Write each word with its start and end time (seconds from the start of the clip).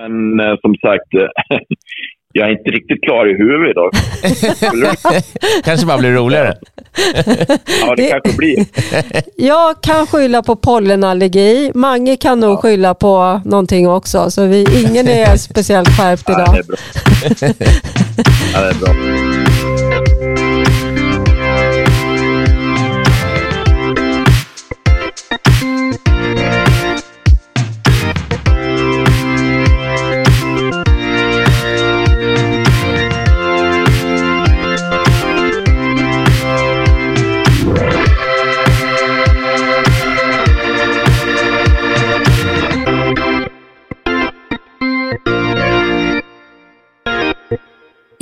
Men 0.00 0.40
eh, 0.40 0.56
som 0.60 0.74
sagt, 0.74 1.14
eh, 1.14 1.58
jag 2.32 2.48
är 2.48 2.52
inte 2.52 2.70
riktigt 2.70 3.02
klar 3.02 3.26
i 3.26 3.36
huvudet 3.36 3.70
idag. 3.70 3.90
kanske 5.64 5.86
bara 5.86 5.98
blir 5.98 6.12
roligare. 6.12 6.54
ja, 7.80 7.94
det, 7.96 8.02
det 8.02 8.08
kanske 8.08 8.36
blir. 8.36 8.66
jag 9.36 9.82
kan 9.82 10.06
skylla 10.06 10.42
på 10.42 10.56
pollenallergi. 10.56 11.72
Mange 11.74 12.16
kan 12.16 12.40
nog 12.40 12.52
ja. 12.52 12.56
skylla 12.56 12.94
på 12.94 13.40
någonting 13.44 13.88
också. 13.88 14.30
Så 14.30 14.46
vi, 14.46 14.66
ingen 14.86 15.08
är 15.08 15.36
speciellt 15.36 15.88
skärpt 15.88 16.28
idag. 16.28 16.44
Ja, 16.46 16.52
det 16.52 16.58
är 16.58 16.64
bra. 16.64 16.76
ja, 18.54 18.60
det 18.60 18.68
är 18.68 18.74
bra. 18.74 19.39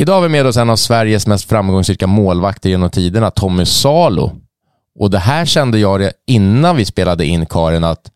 Idag 0.01 0.15
har 0.15 0.21
vi 0.21 0.29
med 0.29 0.47
oss 0.47 0.57
en 0.57 0.71
av 0.71 0.77
Sveriges 0.77 1.27
mest 1.27 1.49
framgångsrika 1.49 2.07
målvakter 2.07 2.71
genom 2.71 2.91
tiderna, 2.91 3.31
Tommy 3.31 3.65
Salo. 3.65 4.33
Och 4.99 5.11
det 5.11 5.19
här 5.19 5.47
kände 5.47 5.79
jag 5.79 6.11
innan 6.27 6.77
vi 6.77 6.85
spelade 6.85 7.27
in 7.27 7.47
Karin 7.47 7.85
att 7.85 8.11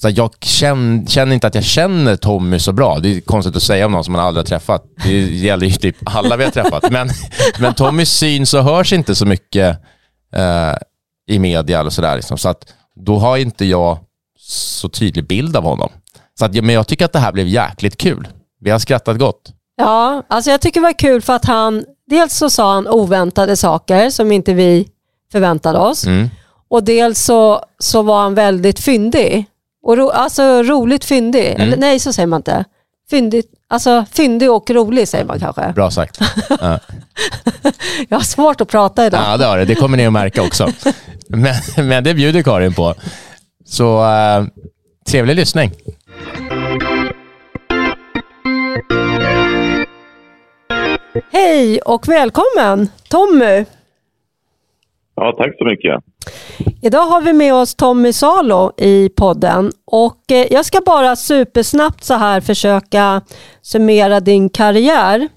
så 0.00 0.08
jag 0.10 0.30
känner, 0.40 1.06
känner, 1.06 1.34
inte 1.34 1.46
att 1.46 1.54
jag 1.54 1.64
känner 1.64 2.16
Tommy 2.16 2.58
så 2.58 2.72
bra. 2.72 2.98
Det 2.98 3.16
är 3.16 3.20
konstigt 3.20 3.56
att 3.56 3.62
säga 3.62 3.86
om 3.86 3.92
någon 3.92 4.04
som 4.04 4.12
man 4.12 4.26
aldrig 4.26 4.44
har 4.44 4.48
träffat. 4.48 4.84
Det 5.04 5.20
gäller 5.20 5.66
ju 5.66 5.72
typ 5.72 5.96
alla 6.04 6.36
vi 6.36 6.44
har 6.44 6.50
träffat. 6.50 6.90
Men, 6.90 7.08
men 7.58 7.74
Tommys 7.74 8.10
syns 8.10 8.54
och 8.54 8.64
hörs 8.64 8.92
inte 8.92 9.14
så 9.14 9.26
mycket 9.26 9.78
eh, 10.36 10.74
i 11.28 11.38
media 11.38 11.82
och 11.82 11.92
sådär. 11.92 12.16
Liksom. 12.16 12.38
Så 12.38 12.48
att 12.48 12.74
då 12.96 13.18
har 13.18 13.36
inte 13.36 13.64
jag 13.64 13.98
så 14.38 14.88
tydlig 14.88 15.26
bild 15.26 15.56
av 15.56 15.62
honom. 15.62 15.90
Så 16.38 16.44
att, 16.44 16.54
men 16.54 16.74
jag 16.74 16.86
tycker 16.86 17.04
att 17.04 17.12
det 17.12 17.18
här 17.18 17.32
blev 17.32 17.46
jäkligt 17.46 17.96
kul. 17.96 18.28
Vi 18.60 18.70
har 18.70 18.78
skrattat 18.78 19.18
gott. 19.18 19.52
Ja, 19.76 20.22
alltså 20.28 20.50
jag 20.50 20.60
tycker 20.60 20.80
det 20.80 20.86
var 20.86 20.98
kul 20.98 21.22
för 21.22 21.32
att 21.32 21.44
han, 21.44 21.84
dels 22.06 22.36
så 22.36 22.50
sa 22.50 22.74
han 22.74 22.88
oväntade 22.88 23.56
saker 23.56 24.10
som 24.10 24.32
inte 24.32 24.54
vi 24.54 24.88
förväntade 25.32 25.78
oss. 25.78 26.06
Mm. 26.06 26.30
Och 26.68 26.84
dels 26.84 27.24
så, 27.24 27.64
så 27.78 28.02
var 28.02 28.22
han 28.22 28.34
väldigt 28.34 28.80
fyndig. 28.80 29.46
Och 29.82 29.96
ro, 29.96 30.10
alltså 30.10 30.62
roligt 30.62 31.04
fyndig. 31.04 31.46
Mm. 31.46 31.60
Eller 31.60 31.76
nej, 31.76 31.98
så 31.98 32.12
säger 32.12 32.26
man 32.26 32.38
inte. 32.38 32.64
Fyndig, 33.10 33.44
alltså 33.68 34.04
fyndig 34.12 34.50
och 34.50 34.70
rolig 34.70 35.08
säger 35.08 35.24
man 35.24 35.40
kanske. 35.40 35.72
Bra 35.72 35.90
sagt. 35.90 36.20
Ja. 36.48 36.78
jag 38.08 38.18
har 38.18 38.24
svårt 38.24 38.60
att 38.60 38.68
prata 38.68 39.06
idag. 39.06 39.20
Ja, 39.24 39.36
det 39.36 39.44
har 39.44 39.58
det. 39.58 39.64
Det 39.64 39.74
kommer 39.74 39.96
ni 39.96 40.06
att 40.06 40.12
märka 40.12 40.42
också. 40.42 40.68
Men, 41.28 41.54
men 41.76 42.04
det 42.04 42.14
bjuder 42.14 42.42
Karin 42.42 42.74
på. 42.74 42.94
Så 43.66 44.04
uh, 44.04 44.46
trevlig 45.06 45.36
lyssning. 45.36 45.72
Hej 51.22 51.80
och 51.80 52.08
välkommen 52.08 52.88
Tommy! 53.08 53.64
Ja, 55.16 55.34
tack 55.38 55.58
så 55.58 55.64
mycket. 55.64 56.04
Idag 56.82 57.06
har 57.06 57.20
vi 57.22 57.32
med 57.32 57.54
oss 57.54 57.74
Tommy 57.74 58.12
Salo 58.12 58.72
i 58.76 59.08
podden 59.08 59.72
och 59.84 60.32
eh, 60.32 60.52
jag 60.52 60.64
ska 60.64 60.80
bara 60.86 61.16
supersnabbt 61.16 62.04
så 62.04 62.14
här 62.14 62.40
försöka 62.40 63.22
summera 63.62 64.20
din 64.20 64.48
karriär. 64.50 65.28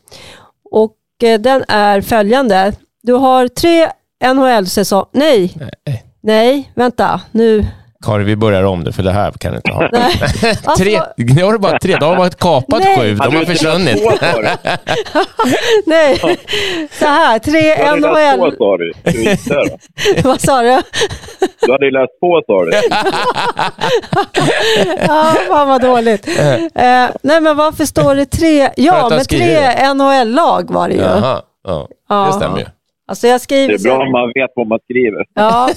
Och 0.71 0.95
eh, 1.23 1.39
den 1.39 1.63
är 1.67 2.01
följande. 2.01 2.73
Du 3.03 3.13
har 3.13 3.47
tre 3.47 3.89
NHL-säsonger. 4.33 5.07
Nej. 5.11 5.53
Nej, 5.55 6.03
nej, 6.21 6.71
vänta. 6.75 7.21
Nu 7.31 7.65
Karin, 8.05 8.25
vi 8.25 8.35
börjar 8.35 8.63
om 8.63 8.79
nu, 8.79 8.91
för 8.91 9.03
det 9.03 9.11
här 9.11 9.31
kan 9.31 9.51
du 9.51 9.57
inte 9.57 9.71
ha. 9.71 9.89
Nej. 9.91 10.11
Alltså, 10.65 10.83
tre, 10.83 10.99
nu 11.17 11.43
har 11.43 11.51
du 11.51 11.59
bara 11.59 11.79
tre, 11.79 11.97
då 11.99 12.05
har 12.05 12.29
kapat 12.29 12.79
nej. 12.79 12.97
sju, 12.97 13.15
de 13.15 13.35
har 13.35 13.45
försvunnit. 13.45 14.03
nej, 15.85 16.17
så 16.91 17.05
här, 17.05 17.39
tre 17.39 17.91
NHL... 17.91 18.51
Två 18.51 18.57
sa 18.57 18.77
du, 18.77 18.93
Vad 20.23 20.41
sa 20.41 20.61
du? 20.61 20.81
Du 21.61 21.71
hade 21.71 21.91
läst 21.91 22.19
på 22.19 22.41
sa 22.45 22.65
du. 22.65 22.71
ja, 25.07 25.35
fan 25.47 25.67
vad 25.67 25.81
dåligt. 25.81 26.27
Uh, 26.27 26.33
nej, 27.21 27.41
men 27.41 27.57
varför 27.57 27.85
står 27.85 28.15
det 28.15 28.25
tre? 28.25 28.69
Ja, 28.75 29.07
men 29.09 29.25
tre 29.25 29.93
NHL-lag 29.93 30.71
var 30.71 30.87
det 30.87 30.95
ju. 30.95 31.01
Jaha, 31.01 31.41
ja, 32.09 32.25
det 32.27 32.33
stämmer 32.33 32.59
ju. 32.59 32.65
Alltså 33.07 33.27
jag 33.27 33.41
skriver 33.41 33.67
det 33.67 33.73
är 33.73 33.83
bra 33.83 33.97
om 34.05 34.11
man 34.11 34.27
vet 34.27 34.51
vad 34.55 34.67
man 34.67 34.79
skriver. 34.83 35.25
Ja. 35.33 35.69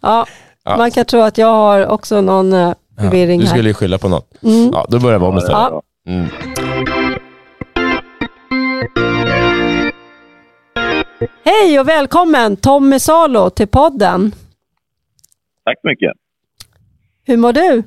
ja. 0.00 0.26
Ja. 0.68 0.76
Man 0.76 0.90
kan 0.90 1.04
tro 1.04 1.20
att 1.20 1.38
jag 1.38 1.46
har 1.46 1.86
också 1.86 2.20
någon 2.20 2.52
uh, 2.52 2.74
förvirring 2.98 3.40
ja, 3.40 3.44
Du 3.44 3.46
skulle 3.46 3.68
ju 3.68 3.74
skylla 3.74 3.98
på 3.98 4.08
något. 4.08 4.42
Mm. 4.42 4.70
Ja, 4.72 4.86
då 4.88 5.00
börjar 5.00 5.18
vi 5.18 5.24
om 5.24 5.36
istället. 5.36 5.58
Ja. 5.58 5.82
Mm. 6.06 6.26
Hej 11.44 11.80
och 11.80 11.88
välkommen 11.88 12.56
Tommy 12.56 12.98
Salo 12.98 13.50
till 13.50 13.68
podden. 13.68 14.32
Tack 15.64 15.80
så 15.80 15.88
mycket. 15.88 16.12
Hur 17.24 17.36
mår 17.36 17.52
du? 17.52 17.82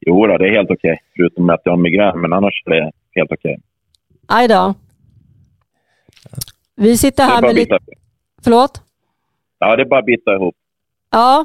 Jo, 0.00 0.26
det 0.26 0.34
är 0.34 0.54
helt 0.54 0.70
okej. 0.70 0.92
Okay. 0.92 0.96
Förutom 1.16 1.50
att 1.50 1.60
jag 1.64 1.72
har 1.72 1.76
migrän, 1.76 2.20
men 2.20 2.32
annars 2.32 2.62
är 2.66 2.70
det 2.70 2.90
helt 3.14 3.32
okej. 3.32 3.52
Okay. 3.52 3.62
Aj 4.26 4.48
då. 4.48 4.74
Vi 6.76 6.96
sitter 6.96 7.24
här 7.24 7.42
med 7.42 7.54
lite... 7.54 7.78
Förlåt? 8.44 8.82
Ja, 9.58 9.76
det 9.76 9.82
är 9.82 9.86
bara 9.86 10.00
att 10.00 10.06
bita 10.06 10.34
ihop. 10.34 10.54
Ja, 11.16 11.44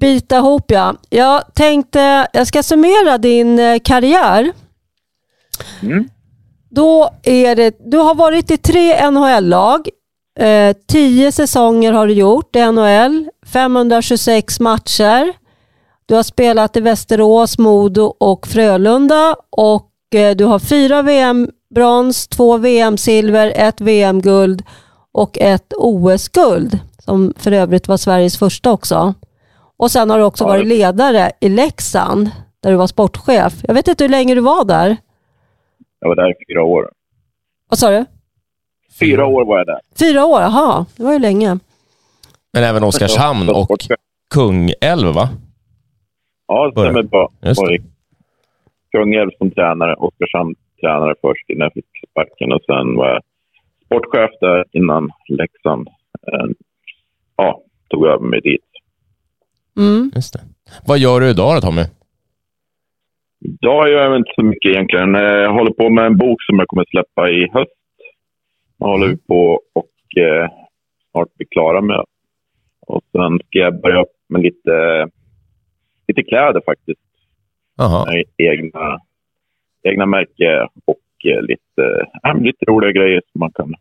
bita 0.00 0.36
ihop 0.36 0.70
ja. 0.70 0.94
Jag 1.10 1.54
tänkte, 1.54 2.26
jag 2.32 2.46
ska 2.46 2.62
summera 2.62 3.18
din 3.18 3.58
eh, 3.58 3.78
karriär. 3.84 4.52
Mm. 5.82 6.08
Då 6.70 7.10
är 7.22 7.56
det, 7.56 7.90
du 7.90 7.96
har 7.96 8.14
varit 8.14 8.50
i 8.50 8.56
tre 8.56 9.10
NHL-lag. 9.10 9.88
Eh, 10.38 10.76
tio 10.88 11.32
säsonger 11.32 11.92
har 11.92 12.06
du 12.06 12.12
gjort 12.12 12.56
i 12.56 12.72
NHL. 12.72 13.28
526 13.52 14.60
matcher. 14.60 15.32
Du 16.06 16.14
har 16.14 16.22
spelat 16.22 16.76
i 16.76 16.80
Västerås, 16.80 17.58
Modo 17.58 18.14
och 18.18 18.46
Frölunda 18.46 19.36
och 19.50 19.90
eh, 20.14 20.36
du 20.36 20.44
har 20.44 20.58
fyra 20.58 21.02
VM-brons, 21.02 22.28
två 22.28 22.56
VM-silver, 22.56 23.52
ett 23.56 23.80
VM-guld 23.80 24.62
och 25.12 25.38
ett 25.38 25.72
OS-guld 25.76 26.78
som 27.10 27.32
för 27.36 27.52
övrigt 27.52 27.88
var 27.88 27.96
Sveriges 27.96 28.38
första 28.38 28.72
också. 28.72 29.14
Och 29.76 29.90
sen 29.90 30.10
har 30.10 30.18
du 30.18 30.24
också 30.24 30.44
ja, 30.44 30.48
varit 30.48 30.66
ledare 30.66 31.30
i 31.40 31.48
Leksand, 31.48 32.30
där 32.62 32.70
du 32.70 32.76
var 32.76 32.86
sportchef. 32.86 33.52
Jag 33.62 33.74
vet 33.74 33.88
inte 33.88 34.04
hur 34.04 34.08
länge 34.08 34.34
du 34.34 34.40
var 34.40 34.64
där? 34.64 34.96
Jag 36.00 36.08
var 36.08 36.16
där 36.16 36.30
i 36.30 36.34
fyra 36.48 36.62
år. 36.62 36.90
Vad 37.68 37.78
sa 37.78 37.90
du? 37.90 38.04
Fyra 39.00 39.26
år 39.26 39.44
var 39.44 39.58
jag 39.58 39.66
där. 39.66 39.80
Fyra 39.98 40.24
år, 40.24 40.40
jaha. 40.40 40.86
Det 40.96 41.02
var 41.02 41.12
ju 41.12 41.18
länge. 41.18 41.58
Men 42.52 42.64
även 42.64 42.84
Oskarshamn 42.84 43.48
och 43.48 43.78
Kungälv, 44.34 45.14
va? 45.14 45.28
Ja, 46.46 46.66
det 46.66 46.80
stämmer 46.80 47.02
bra. 47.02 47.28
Kungälv 48.92 49.30
som 49.38 49.50
tränare, 49.50 49.94
Oskarshamn 49.94 50.54
tränare 50.80 51.14
först 51.20 51.50
innan 51.50 51.64
jag 51.64 51.72
fick 51.72 52.10
sparken 52.10 52.52
och 52.52 52.62
sen 52.66 52.96
var 52.96 53.08
jag 53.08 53.22
sportchef 53.84 54.30
där 54.40 54.64
innan 54.72 55.10
Leksand 55.28 55.88
ja, 57.40 57.62
tog 57.88 58.06
över 58.06 58.24
mig 58.24 58.40
dit. 58.40 58.70
Mm. 59.76 60.10
Just 60.14 60.32
det. 60.32 60.40
Vad 60.86 60.98
gör 60.98 61.20
du 61.20 61.30
idag 61.30 61.56
då, 61.56 61.60
Tommy? 61.60 61.84
Idag 63.40 63.88
gör 63.88 64.02
jag 64.04 64.16
inte 64.16 64.32
så 64.34 64.42
mycket 64.42 64.70
egentligen. 64.70 65.14
Eh, 65.14 65.20
jag 65.20 65.52
håller 65.52 65.72
på 65.72 65.90
med 65.90 66.06
en 66.06 66.16
bok 66.16 66.42
som 66.42 66.58
jag 66.58 66.68
kommer 66.68 66.84
släppa 66.90 67.30
i 67.30 67.48
höst. 67.52 67.70
Jag 68.78 68.86
håller 68.86 69.06
mm. 69.06 69.18
på 69.28 69.60
och 69.72 70.22
eh, 70.22 70.50
snart 71.10 71.34
bli 71.34 71.46
klara 71.46 71.80
med. 71.80 72.04
Och 72.86 73.02
sen 73.12 73.38
ska 73.38 73.58
jag 73.58 73.80
börja 73.80 74.02
upp 74.02 74.16
med 74.28 74.42
lite, 74.42 75.08
lite 76.08 76.22
kläder 76.22 76.62
faktiskt. 76.66 77.00
Aha. 77.78 78.06
Egna, 78.36 79.00
egna 79.82 80.06
märke 80.06 80.68
och 80.84 81.30
eh, 81.30 81.42
lite, 81.42 82.06
äh, 82.24 82.40
lite 82.48 82.64
roliga 82.64 82.92
grejer 82.92 83.22
som 83.32 83.38
man 83.38 83.52
kan 83.52 83.74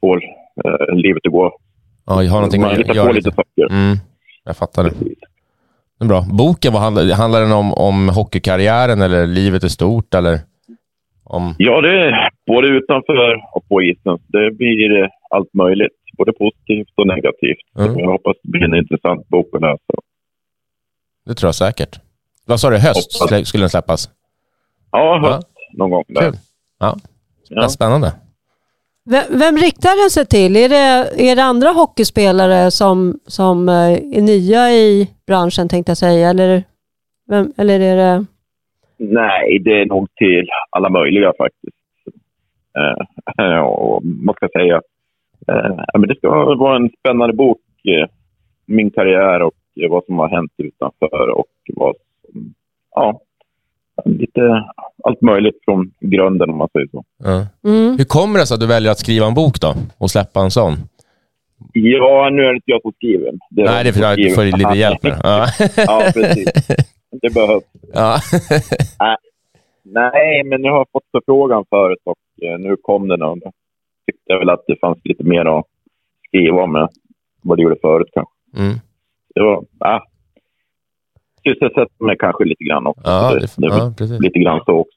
få 0.00 0.16
eh, 0.64 0.94
livet 0.94 1.26
att 1.26 1.32
gå 1.32 1.58
Ja, 2.06 2.22
jag 2.22 2.30
har 2.30 2.38
någonting 2.38 2.60
man 2.62 2.76
hittar 2.76 3.06
på 3.06 3.12
lite 3.12 3.30
saker. 3.30 3.66
Mm, 3.70 3.96
jag 4.44 4.56
fattar 4.56 4.84
det. 4.84 4.90
det 5.98 6.04
är 6.04 6.08
bra. 6.08 6.26
Boken, 6.32 6.72
vad 6.72 6.82
handlar, 6.82 7.14
handlar 7.14 7.40
den 7.40 7.52
om, 7.52 7.72
om 7.74 8.08
hockeykarriären 8.08 9.02
eller 9.02 9.26
livet 9.26 9.64
i 9.64 9.68
stort? 9.70 10.14
Eller 10.14 10.38
om... 11.24 11.54
Ja, 11.58 11.80
det 11.80 12.00
är 12.00 12.30
både 12.46 12.68
utanför 12.68 13.34
och 13.52 13.68
på 13.68 13.82
isen. 13.82 14.18
Det 14.26 14.50
blir 14.56 15.08
allt 15.30 15.54
möjligt, 15.54 15.96
både 16.18 16.32
positivt 16.32 16.88
och 16.96 17.06
negativt. 17.06 17.76
Mm. 17.78 17.98
Jag 17.98 18.10
hoppas 18.10 18.36
det 18.42 18.48
blir 18.50 18.64
en 18.64 18.74
intressant 18.74 19.28
bok 19.28 19.46
att 19.54 19.60
läsa. 19.60 19.94
Det 21.26 21.34
tror 21.34 21.48
jag 21.48 21.54
säkert. 21.54 22.00
Vad 22.46 22.60
sa 22.60 22.70
du, 22.70 22.78
höst 22.78 23.12
skulle 23.46 23.62
den 23.62 23.70
släppas? 23.70 24.10
Ja, 24.92 25.18
höst 25.22 25.48
någon 25.72 25.90
gång 25.90 26.04
där. 26.08 26.20
Kul. 26.20 26.34
Ja, 26.78 26.96
Ja. 27.48 27.68
spännande. 27.68 28.12
Vem, 29.10 29.38
vem 29.38 29.56
riktar 29.56 30.02
den 30.02 30.10
sig 30.10 30.26
till? 30.26 30.56
Är 30.56 30.68
det, 30.68 30.86
är 31.30 31.36
det 31.36 31.42
andra 31.42 31.68
hockeyspelare 31.68 32.70
som, 32.70 33.18
som 33.26 33.68
eh, 33.68 33.92
är 34.18 34.22
nya 34.22 34.70
i 34.70 35.08
branschen 35.26 35.68
tänkte 35.68 35.90
jag 35.90 35.96
säga? 35.96 36.30
Eller, 36.30 36.62
vem, 37.28 37.52
eller 37.58 37.80
är 37.80 37.96
det... 37.96 38.26
Nej, 38.98 39.58
det 39.58 39.80
är 39.80 39.86
nog 39.86 40.08
till 40.14 40.48
alla 40.70 40.88
möjliga 40.88 41.32
faktiskt. 41.38 41.76
Eh, 42.78 43.60
och 43.64 44.02
vad 44.02 44.36
ska 44.36 44.48
jag 44.50 44.62
säga? 44.62 44.80
Eh, 45.48 45.98
men 45.98 46.08
det 46.08 46.16
ska 46.16 46.54
vara 46.54 46.76
en 46.76 46.90
spännande 46.98 47.34
bok. 47.34 47.60
Eh, 47.84 48.08
min 48.66 48.90
karriär 48.90 49.42
och 49.42 49.54
vad 49.90 50.04
som 50.04 50.18
har 50.18 50.28
hänt 50.28 50.52
utanför 50.56 51.28
och 51.28 51.52
vad 51.74 51.96
som... 52.22 52.54
Ja, 52.94 53.20
lite 54.04 54.64
allt 55.04 55.20
möjligt 55.20 55.58
från 55.64 55.92
grunden 56.00 56.50
om 56.50 56.58
man 56.58 56.68
säger 56.72 56.88
så. 56.90 57.04
Ja. 57.24 57.46
Mm. 57.70 57.98
Hur 57.98 58.04
kommer 58.04 58.38
det 58.38 58.46
sig 58.46 58.54
att 58.54 58.60
du 58.60 58.66
väljer 58.66 58.92
att 58.92 58.98
skriva 58.98 59.26
en 59.26 59.34
bok 59.34 59.60
då 59.60 59.74
och 59.98 60.10
släppa 60.10 60.40
en 60.40 60.50
sån? 60.50 60.72
Ja, 61.72 62.30
nu 62.32 62.42
är 62.42 62.48
det 62.48 62.54
inte 62.54 62.70
jag 62.70 62.82
som 62.82 62.92
skriver. 62.92 63.32
Det 63.50 63.64
Nej, 63.64 63.84
det 63.84 63.90
är 63.90 63.92
för 63.92 64.12
att 64.12 64.16
du 64.16 64.30
får 64.30 64.44
lite 64.44 64.78
hjälp 64.78 65.02
med. 65.02 65.20
Ja. 65.22 65.46
Ja, 65.76 66.02
precis. 66.14 66.66
Det 67.22 67.34
behövs. 67.34 67.64
Ja. 67.92 68.18
Nej, 69.82 70.44
men 70.44 70.64
jag 70.64 70.72
har 70.72 70.86
fått 70.92 71.10
förfrågan 71.10 71.64
förut 71.70 71.98
och 72.04 72.44
eh, 72.44 72.58
nu 72.58 72.76
kom 72.82 73.08
den 73.08 73.22
och 73.22 73.38
då 73.38 73.52
tyckte 74.06 74.32
jag 74.32 74.38
väl 74.38 74.50
att 74.50 74.64
det 74.66 74.76
fanns 74.80 74.98
lite 75.04 75.24
mer 75.24 75.58
att 75.58 75.64
skriva 76.28 76.62
om 76.62 76.76
än 76.76 76.88
vad 77.42 77.58
det 77.58 77.62
gjorde 77.62 77.76
förut 77.82 78.08
kanske. 78.12 78.34
Mm. 78.56 78.74
Det 79.34 79.40
var, 79.40 79.64
ja, 79.78 80.06
sysselsätter 81.44 82.04
mig 82.04 82.16
kanske 82.18 82.44
lite 82.44 82.64
grann 82.64 82.86
också. 82.86 83.02
Ja, 83.04 83.34
det, 83.34 83.40
det, 83.56 83.66
ja, 83.66 83.94
precis. 83.98 84.20
lite 84.20 84.38
grann 84.38 84.60
så 84.66 84.72
också. 84.72 84.96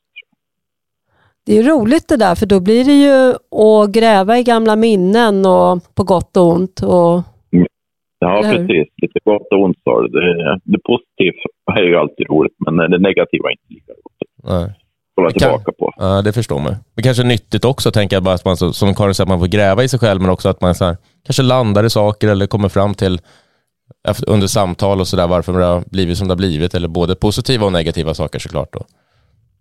Det 1.46 1.58
är 1.58 1.64
roligt 1.64 2.08
det 2.08 2.18
där, 2.18 2.36
för 2.36 2.46
då 2.46 2.60
blir 2.60 2.84
det 2.86 2.94
ju 3.06 3.30
att 3.66 3.92
gräva 3.92 4.38
i 4.40 4.44
gamla 4.44 4.76
minnen 4.76 5.46
och 5.46 5.96
på 5.96 6.04
gott 6.04 6.38
och 6.38 6.48
ont. 6.48 6.80
Och, 6.84 7.22
Ja, 8.20 8.40
Eller 8.40 8.50
hur? 8.60 8.68
precis. 8.68 8.94
Lite 9.02 9.20
gott 9.26 9.48
och 9.52 9.62
ont 9.64 9.78
sa 9.84 10.02
du. 10.02 10.08
Det, 10.08 10.60
det 10.64 10.80
positiva 10.84 11.80
är 11.80 11.84
ju 11.84 11.96
alltid 11.96 12.28
roligt, 12.30 12.56
men 12.66 12.76
det 12.78 12.98
negativa 13.00 13.48
är 13.50 13.52
inte 13.52 13.74
lika 13.74 13.92
roligt 13.92 14.44
Nej. 14.44 14.64
att 14.64 14.72
kolla 15.16 15.30
Det 15.30 15.40
kan- 15.40 15.50
tillbaka 15.50 15.72
på. 15.80 15.94
Ja, 15.98 16.22
det 16.22 16.34
förstår 16.34 16.60
man. 16.60 16.76
Det 16.96 17.02
kanske 17.02 17.24
är 17.24 17.28
nyttigt 17.28 17.66
också, 17.66 17.92
tänker 17.92 18.16
jag, 18.16 18.24
bara 18.24 18.36
att 18.36 18.46
man, 18.46 18.58
så- 18.58 18.74
som 18.74 18.94
Karin 18.96 19.14
säger, 19.14 19.26
att 19.26 19.30
man 19.30 19.40
får 19.40 19.48
gräva 19.48 19.84
i 19.84 19.88
sig 19.90 20.00
själv, 20.00 20.22
men 20.22 20.30
också 20.30 20.50
att 20.50 20.62
man 20.62 20.76
så 20.76 20.86
här, 20.86 20.98
kanske 21.26 21.44
landar 21.44 21.84
i 21.84 21.90
saker 21.90 22.28
eller 22.28 22.48
kommer 22.48 22.70
fram 22.70 22.94
till 22.94 23.20
under 24.28 24.48
samtal 24.48 25.00
och 25.00 25.08
sådär 25.08 25.28
varför 25.28 25.54
det 25.54 25.66
har 25.66 25.84
blivit 25.92 26.18
som 26.18 26.28
det 26.28 26.32
har 26.32 26.38
blivit, 26.38 26.74
eller 26.74 26.88
både 26.88 27.16
positiva 27.16 27.66
och 27.66 27.72
negativa 27.72 28.14
saker 28.14 28.40
såklart. 28.40 28.74
Då. 28.74 28.80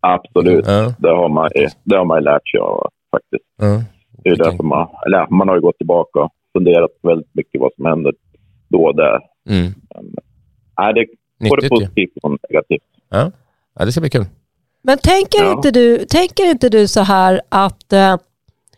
Absolut. 0.01 0.67
Ja. 0.67 0.95
Det, 0.99 1.09
har 1.09 1.29
man, 1.29 1.51
det 1.85 1.97
har 1.97 2.05
man 2.05 2.19
ju 2.19 2.25
lärt 2.25 2.49
sig 2.49 2.61
av 2.61 2.91
faktiskt. 3.11 3.45
Ja. 3.57 3.83
Det 4.25 4.31
är 4.31 4.37
därför 4.37 4.63
man, 4.65 4.89
eller 5.07 5.27
man 5.31 5.49
har 5.49 5.55
ju 5.55 5.61
gått 5.61 5.77
tillbaka 5.79 6.21
och 6.21 6.31
funderat 6.53 6.91
väldigt 7.03 7.35
mycket 7.35 7.61
vad 7.61 7.71
som 7.77 7.85
händer 7.85 8.13
då 8.69 8.85
och 8.85 8.97
där. 8.97 9.21
Mm. 9.49 9.73
Nej, 10.79 10.95
det 10.95 11.01
är 11.01 11.07
både 11.51 11.63
ju. 11.63 11.69
positivt 11.69 12.11
och 12.23 12.31
negativt. 12.51 12.83
Ja. 13.09 13.31
ja, 13.79 13.85
det 13.85 13.93
ska 13.93 14.01
bli 14.01 14.11
kul. 14.11 14.25
men 14.83 14.99
tänker, 14.99 15.45
Ja. 15.45 15.53
inte 15.53 15.71
du, 15.71 15.99
tänker 15.99 16.51
inte 16.51 16.69
du 16.69 16.89
så 16.89 17.01
här 17.01 17.41
att, 17.49 17.93
eh, 17.93 18.17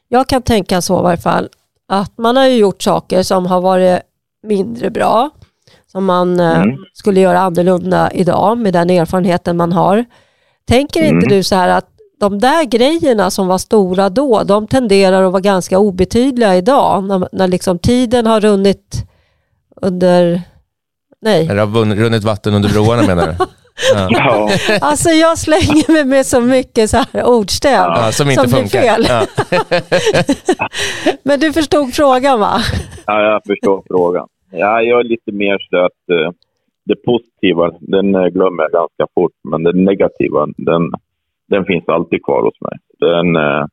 jag 0.08 0.28
kan 0.28 0.42
tänka 0.42 0.80
så 0.80 0.98
i 1.00 1.02
varje 1.02 1.16
fall, 1.16 1.48
att 1.88 2.18
man 2.18 2.36
har 2.36 2.46
ju 2.46 2.56
gjort 2.56 2.82
saker 2.82 3.22
som 3.22 3.46
har 3.46 3.60
varit 3.60 4.00
mindre 4.42 4.90
bra, 4.90 5.30
som 5.94 6.04
man 6.04 6.40
eh, 6.40 6.56
Mm. 6.62 6.76
skulle 6.92 7.20
göra 7.20 7.40
annorlunda 7.40 8.10
idag 8.14 8.58
med 8.58 8.72
den 8.72 8.90
erfarenheten 8.90 9.56
man 9.56 9.72
har. 9.72 10.04
Tänker 10.68 11.00
inte 11.02 11.26
Mm. 11.26 11.28
du 11.28 11.42
så 11.42 11.54
här 11.54 11.68
att 11.68 11.86
de 12.20 12.38
där 12.38 12.64
grejerna 12.64 13.30
som 13.30 13.46
var 13.46 13.58
stora 13.58 14.08
då, 14.08 14.42
de 14.42 14.66
tenderar 14.66 15.22
att 15.22 15.32
vara 15.32 15.40
ganska 15.40 15.78
obetydliga 15.78 16.56
idag, 16.56 17.04
när, 17.04 17.28
när 17.32 17.48
liksom 17.48 17.78
tiden 17.78 18.26
har 18.26 18.40
runnit 18.40 19.04
under... 19.82 20.42
Nej, 21.22 21.46
Det 21.46 21.60
har 21.60 21.94
runnit 21.96 22.24
vatten 22.24 22.54
under 22.54 22.68
broarna 22.68 23.02
menar 23.02 23.26
du? 23.26 23.34
Ja. 23.94 24.08
Ja, 24.10 24.50
alltså 24.80 25.08
jag 25.10 25.38
slänger 25.38 25.92
mig 25.92 26.04
med 26.04 26.26
så 26.26 26.40
mycket 26.40 26.90
så 26.90 26.96
här 26.96 27.24
ordstäv. 27.24 27.72
Ja, 27.86 28.12
som 28.12 28.30
inte 28.30 28.42
Som 28.42 28.50
blir 28.50 28.60
funkar. 28.60 28.80
fel. 28.80 29.06
Ja. 29.08 29.26
Men 31.22 31.40
du 31.40 31.52
förstod 31.52 31.94
frågan 31.94 32.40
va? 32.40 32.60
ja, 33.06 33.20
jag 33.22 33.42
förstår 33.46 33.82
frågan. 33.88 34.26
Ja, 34.56 34.82
jag 34.82 35.00
är 35.00 35.04
lite 35.04 35.32
mer 35.32 35.58
så 35.70 35.76
att 35.76 36.10
eh, 36.10 36.30
det 36.84 36.96
positiva, 37.04 37.72
den 37.80 38.14
eh, 38.14 38.26
glömmer 38.26 38.62
jag 38.62 38.72
ganska 38.72 39.06
fort, 39.14 39.32
men 39.50 39.62
det 39.62 39.72
negativa, 39.72 40.46
den, 40.56 40.90
den 41.48 41.64
finns 41.64 41.88
alltid 41.88 42.24
kvar 42.24 42.42
hos 42.42 42.60
mig. 42.60 42.78
Den, 42.98 43.36
eh, 43.36 43.66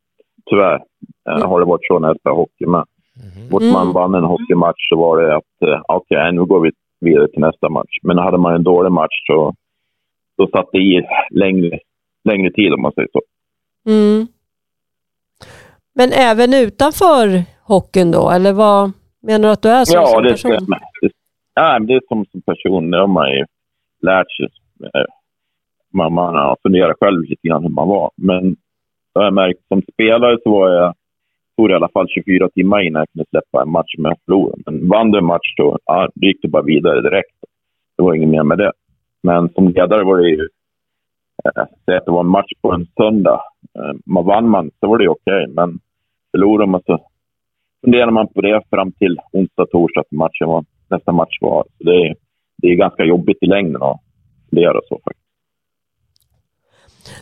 tyvärr 0.50 0.80
eh, 1.30 1.50
har 1.50 1.60
det 1.60 1.66
varit 1.66 1.86
så 1.88 2.00
när 2.00 2.08
jag 2.08 2.20
spelar 2.20 2.36
hockey 2.36 2.66
med. 2.66 2.86
Fort 3.52 3.62
man 3.62 3.82
Mm. 3.82 3.94
vann 3.94 4.16
en 4.16 4.24
hockeymatch 4.24 4.90
så 4.90 4.96
var 4.96 5.22
det 5.22 5.36
att 5.36 5.62
eh, 5.68 5.82
okej, 5.88 6.32
nu 6.34 6.46
går 6.46 6.60
vi 6.60 6.72
vidare 7.00 7.28
till 7.28 7.40
nästa 7.40 7.70
match. 7.70 7.98
Men 8.04 8.18
hade 8.18 8.38
man 8.38 8.56
en 8.56 8.64
dålig 8.64 8.92
match 8.92 9.26
så 9.28 9.54
då 10.38 10.48
satt 10.48 10.70
det 10.72 10.78
i 10.78 11.02
längre, 11.32 11.80
längre 12.24 12.52
tid 12.52 12.74
om 12.74 12.82
man 12.82 12.92
säger 12.92 13.10
så. 13.12 13.22
Mm. 13.86 14.28
Men 15.94 16.12
även 16.12 16.54
utanför 16.54 17.44
hockeyn 17.64 18.12
då, 18.12 18.30
eller 18.30 18.54
vad 18.54 18.92
menar 19.22 19.48
du 19.48 19.52
att 19.54 19.62
du 19.62 19.70
är 19.70 19.86
så 19.86 19.96
ja, 19.98 20.06
som 20.06 20.24
det 20.24 20.30
person? 20.30 20.52
stämmer. 20.52 20.80
Ja, 21.54 21.80
det 21.80 21.94
är 21.94 22.02
som, 22.08 22.26
som 22.26 22.42
person, 22.42 22.92
det 22.92 22.98
har 22.98 23.08
man 23.08 23.30
ju 23.32 23.46
lärt 24.02 24.32
sig. 24.32 24.48
Eh, 24.84 25.06
Man, 25.94 26.14
man 26.14 26.36
har 26.36 26.58
funderat 26.64 26.98
själv 27.00 27.22
lite 27.22 27.48
grann 27.48 27.64
hur 27.64 27.70
man 27.70 27.88
var. 27.88 28.12
Men 28.16 28.56
jag 29.14 29.22
har 29.22 29.26
jag 29.26 29.34
märkt 29.34 29.68
som 29.68 29.82
spelare 29.94 30.38
så 30.44 30.52
var 30.52 30.70
jag, 30.70 30.94
tog 31.58 31.70
det 31.70 31.72
i 31.74 31.76
alla 31.76 31.90
fall 31.90 32.08
24 32.08 32.50
timmar 32.50 32.82
innan 32.82 33.00
jag 33.00 33.10
kunde 33.14 33.30
släppa 33.30 33.62
en 33.62 33.72
match 33.72 33.94
med 33.98 34.18
förlorade. 34.26 34.62
Men 34.66 34.88
vann 34.90 35.12
du 35.12 35.18
en 35.18 35.26
match 35.26 35.54
då, 35.58 35.78
ja, 35.86 36.10
då 36.16 36.28
gick 36.28 36.42
det 36.42 36.48
bara 36.48 36.64
vidare 36.64 37.02
direkt. 37.02 37.36
Det 37.98 38.04
var 38.04 38.14
inget 38.14 38.30
mer 38.30 38.44
med 38.44 38.58
det. 38.58 38.72
Men 39.24 39.50
som 39.50 39.68
ledare 39.68 40.04
var 40.04 40.18
det 40.18 40.30
ju, 40.30 40.48
eh, 41.46 41.66
säg 41.86 41.98
att 41.98 42.06
det 42.06 42.12
var 42.12 42.20
en 42.20 42.28
match 42.38 42.52
på 42.62 42.72
en 42.72 42.86
söndag. 42.98 43.42
Eh, 43.80 43.94
man 44.06 44.26
vann 44.26 44.50
man 44.50 44.72
så 44.80 44.88
var 44.88 44.98
det 44.98 45.08
okej, 45.10 45.48
men 45.48 45.80
förlorade 46.32 46.72
man 46.72 46.82
så 46.86 47.00
funderar 47.82 48.12
man 48.12 48.28
på 48.28 48.42
det 48.42 48.62
fram 48.70 48.92
till 48.92 49.18
onsdag, 49.32 49.66
torsdag 49.72 50.04
för 50.10 50.16
matchen 50.16 50.48
var, 50.48 50.66
nästa 50.90 51.12
match 51.12 51.38
var. 51.42 51.64
Så 51.78 51.84
det, 51.84 52.08
är, 52.08 52.16
det 52.58 52.68
är 52.68 52.76
ganska 52.76 53.04
jobbigt 53.04 53.38
i 53.42 53.46
längden 53.46 53.84
att 53.84 54.00
fundera 54.50 54.80
så 54.90 55.00
faktiskt. 55.04 55.22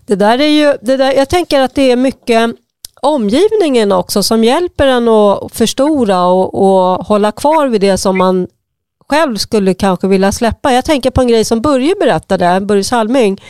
Det 0.08 0.16
där 0.16 0.42
är 0.42 0.48
ju, 0.48 0.78
det 0.82 0.98
där, 0.98 1.14
jag 1.14 1.30
tänker 1.30 1.62
att 1.62 1.76
det 1.76 1.92
är 1.92 1.98
mycket 1.98 2.56
omgivningen 3.02 3.92
också 3.92 4.24
som 4.24 4.44
hjälper 4.44 4.88
en 4.88 5.08
att 5.08 5.54
förstora 5.54 6.26
och, 6.26 6.54
och 6.54 7.06
hålla 7.06 7.32
kvar 7.32 7.68
vid 7.68 7.82
det 7.82 7.98
som 7.98 8.18
man 8.18 8.48
själv 9.10 9.36
skulle 9.36 9.74
kanske 9.74 10.08
vilja 10.08 10.32
släppa. 10.32 10.72
Jag 10.72 10.86
tänker 10.86 11.12
på 11.12 11.22
en 11.22 11.28
grej 11.28 11.46
som 11.46 11.62
Börje 11.62 11.96
berättade, 12.00 12.62
Börje 12.62 12.84
Salming. 12.84 13.42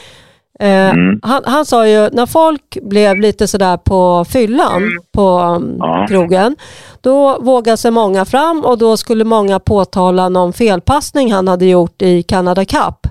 Eh, 0.60 0.90
Mm. 0.90 1.20
han, 1.24 1.44
han 1.46 1.66
sa 1.66 1.88
ju 1.88 2.10
när 2.10 2.26
folk 2.26 2.78
blev 2.82 3.18
lite 3.18 3.48
sådär 3.48 3.78
på 3.78 4.26
fyllan 4.30 4.82
på 5.12 5.40
um, 5.40 5.76
Ja. 5.80 6.06
krogen, 6.10 6.56
då 7.02 7.40
vågade 7.40 7.78
sig 7.78 7.92
många 7.92 8.26
fram 8.26 8.66
och 8.66 8.78
då 8.78 8.98
skulle 8.98 9.24
många 9.24 9.60
påtala 9.60 10.30
någon 10.30 10.54
felpassning 10.54 11.32
han 11.34 11.48
hade 11.48 11.66
gjort 11.66 12.02
i 12.02 12.24
Canada 12.24 12.66
Cup. 12.66 13.08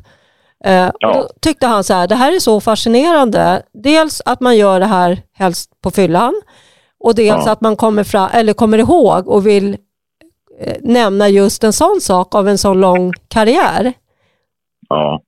Eh, 0.65 0.87
och 0.89 0.95
Ja. 1.01 1.13
då 1.15 1.29
tyckte 1.41 1.67
han 1.67 1.85
så 1.85 1.95
här, 1.95 2.07
det 2.09 2.15
här 2.15 2.35
är 2.37 2.41
så 2.41 2.61
fascinerande. 2.61 3.63
Dels 3.73 4.23
att 4.25 4.41
man 4.41 4.57
gör 4.57 4.81
det 4.81 4.87
här 4.87 5.23
helst 5.35 5.71
på 5.83 5.91
fyllan 5.91 6.35
och 7.05 7.15
dels 7.15 7.47
Ja. 7.47 7.53
att 7.53 7.61
man 7.61 7.77
kommer, 7.77 8.05
fram, 8.05 8.29
eller 8.33 8.53
kommer 8.53 8.79
ihåg 8.79 9.29
och 9.29 9.47
vill 9.47 9.77
eh, 10.61 10.77
nämna 10.83 11.29
just 11.29 11.65
en 11.65 11.73
sån 11.73 12.01
sak 12.01 12.35
av 12.35 12.49
en 12.49 12.59
sån 12.59 12.81
lång 12.81 13.13
karriär. 13.29 13.93
Ja. 14.89 15.21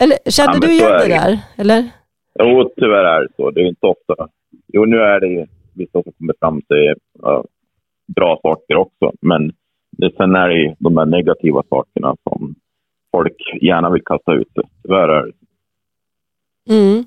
Eller 0.00 0.18
kände 0.30 0.52
Ja, 0.52 0.60
du 0.60 0.72
igen 0.72 0.86
är 0.92 0.98
det 0.98 1.04
det. 1.08 1.08
där? 1.14 1.38
Eller? 1.56 1.90
Jo, 2.38 2.70
tyvärr 2.76 3.04
är 3.04 3.20
det 3.20 3.28
så. 3.36 3.50
Det 3.50 3.60
är 3.60 3.66
inte 3.68 3.86
ofta. 3.86 4.28
Jo, 4.72 4.84
nu 4.84 4.96
är 4.96 5.20
det 5.20 5.26
ju 5.28 5.46
vissa 5.74 6.02
som 6.02 6.12
kommer 6.18 6.34
fram 6.40 6.62
till 6.62 6.94
ja, 7.22 7.44
bra 8.16 8.38
saker 8.42 8.76
också. 8.76 9.12
Men 9.20 9.52
det, 9.90 10.10
sen 10.16 10.34
är 10.34 10.48
det 10.48 10.54
ju 10.54 10.74
de 10.78 10.94
där 10.94 11.06
negativa 11.06 11.62
sakerna 11.68 12.16
som 12.28 12.54
folk 13.12 13.36
gärna 13.62 13.90
vill 13.90 14.02
kasta 14.04 14.32
ut. 14.34 14.48
Tyvärr 14.82 15.08
är 15.08 15.26
det 15.26 15.32
Mm. 16.70 17.04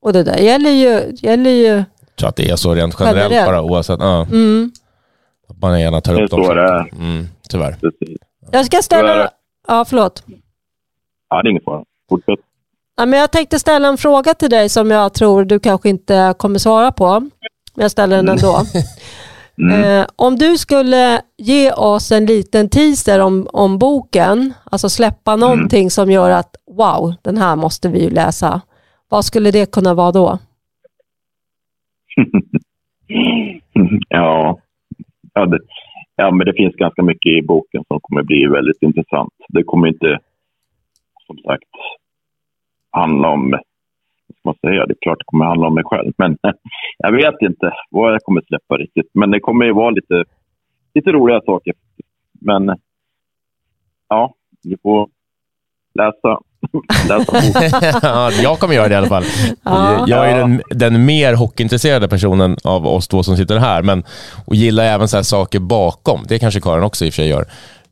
Och 0.00 0.12
det 0.12 0.22
där 0.22 0.36
gäller 0.38 0.70
ju, 0.70 1.12
gäller 1.14 1.50
ju 1.50 1.84
Så 2.16 2.26
att 2.28 2.36
det 2.36 2.50
är 2.50 2.56
så 2.56 2.74
rent 2.74 2.96
generellt, 3.00 3.30
Generellt. 3.32 3.48
bara 3.50 3.62
oavsett. 3.62 4.00
Ja, 4.00 4.26
mm. 4.32 4.70
att 5.48 5.60
man 5.60 5.80
gärna 5.80 6.00
tar 6.00 6.14
Det 6.14 6.20
är 6.20 6.24
upp 6.24 6.30
de 6.30 6.44
så 6.44 6.54
det 6.54 6.62
är. 6.62 6.80
Mm, 6.80 7.24
tyvärr. 7.50 7.72
precis. 7.72 8.18
Jag 8.52 8.66
ska 8.66 8.76
är 8.76 8.82
ställa... 8.82 9.14
det. 9.16 9.30
Ja, 9.68 9.84
förlåt. 9.88 10.24
Ja, 11.28 11.42
det 11.42 11.48
är 11.48 11.50
ingen 11.50 11.62
fara. 11.62 11.84
Fortsätt. 12.08 12.40
Ja, 12.96 13.06
men 13.06 13.20
jag 13.20 13.32
tänkte 13.32 13.58
ställa 13.58 13.88
en 13.88 13.98
fråga 13.98 14.34
till 14.34 14.50
dig 14.50 14.68
som 14.68 14.90
jag 14.90 15.14
tror 15.14 15.44
du 15.44 15.58
kanske 15.58 15.88
inte 15.88 16.34
kommer 16.38 16.58
svara 16.58 16.92
på. 16.92 17.20
Men 17.20 17.82
jag 17.82 17.90
ställer 17.90 18.16
den 18.16 18.28
ändå. 18.28 18.62
Eh, 19.60 20.06
om 20.16 20.36
du 20.36 20.58
skulle 20.58 21.20
ge 21.36 21.72
oss 21.72 22.12
en 22.12 22.26
liten 22.26 22.68
teaser 22.68 23.20
om, 23.20 23.48
om 23.52 23.78
boken, 23.78 24.54
alltså 24.64 24.88
släppa 24.88 25.36
någonting 25.36 25.90
som 25.90 26.10
gör 26.10 26.30
att 26.30 26.56
wow, 26.76 27.14
den 27.22 27.36
här 27.36 27.56
måste 27.56 27.88
vi 27.88 28.04
ju 28.04 28.10
läsa. 28.10 28.60
Vad 29.08 29.24
skulle 29.24 29.50
det 29.50 29.72
kunna 29.72 29.94
vara 29.94 30.12
då? 30.12 30.38
ja. 34.08 34.58
Ja, 35.34 35.46
det, 35.46 35.58
ja, 36.16 36.30
men 36.30 36.46
det 36.46 36.52
finns 36.52 36.74
ganska 36.74 37.02
mycket 37.02 37.32
i 37.32 37.42
boken 37.42 37.84
som 37.88 38.00
kommer 38.00 38.22
bli 38.22 38.46
väldigt 38.46 38.82
intressant. 38.82 39.32
Det 39.48 39.62
kommer 39.62 39.88
inte, 39.88 40.18
som 41.28 41.38
sagt, 41.38 41.64
handla 42.90 43.28
om, 43.28 43.50
vad 43.50 44.36
ska 44.36 44.40
man 44.44 44.72
säga, 44.72 44.86
det 44.86 44.92
är 44.92 45.02
klart 45.02 45.18
det 45.18 45.24
kommer 45.24 45.44
handla 45.44 45.66
om 45.66 45.74
mig 45.74 45.84
själv. 45.84 46.12
Men 46.18 46.38
jag 46.98 47.12
vet 47.12 47.42
inte 47.42 47.72
vad 47.90 48.14
jag 48.14 48.22
kommer 48.22 48.42
släppa 48.48 48.76
riktigt. 48.76 49.10
Men 49.14 49.30
det 49.30 49.40
kommer 49.40 49.64
ju 49.64 49.72
vara 49.72 49.90
lite, 49.90 50.24
lite 50.94 51.12
roliga 51.12 51.40
saker. 51.40 51.74
Men 52.32 52.76
ja, 54.08 54.34
vi 54.62 54.76
får 54.82 55.08
läsa 55.94 56.40
ja, 58.02 58.30
jag 58.30 58.58
kommer 58.58 58.74
göra 58.74 58.88
det 58.88 58.94
i 58.94 58.96
alla 58.96 59.06
fall. 59.06 59.24
Ja. 59.62 60.04
Jag 60.08 60.30
är 60.30 60.38
den, 60.38 60.62
den 60.70 61.04
mer 61.04 61.34
hockeyintresserade 61.34 62.08
personen 62.08 62.56
av 62.64 62.86
oss 62.86 63.08
två 63.08 63.22
som 63.22 63.36
sitter 63.36 63.58
här, 63.58 63.82
men 63.82 64.04
och 64.46 64.54
gillar 64.54 64.84
även 64.84 65.08
så 65.08 65.16
här 65.16 65.22
saker 65.22 65.60
bakom. 65.60 66.20
Det 66.28 66.38
kanske 66.38 66.60
Karin 66.60 66.84
också 66.84 67.04
i 67.04 67.08
och 67.08 67.12
för 67.12 67.22
sig 67.22 67.28
gör. 67.28 67.44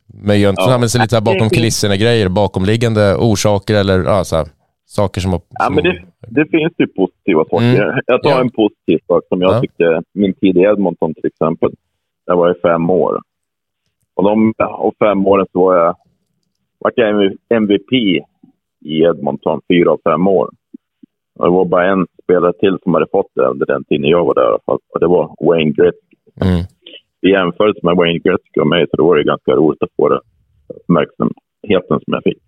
Men 0.07 0.41
gör 0.41 0.51
inte 0.51 0.63
Ja. 0.63 0.71
ja. 0.71 0.79
lite 0.79 1.09
så 1.09 1.17
här 1.17 1.21
bakom 1.21 1.49
kulisserna-grejer, 1.49 2.29
bakomliggande 2.29 3.17
orsaker 3.17 3.75
eller 3.75 4.05
ja, 4.05 4.25
så 4.25 4.37
här, 4.37 4.47
saker 4.87 5.21
som... 5.21 5.31
Ja, 5.33 5.65
som 5.65 5.75
men 5.75 5.85
det, 5.85 6.03
det 6.29 6.47
finns 6.51 6.73
ju 6.79 6.87
positiva 6.87 7.45
saker. 7.51 7.83
Mm. 7.85 8.01
Jag 8.07 8.23
tar 8.23 8.31
Ja. 8.31 8.41
en 8.41 8.51
positiv 8.51 8.99
sak 9.07 9.23
som 9.29 9.41
jag 9.41 9.55
Ja. 9.55 9.61
tyckte, 9.61 10.03
min 10.15 10.35
tid 10.35 10.57
i 10.57 10.61
Edmonton 10.61 11.15
till 11.15 11.27
exempel. 11.27 11.71
Jag 12.25 12.37
var 12.37 12.51
i 12.51 12.61
fem 12.63 12.91
år. 12.91 13.21
Och 14.15 14.25
de 14.25 14.53
och 14.79 14.95
fem 14.99 15.27
åren 15.27 15.47
så 15.53 15.65
var 15.65 15.77
jag, 15.77 15.97
vart 16.79 16.93
jag 16.97 17.33
MVP 17.51 17.93
i 18.85 19.03
Edmonton 19.03 19.61
fyra 19.69 19.91
av 19.91 20.01
fem 20.05 20.27
år. 20.29 20.51
Och 21.39 21.45
det 21.45 21.51
var 21.51 21.65
bara 21.65 21.91
en 21.93 22.07
spelare 22.23 22.53
till 22.53 22.79
som 22.83 22.95
hade 22.95 23.07
fått 23.13 23.31
det 23.35 23.47
under 23.47 23.67
den 23.67 23.85
tiden 23.85 24.09
jag 24.11 24.25
var 24.25 24.35
där 24.35 24.43
i 24.43 24.47
alla 24.47 24.59
fall. 24.67 24.79
Och 24.95 25.01
det 25.01 25.07
var 25.07 25.35
Wayne 25.41 25.71
Gretzky. 25.71 26.17
Mm. 26.41 26.65
I 27.27 27.31
jämförelse 27.31 27.81
med 27.83 27.97
Wayne 27.97 28.19
Gretzky 28.19 28.61
och 28.61 28.67
mig 28.67 28.87
så 28.91 28.97
då 28.97 29.07
var 29.09 29.17
det 29.17 29.25
ganska 29.25 29.53
roligt 29.53 29.83
att 29.83 29.89
få 29.97 30.09
det 30.09 30.21
uppmärksamheten 30.69 32.01
som 32.05 32.13
jag 32.17 32.23
fick. 32.25 32.39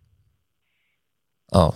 Ja. 1.52 1.74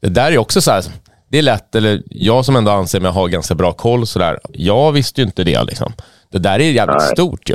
Det 0.00 0.08
där 0.14 0.32
är 0.32 0.38
också 0.38 0.60
så 0.60 0.70
här, 0.70 0.82
det 1.30 1.38
är 1.38 1.42
lätt, 1.42 1.74
eller 1.74 2.02
jag 2.10 2.44
som 2.44 2.56
ändå 2.56 2.70
anser 2.70 3.00
mig 3.00 3.10
ha 3.12 3.26
ganska 3.26 3.54
bra 3.54 3.72
koll 3.72 4.06
så 4.06 4.18
där. 4.18 4.38
Jag 4.48 4.92
visste 4.92 5.20
ju 5.20 5.26
inte 5.26 5.44
det 5.44 5.64
liksom. 5.64 5.92
Det 6.32 6.38
där 6.38 6.58
är 6.60 6.72
jävligt 6.72 6.96
Nej. 6.98 7.06
stort 7.16 7.50
ju. 7.50 7.54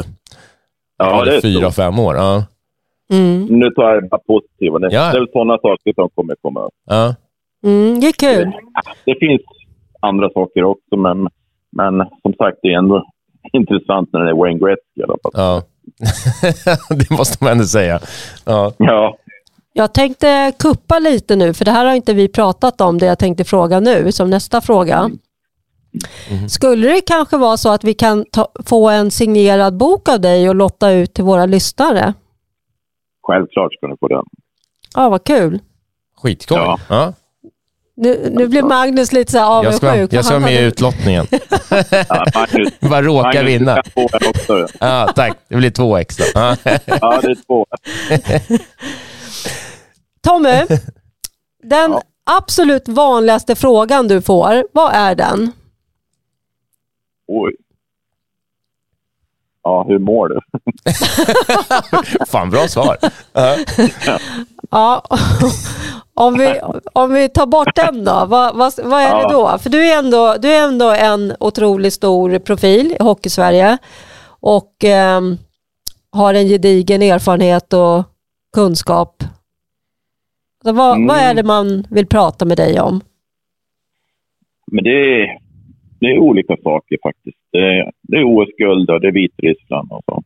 Ja, 0.98 1.26
det 1.26 1.36
är 1.38 1.42
Fyra, 1.42 1.62
stort. 1.72 1.76
fem 1.76 2.00
år. 2.00 2.16
Ja. 2.16 2.44
Mm. 3.14 3.46
Nu 3.46 3.70
tar 3.70 3.94
jag 3.94 4.10
bara 4.10 4.22
positiva. 4.28 4.80
Det, 4.80 4.88
Ja. 4.92 5.02
det 5.12 5.18
är 5.18 5.20
väl 5.20 5.30
sådana 5.32 5.58
saker 5.58 5.94
som 5.96 6.10
kommer 6.16 6.36
komma 6.42 6.60
upp. 6.66 6.74
Ja. 6.86 7.16
Mm, 7.66 8.00
det 8.00 8.08
är 8.08 8.12
kul. 8.14 8.52
Det 9.06 9.16
finns 9.20 9.42
andra 10.00 10.30
saker 10.30 10.64
också, 10.64 10.98
men, 10.98 11.28
men 11.72 12.08
som 12.22 12.34
sagt, 12.34 12.58
det 12.62 12.68
är 12.74 12.78
ändå 12.78 13.06
intressant 13.56 14.10
när 14.14 14.20
det 14.20 14.30
är 14.30 14.36
Wayne 14.36 14.60
Gretzky 14.60 15.02
i 15.02 15.04
alla 15.04 15.18
fall. 15.24 15.32
ja. 15.34 15.62
det 16.96 17.10
måste 17.10 17.44
man 17.44 17.52
ändå 17.52 17.64
säga. 17.64 18.00
Ja. 18.46 18.74
Ja, 18.78 19.18
Jag 19.74 19.94
tänkte 19.94 20.52
kuppa 20.60 21.00
lite 21.00 21.36
nu, 21.36 21.54
för 21.54 21.66
det 21.66 21.72
här 21.72 21.86
har 21.86 21.94
inte 21.94 22.14
vi 22.14 22.28
pratat 22.28 22.82
om, 22.82 22.98
det 22.98 23.06
jag 23.06 23.20
tänkte 23.20 23.44
fråga 23.44 23.80
nu, 23.80 24.12
som 24.12 24.30
nästa 24.30 24.62
fråga. 24.62 25.10
Skulle 26.50 26.88
det 26.88 27.02
kanske 27.02 27.38
vara 27.38 27.58
så 27.58 27.70
att 27.70 27.84
vi 27.84 27.94
kan 27.94 28.26
ta, 28.32 28.48
få 28.66 28.90
en 28.90 29.12
signerad 29.12 29.78
bok 29.78 30.10
av 30.10 30.22
dig 30.22 30.50
och 30.50 30.56
lotta 30.56 30.92
ut 30.92 31.14
till 31.14 31.24
våra 31.24 31.46
lyssnare? 31.46 32.14
självklart 33.28 33.74
ska 33.74 33.88
ni 33.88 33.96
få 34.00 34.08
den. 34.08 34.24
Ja, 34.96 35.10
vad 35.10 35.24
kul. 35.24 35.60
Skitskoj. 36.18 36.58
Ja. 36.58 36.80
Ja. 36.90 37.14
Nu, 37.98 38.30
nu 38.32 38.48
blir 38.48 38.62
Magnus 38.64 39.12
lite 39.12 39.32
så 39.32 39.38
här 39.38 39.64
Jag 39.64 39.74
ska, 39.76 39.88
avundsjuk. 39.90 40.14
jag 40.14 40.26
ska 40.26 40.34
Han 40.34 40.42
vara 40.44 40.52
med 40.52 40.62
i 40.62 40.66
utlottningen. 40.66 41.28
Ja, 42.10 42.26
Magnus, 42.36 42.74
Bara 42.80 43.02
råka 43.02 43.28
Magnus, 43.28 43.44
vinna. 43.48 43.84
också. 44.30 44.68
Ja, 44.80 45.12
tack. 45.16 45.38
Det 45.48 45.56
blir 45.56 45.70
två 45.70 45.98
extra. 45.98 46.26
Ja. 46.64 46.78
Ja, 46.86 47.20
det 47.22 47.28
är 47.32 47.46
två. 47.48 47.66
Tommy, 50.24 50.66
den 51.64 51.96
absolut 52.24 52.88
vanligaste 52.88 53.56
frågan 53.56 54.08
du 54.08 54.22
får, 54.22 54.64
vad 54.74 54.94
är 54.94 55.16
den? 55.16 55.52
Oj. 57.28 57.54
Ja, 59.64 59.86
hur 59.88 60.00
mår 60.00 60.30
du? 60.30 60.40
Fan, 62.26 62.50
bra 62.50 62.68
svar. 62.68 62.98
Ja. 63.34 63.58
Ja, 64.72 65.04
om 66.16 66.34
vi, 66.38 66.60
om 66.94 67.14
vi 67.14 67.30
tar 67.30 67.46
bort 67.46 67.76
den 67.76 68.06
då, 68.06 68.26
vad, 68.28 68.56
vad, 68.58 68.74
vad 68.84 69.02
är 69.02 69.16
det 69.28 69.34
då? 69.34 69.58
För 69.58 69.70
du 69.70 69.86
är, 69.92 70.00
ändå, 70.00 70.36
du 70.42 70.48
är 70.54 70.64
ändå 70.68 70.92
en 70.92 71.34
otroligt 71.40 71.94
stor 71.94 72.40
profil 72.40 72.96
i 73.00 73.04
Hockeysverige 73.04 73.78
och 74.40 74.74
ehm, 74.84 75.38
har 76.12 76.34
en 76.34 76.48
gedigen 76.48 77.02
erfarenhet 77.02 77.74
och 77.74 78.04
kunskap. 78.54 79.24
Så 80.64 80.72
vad, 80.74 80.96
Mm. 80.96 81.08
vad 81.08 81.18
är 81.18 81.34
det 81.34 81.44
man 81.44 81.84
vill 81.90 82.08
prata 82.08 82.46
med 82.46 82.58
dig 82.58 82.80
om? 82.80 83.02
Men 84.72 84.84
det 84.84 84.90
är, 85.22 85.38
det 86.00 86.06
är 86.06 86.20
olika 86.20 86.58
saker 86.64 86.98
faktiskt. 87.04 87.38
Det 87.52 87.58
är, 87.58 87.92
det 88.02 88.18
är 88.18 88.24
OS-guld 88.24 88.90
och 88.90 89.02
det 89.02 89.08
är 89.08 89.12
Vitryssland 89.12 89.92
och 89.92 90.02
så. 90.06 90.24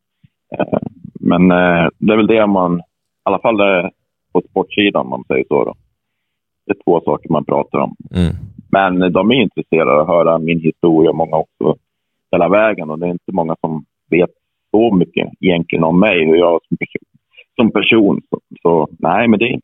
Eh, 0.60 0.80
Men 1.14 1.52
eh, 1.52 1.88
det 1.98 2.14
är 2.14 2.18
väl 2.18 2.28
det 2.28 2.48
man, 2.48 2.80
i 2.80 2.82
alla 3.24 3.40
fall 3.40 3.58
det 3.58 3.92
på 4.34 4.42
sportsidan 4.50 5.02
om 5.02 5.10
man 5.10 5.24
säger 5.28 5.46
så. 5.48 5.66
Då. 5.66 5.74
Det 6.66 6.72
är 6.72 6.84
två 6.84 7.02
saker 7.02 7.30
man 7.30 7.46
pratar 7.46 7.80
om. 7.80 7.96
Mm. 8.16 8.36
Men 8.72 9.14
de 9.14 9.32
är 9.32 9.36
intresserade 9.36 9.92
av 9.92 10.00
att 10.00 10.08
höra 10.08 10.40
min 10.40 10.60
historia, 10.60 11.14
många 11.14 11.36
också, 11.36 11.76
hela 12.32 12.50
vägen. 12.50 12.90
Och 12.90 13.00
det 13.00 13.06
är 13.08 13.12
inte 13.12 13.32
många 13.32 13.56
som 13.62 13.86
vet 14.10 14.30
så 14.72 14.96
mycket 14.96 15.30
egentligen 15.40 15.84
om 15.84 16.00
mig, 16.00 16.26
hur 16.26 16.36
jag 16.36 16.60
som 16.68 16.78
person. 16.78 17.08
Som 17.56 17.72
person. 17.72 18.22
Så, 18.30 18.40
så 18.62 18.88
nej, 19.00 19.28
men 19.28 19.40
det, 19.40 19.60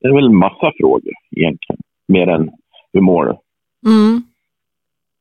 det 0.00 0.08
är 0.08 0.14
väl 0.14 0.26
en 0.26 0.36
massa 0.36 0.72
frågor 0.80 1.12
egentligen, 1.30 1.80
mer 2.08 2.28
än 2.28 2.50
hur 2.92 3.00
mår 3.00 3.24
du? 3.24 3.36
Mm. 3.90 4.22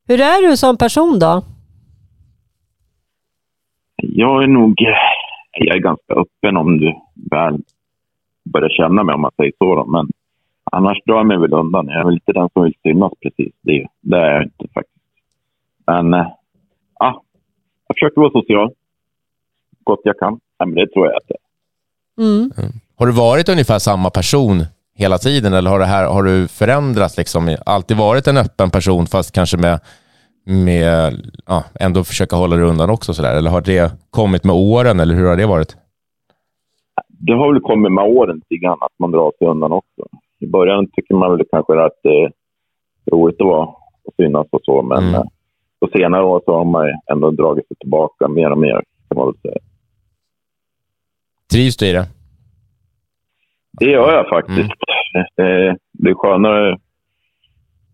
Hur 0.07 0.21
är 0.21 0.49
du 0.49 0.57
som 0.57 0.77
person 0.77 1.19
då? 1.19 1.41
Jag 3.95 4.43
är 4.43 4.47
nog 4.47 4.75
jag 5.57 5.75
är 5.75 5.79
ganska 5.79 6.13
öppen 6.13 6.57
om 6.57 6.79
du 6.79 6.95
väl 7.31 7.61
börjar 8.43 8.69
känna 8.69 9.03
mig, 9.03 9.15
om 9.15 9.21
man 9.21 9.31
säger 9.37 9.53
så. 9.57 9.75
Då. 9.75 9.85
Men 9.85 10.07
annars 10.71 10.97
drar 11.05 11.15
jag 11.15 11.25
mig 11.25 11.37
väl 11.37 11.53
undan. 11.53 11.87
Jag 11.87 11.99
är 11.99 12.05
väl 12.05 12.13
inte 12.13 12.33
den 12.33 12.49
som 12.53 12.63
vill 12.63 12.75
synas 12.83 13.13
precis. 13.21 13.53
Det, 13.61 13.87
det 14.01 14.17
är 14.17 14.31
jag 14.31 14.43
inte 14.43 14.67
faktiskt. 14.73 15.05
Men 15.85 16.11
ja, 16.99 17.23
jag 17.87 17.95
försöker 17.95 18.21
vara 18.21 18.31
social. 18.31 18.71
Gott 19.83 20.01
jag 20.03 20.19
kan. 20.19 20.39
Ja, 20.57 20.65
men 20.65 20.75
det 20.75 20.87
tror 20.87 21.07
jag 21.07 21.15
att 21.15 21.27
det 21.27 21.33
är. 21.33 21.43
Mm. 22.25 22.51
Har 22.95 23.05
du 23.05 23.11
varit 23.11 23.49
ungefär 23.49 23.79
samma 23.79 24.09
person 24.09 24.65
hela 24.95 25.17
tiden 25.17 25.53
eller 25.53 25.69
har, 25.69 25.79
det 25.79 25.85
här, 25.85 26.07
har 26.07 26.23
du 26.23 26.47
förändrats? 26.47 27.17
Liksom? 27.17 27.57
Alltid 27.65 27.97
varit 27.97 28.27
en 28.27 28.37
öppen 28.37 28.69
person 28.69 29.07
fast 29.07 29.31
kanske 29.31 29.57
med, 29.57 29.79
med 30.45 31.21
ja, 31.45 31.63
ändå 31.79 32.03
försöka 32.03 32.35
hålla 32.35 32.55
dig 32.55 32.65
undan 32.65 32.89
också? 32.89 33.13
Sådär? 33.13 33.35
Eller 33.35 33.51
har 33.51 33.61
det 33.61 33.93
kommit 34.09 34.43
med 34.43 34.55
åren 34.55 34.99
eller 34.99 35.15
hur 35.15 35.27
har 35.27 35.37
det 35.37 35.45
varit? 35.45 35.75
Det 37.25 37.33
har 37.33 37.53
väl 37.53 37.61
kommit 37.61 37.91
med 37.91 38.03
åren 38.03 38.41
lite 38.49 38.65
grann 38.65 38.77
att 38.81 38.99
man 38.99 39.11
drar 39.11 39.31
sig 39.37 39.47
undan 39.47 39.71
också. 39.71 40.03
I 40.39 40.47
början 40.47 40.87
tycker 40.87 41.15
man 41.15 41.31
väl 41.37 41.45
kanske 41.51 41.81
att 41.85 41.99
det 42.03 42.21
är 42.23 42.31
roligt 43.11 43.41
att 43.41 43.47
vara 43.47 43.65
och 44.05 44.13
synas 44.17 44.47
och 44.51 44.59
så. 44.63 44.81
Men 44.81 45.03
Mm. 45.03 45.15
eh, 45.15 45.23
på 45.79 45.87
senare 45.93 46.23
år 46.25 46.41
så 46.45 46.57
har 46.57 46.65
man 46.65 46.85
ändå 47.11 47.31
dragit 47.31 47.67
sig 47.67 47.77
tillbaka 47.79 48.27
mer 48.27 48.51
och 48.51 48.57
mer. 48.57 48.83
Kan 49.09 49.17
man 49.17 49.25
väl 49.27 49.37
säga. 49.41 49.57
Trivs 51.51 51.77
du 51.77 51.87
i 51.87 51.93
det? 51.93 52.07
Det 53.79 53.85
gör 53.91 54.13
jag 54.13 54.29
faktiskt. 54.29 54.59
Eh, 55.37 55.75
Det 55.91 56.09
är 56.09 56.13
skönare 56.13 56.77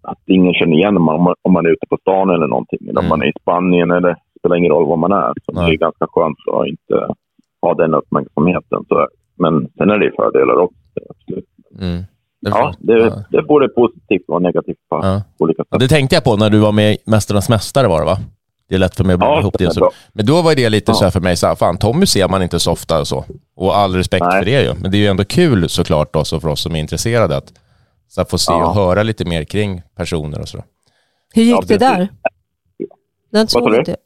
att 0.01 0.17
ingen 0.25 0.53
känner 0.53 0.77
igen 0.77 0.97
om 0.97 1.03
man, 1.03 1.35
om 1.41 1.53
man 1.53 1.65
är 1.65 1.69
ute 1.69 1.87
på 1.89 1.97
stan 2.01 2.29
eller 2.29 2.47
någonting. 2.47 2.79
Eller 2.81 2.99
om 2.99 3.05
Mm. 3.05 3.09
man 3.09 3.21
är 3.21 3.25
i 3.27 3.33
Spanien 3.41 3.91
eller 3.91 4.09
det 4.09 4.15
spelar 4.39 4.55
ingen 4.55 4.71
roll 4.71 4.85
var 4.87 4.97
man 4.97 5.11
är. 5.11 5.33
Så 5.45 5.51
det 5.51 5.73
är 5.73 5.77
ganska 5.77 6.07
skönt 6.09 6.37
att 6.53 6.67
inte 6.67 7.13
ha 7.61 7.73
den 7.73 7.93
uppmärksamheten. 7.93 8.85
Så, 8.87 9.07
men 9.39 9.67
sen 9.77 9.89
är 9.89 9.97
det 9.99 10.11
fördelar 10.15 10.55
också. 10.59 10.75
Mm. 11.81 12.03
Det, 12.41 12.49
Ja, 12.49 12.73
det, 12.79 12.93
ja. 12.99 13.23
det 13.31 13.37
är 13.37 13.41
både 13.41 13.67
positivt 13.69 14.23
och 14.27 14.41
negativt 14.41 14.77
på 14.89 14.99
Ja. 15.03 15.21
olika 15.37 15.63
Ja, 15.69 15.75
sätt. 15.75 15.79
det 15.79 15.87
tänkte 15.95 16.15
jag 16.15 16.23
på 16.23 16.35
när 16.35 16.49
du 16.49 16.59
var 16.59 16.71
med 16.71 16.93
i 16.93 16.97
Mästarnas 17.05 17.49
Mästare 17.49 17.87
var 17.87 17.99
det 17.99 18.05
va? 18.05 18.17
Det 18.69 18.75
är 18.75 18.79
lätt 18.79 18.95
för 18.95 19.03
mig 19.03 19.13
att 19.13 19.19
blanda 19.19 19.35
Ja, 19.35 19.41
ihop 19.41 19.57
det. 19.57 19.73
Så. 19.73 19.91
Men 20.13 20.25
då 20.25 20.41
var 20.41 20.55
det 20.55 20.69
lite 20.69 20.91
Ja. 20.91 20.95
så 20.95 21.03
här 21.03 21.11
för 21.11 21.19
mig, 21.19 21.35
så 21.37 21.47
här, 21.47 21.55
fan 21.55 21.77
Tommy 21.77 22.05
ser 22.05 22.27
man 22.27 22.41
inte 22.43 22.59
så 22.59 22.71
ofta 22.71 22.99
och 22.99 23.07
så. 23.07 23.25
Och 23.55 23.77
all 23.77 23.95
respekt 23.95 24.25
Nej. 24.29 24.39
för 24.39 24.45
det 24.51 24.61
ju. 24.63 24.73
Men 24.81 24.91
det 24.91 24.97
är 24.97 24.99
ju 24.99 25.07
ändå 25.07 25.23
kul 25.25 25.69
såklart 25.69 26.15
också 26.15 26.39
för 26.39 26.47
oss 26.47 26.61
som 26.61 26.75
är 26.75 26.79
intresserade 26.79 27.37
att 27.37 27.53
så 28.07 28.21
här, 28.21 28.25
få 28.25 28.37
se 28.37 28.51
Ja. 28.51 28.67
och 28.67 28.73
höra 28.75 29.03
lite 29.03 29.25
mer 29.25 29.43
kring 29.43 29.81
personer 29.95 30.41
och 30.41 30.47
så. 30.47 30.63
Hur 31.33 31.43
gick 31.43 31.55
Ja, 31.55 31.63
det 31.67 31.77
där? 31.77 32.07
Den. 33.31 33.47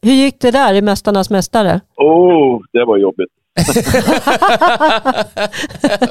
Hur 0.02 0.12
gick 0.12 0.40
det 0.40 0.50
där 0.50 0.74
i 0.74 0.82
Mästarnas 0.82 1.30
Mästare? 1.30 1.80
Oh, 1.96 2.60
det 2.72 2.84
var 2.84 2.98
jobbigt. 2.98 3.30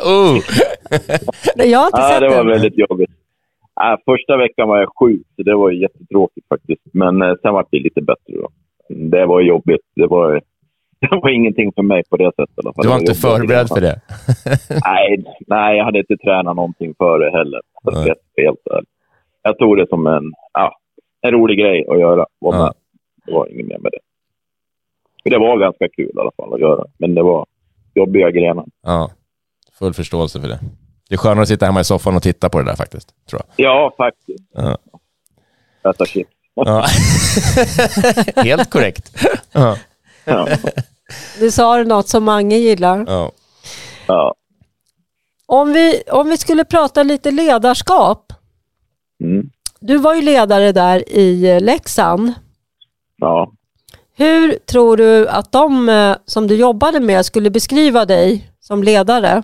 Oh. 0.06 0.38
Jag 1.56 1.80
har 1.80 1.86
inte 1.88 2.02
Ja, 2.02 2.10
sett 2.12 2.22
det 2.22 2.30
var 2.30 2.38
den. 2.38 2.48
väldigt 2.48 2.78
jobbigt. 2.78 3.12
Ja, 3.76 3.98
första 4.06 4.38
veckan 4.38 4.68
var 4.68 4.80
jag 4.80 4.90
sjuk, 5.00 5.22
så 5.36 5.44
det 5.44 5.56
var 5.56 5.72
jättetråkigt 5.72 6.48
faktiskt. 6.48 6.82
Men 6.94 7.22
eh, 7.22 7.34
sen 7.42 7.54
var 7.54 7.66
det 7.72 7.80
lite 7.80 8.02
bättre 8.02 8.34
då. 8.34 8.48
Det 8.90 9.26
var 9.26 9.42
jobbigt. 9.42 9.82
Det 9.96 10.08
var, 10.08 10.34
det 11.02 11.08
var 11.22 11.30
ingenting 11.30 11.72
för 11.76 11.82
mig 11.84 12.04
på 12.10 12.18
det 12.18 12.32
sättet. 12.36 12.50
i 12.58 12.62
alla 12.64 12.74
fall. 12.74 12.84
Du 12.84 12.90
var 12.90 12.96
Det 12.96 13.02
inte 13.02 13.14
förberedd 13.14 13.68
för 13.68 13.82
det? 13.82 14.02
Nej, 14.86 15.24
nej, 15.48 15.78
jag 15.78 15.86
hade 15.86 16.00
inte 16.00 16.18
tränat 16.18 16.56
någonting 16.56 16.94
för 16.98 17.20
det 17.20 17.32
heller. 17.32 17.62
Är 17.92 18.16
helt. 18.44 18.60
Jag 19.44 19.58
tog 19.58 19.78
det 19.78 19.88
som 19.90 20.08
en, 20.08 20.24
ja, 20.54 20.76
en 21.22 21.32
rolig 21.32 21.60
grej 21.60 21.86
att 21.90 22.00
göra. 22.00 22.26
Var 22.40 22.54
Ja. 22.56 22.74
Det 23.26 23.32
var 23.34 23.48
inget 23.48 23.68
mer 23.68 23.78
med 23.78 23.92
det. 23.92 24.00
För 25.24 25.30
Det 25.30 25.38
var 25.40 25.58
ganska 25.60 25.90
kul 25.90 26.12
i 26.16 26.20
alla 26.20 26.32
fall 26.38 26.54
att 26.54 26.60
göra, 26.60 26.86
men 26.98 27.16
det 27.16 27.24
var 27.24 27.46
jobbiga 27.94 28.32
grenar. 28.32 28.66
Ja, 28.84 29.12
full 29.80 29.94
förståelse 29.94 30.42
för 30.42 30.48
det. 30.48 30.60
Det 31.10 31.16
är 31.16 31.18
skönare 31.18 31.42
att 31.42 31.48
sitta 31.48 31.66
hemma 31.66 31.82
i 31.82 31.84
soffan 31.84 32.16
och 32.16 32.24
titta 32.24 32.50
på 32.50 32.60
det 32.60 32.66
där 32.66 32.76
faktiskt, 32.76 33.14
tror 33.30 33.42
jag. 33.56 33.66
Ja, 33.66 33.94
faktiskt. 33.98 34.44
Ja. 34.54 34.78
Äta 35.90 36.06
chips. 36.06 36.30
Ja. 36.56 36.86
Helt 38.44 38.70
korrekt. 38.70 39.26
Ja. 39.52 39.78
Ja. 40.26 40.48
Du 41.40 41.52
sa 41.52 41.84
något 41.84 42.08
som 42.08 42.24
Mange 42.24 42.56
gillar. 42.58 43.06
Ja. 43.08 43.32
Ja. 44.08 44.36
Om 45.46 45.74
vi, 45.74 46.04
om 46.12 46.30
vi 46.30 46.38
skulle 46.38 46.66
prata 46.66 47.04
lite 47.04 47.32
ledarskap. 47.32 48.34
Mm. 49.24 49.50
Du 49.80 49.98
var 49.98 50.14
ju 50.16 50.22
ledare 50.22 50.72
där 50.72 51.10
i 51.10 51.60
Leksand. 51.60 52.34
ja. 53.18 53.52
Hur 54.18 54.52
tror 54.52 54.98
du 54.98 55.28
att 55.30 55.52
de 55.52 55.90
eh, 55.90 56.16
som 56.26 56.48
du 56.48 56.56
jobbade 56.56 57.00
med 57.00 57.26
skulle 57.26 57.50
beskriva 57.50 58.06
dig 58.06 58.52
som 58.60 58.84
ledare? 58.84 59.44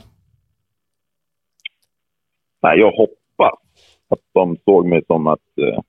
Nej, 2.61 2.79
jag 2.79 2.91
hoppas 2.91 3.59
att 4.09 4.19
de 4.33 4.57
såg 4.65 4.85
mig 4.85 5.01
som 5.07 5.27
att 5.27 5.57
eh, 5.57 5.79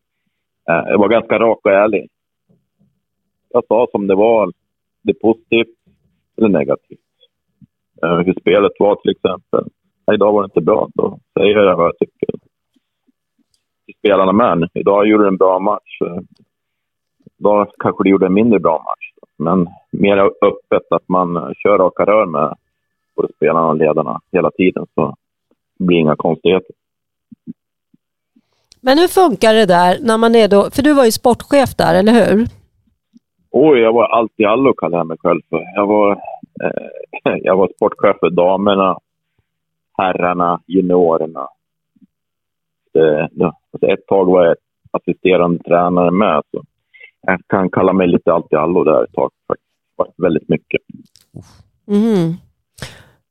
eh 0.69 0.85
jag 0.89 0.99
var 0.99 1.09
ganska 1.09 1.39
rak 1.39 1.59
och 1.65 1.73
ärlig. 1.73 2.09
Jag 3.49 3.65
sa 3.69 3.87
som 3.91 4.07
det 4.07 4.15
var, 4.15 4.53
det 5.03 5.15
positivt 5.15 5.77
eller 6.37 6.49
negativt. 6.49 6.99
Eh, 8.03 8.19
hur 8.19 8.35
spelet 8.41 8.73
var 8.79 8.97
till 8.97 9.11
exempel. 9.11 9.65
Nej, 10.07 10.15
idag 10.15 10.33
var 10.33 10.43
det 10.43 10.47
inte 10.47 10.61
bra, 10.61 10.89
då 10.95 11.19
säger 11.39 11.57
jag 11.57 11.77
vad 11.77 11.87
jag 11.87 11.99
tycker. 11.99 12.31
Till 13.87 13.95
spelarna 13.99 14.33
med. 14.33 14.69
Idag 14.75 15.07
gjorde 15.07 15.25
du 15.25 15.29
en 15.29 15.37
bra 15.37 15.59
match. 15.59 16.01
Eh, 16.07 16.21
Idag 17.41 17.67
kanske 17.79 18.05
du 18.05 18.11
gjorde 18.11 18.27
en 18.27 18.35
mindre 18.35 18.59
bra 18.61 18.73
match. 18.73 19.11
Men 19.37 19.69
mer 19.91 20.19
öppet 20.19 20.93
att 20.93 21.09
man 21.09 21.55
kör 21.59 21.79
raka 21.79 22.05
rör 22.05 22.27
med 22.27 22.57
både 23.17 23.33
spelarna 23.33 23.69
och 23.69 23.77
ledarna 23.77 24.21
hela 24.33 24.51
tiden 24.51 24.87
så 24.95 25.15
blir 25.79 25.97
inga 25.97 26.17
konstigheter. 26.17 26.75
Men 28.81 28.99
hur 28.99 29.09
funkar 29.09 29.55
det 29.55 29.67
där 29.67 29.99
när 30.01 30.19
man 30.19 30.35
är 30.35 30.49
då, 30.49 30.71
för 30.71 30.83
du 30.83 30.95
var 30.95 31.05
ju 31.05 31.11
sportchef 31.11 31.75
där, 31.77 31.95
eller 31.99 32.13
hur? 32.13 32.47
Oj, 33.51 33.79
jag 33.79 33.93
var 33.93 34.05
allt 34.05 34.33
i 34.37 34.45
allo 34.45 34.73
kallade 34.73 35.01
jag 35.01 35.07
mig 35.07 35.17
själv 35.21 35.41
för. 35.51 35.63
Jag 35.75 35.87
var, 35.87 36.11
eh, 36.63 37.37
jag 37.43 37.57
var 37.57 37.69
sportchef 37.77 38.17
för 38.21 38.31
damerna, 38.31 38.99
herrarna, 39.99 40.61
juniorerna. 40.67 41.49
Det, 42.93 43.29
ja, 43.33 43.59
alltså 43.73 43.87
ett 43.87 44.07
tag 44.07 44.25
var 44.25 44.45
jag 44.45 44.57
assisterande 44.91 45.59
tränare 45.59 46.11
med. 46.11 46.43
Så 46.51 46.63
jag 47.23 47.41
kan 47.47 47.71
kalla 47.71 47.93
mig 47.93 48.09
lite 48.09 48.33
allt 48.33 48.53
i 48.53 48.57
allo 48.57 48.85
där 48.85 49.05
ett 49.05 49.13
tag. 49.13 49.31
Faktiskt. 49.49 49.71
Väldigt 50.17 50.49
mycket. 50.49 50.81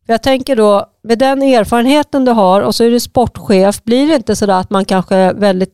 För 0.05 0.13
Jag 0.13 0.24
tänker 0.24 0.55
då, 0.55 0.86
med 1.03 1.19
den 1.19 1.41
erfarenheten 1.41 2.25
du 2.25 2.31
har 2.31 2.62
och 2.62 2.75
så 2.75 2.84
är 2.84 2.89
du 2.91 3.00
sportchef, 3.00 3.84
blir 3.84 4.08
det 4.08 4.15
inte 4.15 4.36
sådär 4.36 4.60
att 4.60 4.69
man 4.69 4.86
kanske 4.86 5.34
väldigt 5.34 5.74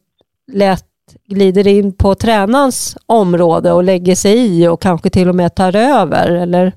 lätt 0.51 0.85
glider 1.27 1.67
in 1.67 1.97
på 1.97 2.15
tränarens 2.15 2.97
område 3.05 3.71
och 3.71 3.83
lägger 3.83 4.15
sig 4.15 4.33
i 4.37 4.67
och 4.67 4.81
kanske 4.81 5.09
till 5.09 5.29
och 5.29 5.35
med 5.35 5.55
tar 5.55 5.75
över? 5.75 6.31
Eller? 6.31 6.71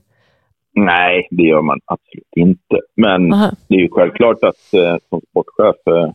Nej, 0.75 1.29
det 1.31 1.43
gör 1.43 1.63
man 1.63 1.81
absolut 1.85 2.37
inte. 2.37 2.81
Men 2.97 3.33
Aha. 3.33 3.51
det 3.69 3.75
är 3.75 3.81
ju 3.81 3.89
självklart 3.91 4.45
att 4.45 4.75
eh, 4.75 4.97
som 5.09 5.21
sportchef 5.31 5.77
eh, 5.87 6.11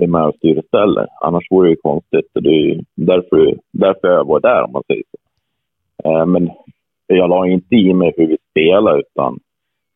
är 0.00 0.62
ställer. 0.62 1.06
Annars 1.20 1.50
vore 1.50 1.68
det 1.68 1.70
ju 1.70 1.76
konstigt. 1.76 2.30
Det 2.34 2.48
är 2.48 2.60
ju 2.60 2.80
därför, 2.94 3.58
därför 3.72 4.08
jag 4.08 4.26
var 4.26 4.40
där, 4.40 4.62
om 4.62 4.72
man 4.72 4.82
säger 4.86 5.02
så. 5.10 5.18
Eh, 6.08 6.26
men 6.26 6.50
jag 7.06 7.30
la 7.30 7.46
inte 7.46 7.74
i 7.74 7.94
mig 7.94 8.14
hur 8.16 8.26
vi 8.26 8.36
spelar, 8.50 8.98
utan 8.98 9.38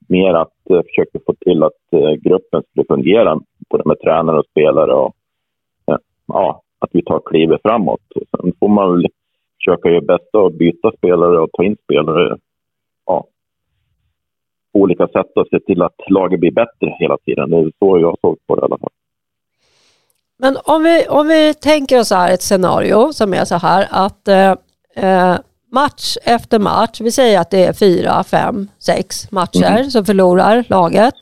mer 0.08 0.34
att 0.34 0.52
jag 0.64 0.84
försöka 0.86 1.18
få 1.26 1.34
till 1.34 1.62
att 1.62 1.92
eh, 1.92 2.12
gruppen 2.12 2.62
skulle 2.62 2.86
fungera, 2.88 3.40
både 3.70 3.82
med 3.86 4.00
tränare 4.00 4.38
och 4.38 4.46
spelare. 4.50 4.92
Och, 4.92 5.14
eh, 5.86 5.98
ja, 6.26 6.62
att 6.78 6.90
vi 6.92 7.02
tar 7.02 7.20
klivet 7.26 7.62
framåt. 7.62 8.00
Sen 8.30 8.52
får 8.60 8.68
man 8.68 8.92
väl 8.92 9.06
försöka 9.56 9.88
göra 9.88 10.00
bästa 10.00 10.38
och 10.38 10.52
byta 10.52 10.92
spelare 10.92 11.38
och 11.38 11.50
ta 11.52 11.64
in 11.64 11.76
spelare. 11.84 12.36
Ja, 13.06 13.24
på 14.72 14.78
olika 14.78 15.08
sätt 15.08 15.32
och 15.34 15.46
se 15.50 15.60
till 15.60 15.82
att 15.82 15.94
laget 16.10 16.40
blir 16.40 16.50
bättre 16.50 16.96
hela 16.98 17.18
tiden. 17.18 17.50
Det 17.50 17.56
är 17.56 17.72
så 17.78 17.98
jag 17.98 18.16
såg 18.20 18.38
på 18.46 18.56
det 18.56 18.60
i 18.60 18.64
alla 18.64 18.78
fall. 18.78 18.90
Men 20.38 20.56
om 20.64 20.82
vi, 20.82 21.06
om 21.08 21.28
vi 21.28 21.54
tänker 21.54 22.00
oss 22.00 22.10
här 22.10 22.34
ett 22.34 22.42
scenario 22.42 23.12
som 23.12 23.34
är 23.34 23.44
så 23.44 23.56
här 23.56 23.86
att 23.90 24.28
eh, 24.28 24.54
eh, 24.96 25.36
match 25.72 26.16
efter 26.22 26.58
match, 26.58 27.00
vi 27.00 27.10
säger 27.12 27.40
att 27.40 27.50
det 27.50 27.64
är 27.64 27.72
fyra, 27.72 28.24
fem, 28.24 28.68
sex 28.78 29.30
matcher 29.30 29.82
som 29.82 30.04
förlorar 30.04 30.64
laget 30.68 31.14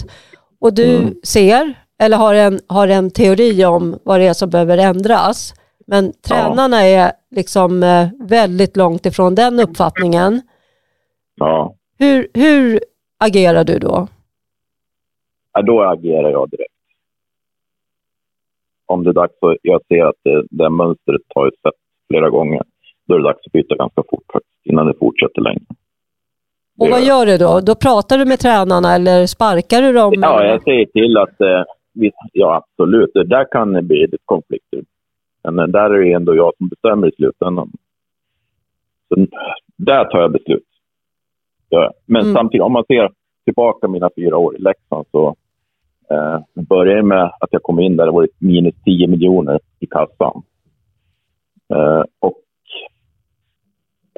och 0.60 0.74
du 0.74 1.20
ser 1.24 1.74
eller 1.98 2.16
har 2.16 2.34
en, 2.34 2.60
har 2.66 2.88
en 2.88 3.10
teori 3.10 3.64
om 3.64 3.98
vad 4.02 4.20
det 4.20 4.26
är 4.26 4.32
som 4.32 4.50
behöver 4.50 4.78
ändras. 4.78 5.54
Men 5.86 6.12
tränarna 6.28 6.82
är 6.82 7.12
liksom 7.30 7.82
eh, 7.82 8.08
väldigt 8.20 8.76
långt 8.76 9.06
ifrån 9.06 9.34
den 9.34 9.60
uppfattningen. 9.60 10.42
Ja, 11.36 11.74
Hur, 11.98 12.28
hur 12.34 12.80
agerar 13.18 13.64
du 13.64 13.78
då? 13.78 14.08
Ja, 15.52 15.62
då 15.62 15.82
agerar 15.82 16.30
jag 16.30 16.50
direkt. 16.50 16.72
Om 18.86 19.04
det 19.04 19.10
är 19.10 19.14
dags 19.14 19.34
att 19.40 19.56
jag 19.62 19.80
ser 19.88 20.04
att 20.04 20.20
det, 20.24 20.44
det 20.50 20.70
mönstret 20.70 21.22
har 21.34 21.44
jag 21.44 21.52
sett 21.52 21.80
flera 22.08 22.30
gånger, 22.30 22.62
då 23.06 23.14
är 23.14 23.18
det 23.18 23.24
dags 23.24 23.46
att 23.46 23.52
byta 23.52 23.74
ganska 23.76 24.02
fort 24.10 24.24
faktiskt, 24.32 24.66
innan 24.66 24.86
det 24.86 24.94
fortsätter 24.98 25.42
längre. 25.42 25.64
Och 26.78 26.88
vad 26.88 27.02
gör 27.02 27.26
du 27.26 27.36
då? 27.38 27.60
Då 27.60 27.74
pratar 27.74 28.18
du 28.18 28.24
med 28.24 28.38
tränarna 28.38 28.94
eller 28.94 29.26
sparkar 29.26 29.82
du 29.82 29.92
dem? 29.92 30.12
Ja, 30.16 30.44
jag 30.44 30.62
säger 30.62 30.86
till 30.86 31.16
att 31.16 31.40
eh, 31.40 31.62
ja, 32.32 32.54
absolut, 32.56 33.10
det 33.14 33.24
där 33.24 33.46
kan 33.50 33.72
det 33.72 33.82
bli 33.82 33.96
lite 33.96 34.16
konflikter. 34.24 34.80
Men 35.44 35.58
eh, 35.58 35.66
där 35.66 35.90
är 35.90 36.00
det 36.04 36.12
ändå 36.12 36.34
jag 36.36 36.52
som 36.58 36.68
bestämmer 36.68 37.08
i 37.08 37.12
slutändan. 37.12 37.70
Så 39.08 39.26
där 39.76 40.04
tar 40.04 40.20
jag 40.20 40.32
beslut. 40.32 40.64
Ja. 41.68 41.92
Men 42.06 42.22
Mm. 42.22 42.34
samtidigt, 42.34 42.62
om 42.64 42.72
man 42.72 42.84
ser 42.84 43.10
tillbaka 43.44 43.88
mina 43.88 44.10
fyra 44.16 44.36
år 44.36 44.56
i 44.56 44.58
Leksand 44.58 45.06
så 45.10 45.36
eh, 46.10 46.40
började 46.68 47.02
med 47.02 47.32
att 47.40 47.48
jag 47.52 47.62
kom 47.62 47.80
in 47.80 47.96
där 47.96 48.06
det 48.06 48.12
var 48.12 48.28
minus 48.38 48.74
10 48.84 49.06
miljoner 49.06 49.60
i 49.80 49.86
kassan. 49.86 50.42
Eh, 51.74 52.02
och 52.20 52.42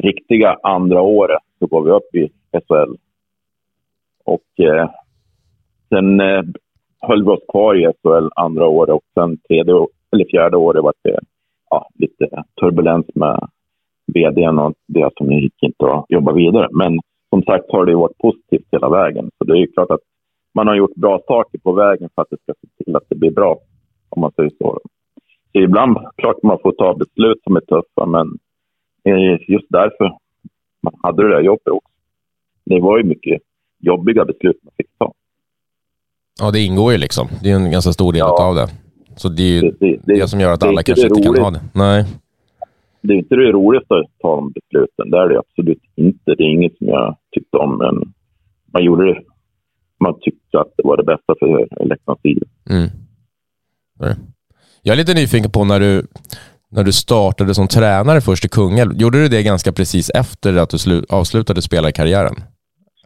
riktiga 0.03 0.57
andra 0.63 1.01
året 1.01 1.43
så 1.59 1.67
går 1.67 1.83
vi 1.83 1.91
upp 1.91 2.15
i 2.15 2.29
SHL. 2.53 2.97
Och 4.25 4.65
eh, 4.67 4.91
sen 5.89 6.21
eh, 6.21 6.43
höll 7.01 7.25
vi 7.25 7.31
oss 7.31 7.45
kvar 7.49 7.75
i 7.75 7.93
SHL 8.03 8.29
andra 8.37 8.67
året 8.67 8.95
och 8.95 9.05
sen 9.15 9.39
tredje 9.49 9.75
eller 10.13 10.25
fjärde 10.31 10.57
året 10.57 10.83
var 10.83 10.93
det 11.03 11.19
ja, 11.71 11.89
lite 11.95 12.43
turbulens 12.61 13.07
med 13.15 13.49
vdn 14.15 14.59
och 14.59 14.75
det 14.87 15.11
som 15.17 15.33
gick 15.33 15.63
inte 15.63 15.87
att 15.87 16.05
jobba 16.09 16.33
vidare. 16.33 16.69
Men 16.71 16.99
som 17.31 17.43
sagt 17.43 17.73
har 17.73 17.87
det 17.87 17.95
varit 17.95 18.19
positivt 18.19 18.67
hela 18.73 18.89
vägen. 18.89 19.31
Så 19.39 19.45
det 19.45 19.53
är 19.53 19.57
ju 19.57 19.73
klart 19.73 19.91
att 19.91 20.01
man 20.59 20.67
har 20.69 20.75
gjort 20.75 20.95
bra 20.95 21.21
saker 21.27 21.59
på 21.59 21.73
vägen 21.73 22.09
för 22.15 22.23
att 22.23 22.31
det 22.31 22.37
ska 22.43 22.53
se 22.61 22.85
till 22.85 22.97
att 22.97 23.03
det 23.09 23.17
blir 23.17 23.31
bra, 23.31 23.59
om 24.09 24.21
man 24.21 24.33
säger 24.37 24.51
så. 24.59 24.81
Så 25.53 25.59
ibland, 25.59 25.97
klart 26.17 26.43
man 26.43 26.59
får 26.63 26.73
ta 26.73 26.95
beslut 26.95 27.43
som 27.43 27.57
är 27.57 27.61
tuffa, 27.61 28.07
men 28.07 28.27
just 29.49 29.67
därför 29.69 30.05
man 30.83 30.95
hade 31.03 31.23
det 31.23 31.35
där 31.35 31.41
jobbet 31.41 31.69
också. 31.69 31.89
Det 32.65 32.81
var 32.81 32.99
ju 32.99 33.05
mycket 33.05 33.43
jobbiga 33.79 34.25
beslut 34.25 34.57
man 34.63 34.73
fick 34.77 34.87
ta. 34.99 35.13
Ja, 36.41 36.51
det 36.51 36.61
ingår 36.61 36.93
ju 36.93 36.99
liksom. 36.99 37.27
Det 37.43 37.51
är 37.51 37.55
en 37.57 37.71
ganska 37.71 37.93
stor 37.93 38.13
del 38.13 38.19
Ja. 38.21 38.49
av 38.49 38.55
det. 38.55 38.67
Så 39.17 39.29
det 39.29 39.43
är 39.43 39.53
ju 39.53 39.61
Det, 39.61 39.77
det, 39.81 40.15
det, 40.21 40.29
som 40.29 40.41
gör 40.41 40.53
att 40.53 40.63
alla 40.63 40.83
kanske 40.83 41.07
inte 41.09 41.23
kan 41.23 41.37
ha 41.45 41.51
det. 41.51 41.61
Nej. 41.75 42.05
det 43.03 43.13
är 43.15 43.19
inte 43.19 43.35
det 43.37 43.53
roligaste 43.53 43.95
att 43.95 44.07
ta 44.23 44.37
de 44.37 44.53
besluten. 44.53 45.11
Det 45.11 45.19
är 45.19 45.29
det 45.29 45.39
absolut 45.39 45.83
inte. 45.97 46.35
Det 46.35 46.43
är 46.43 46.51
inget 46.57 46.79
som 46.79 46.87
jag 46.89 47.17
tyckte 47.35 47.57
om, 47.57 47.79
men 47.79 48.13
man 48.73 48.85
gjorde 48.85 49.05
det. 49.15 49.21
Man 50.01 50.15
tyckte 50.21 50.61
att 50.61 50.73
det 50.77 50.83
var 50.85 50.97
det 50.97 51.05
bästa 51.05 51.35
för 51.39 51.87
Leksands 51.89 52.23
sida. 52.23 52.47
Mm. 52.71 52.89
Jag 54.83 54.93
är 54.93 54.97
lite 54.97 55.15
nyfiken 55.15 55.51
på 55.51 55.65
när 55.65 55.81
du, 55.81 56.03
när 56.71 56.85
du 56.85 56.93
startade 56.93 57.55
som 57.55 57.69
tränare 57.69 58.21
först 58.21 58.45
i 58.45 58.49
Kungälv. 58.49 58.93
Gjorde 58.93 59.23
du 59.23 59.29
det 59.29 59.43
ganska 59.43 59.73
precis 59.73 60.11
efter 60.11 60.57
att 60.57 60.71
du 60.71 61.05
avslutade 61.09 61.63
spelarkarriären? 61.63 62.35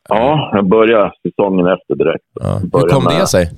Ja, 0.09 0.51
jag 0.53 0.69
började 0.69 1.13
säsongen 1.29 1.67
efter 1.67 1.95
direkt. 1.95 2.25
Ja. 2.41 2.61
Hur 2.73 2.89
kom 2.89 3.05
med... 3.05 3.21
det 3.21 3.27
sig? 3.27 3.51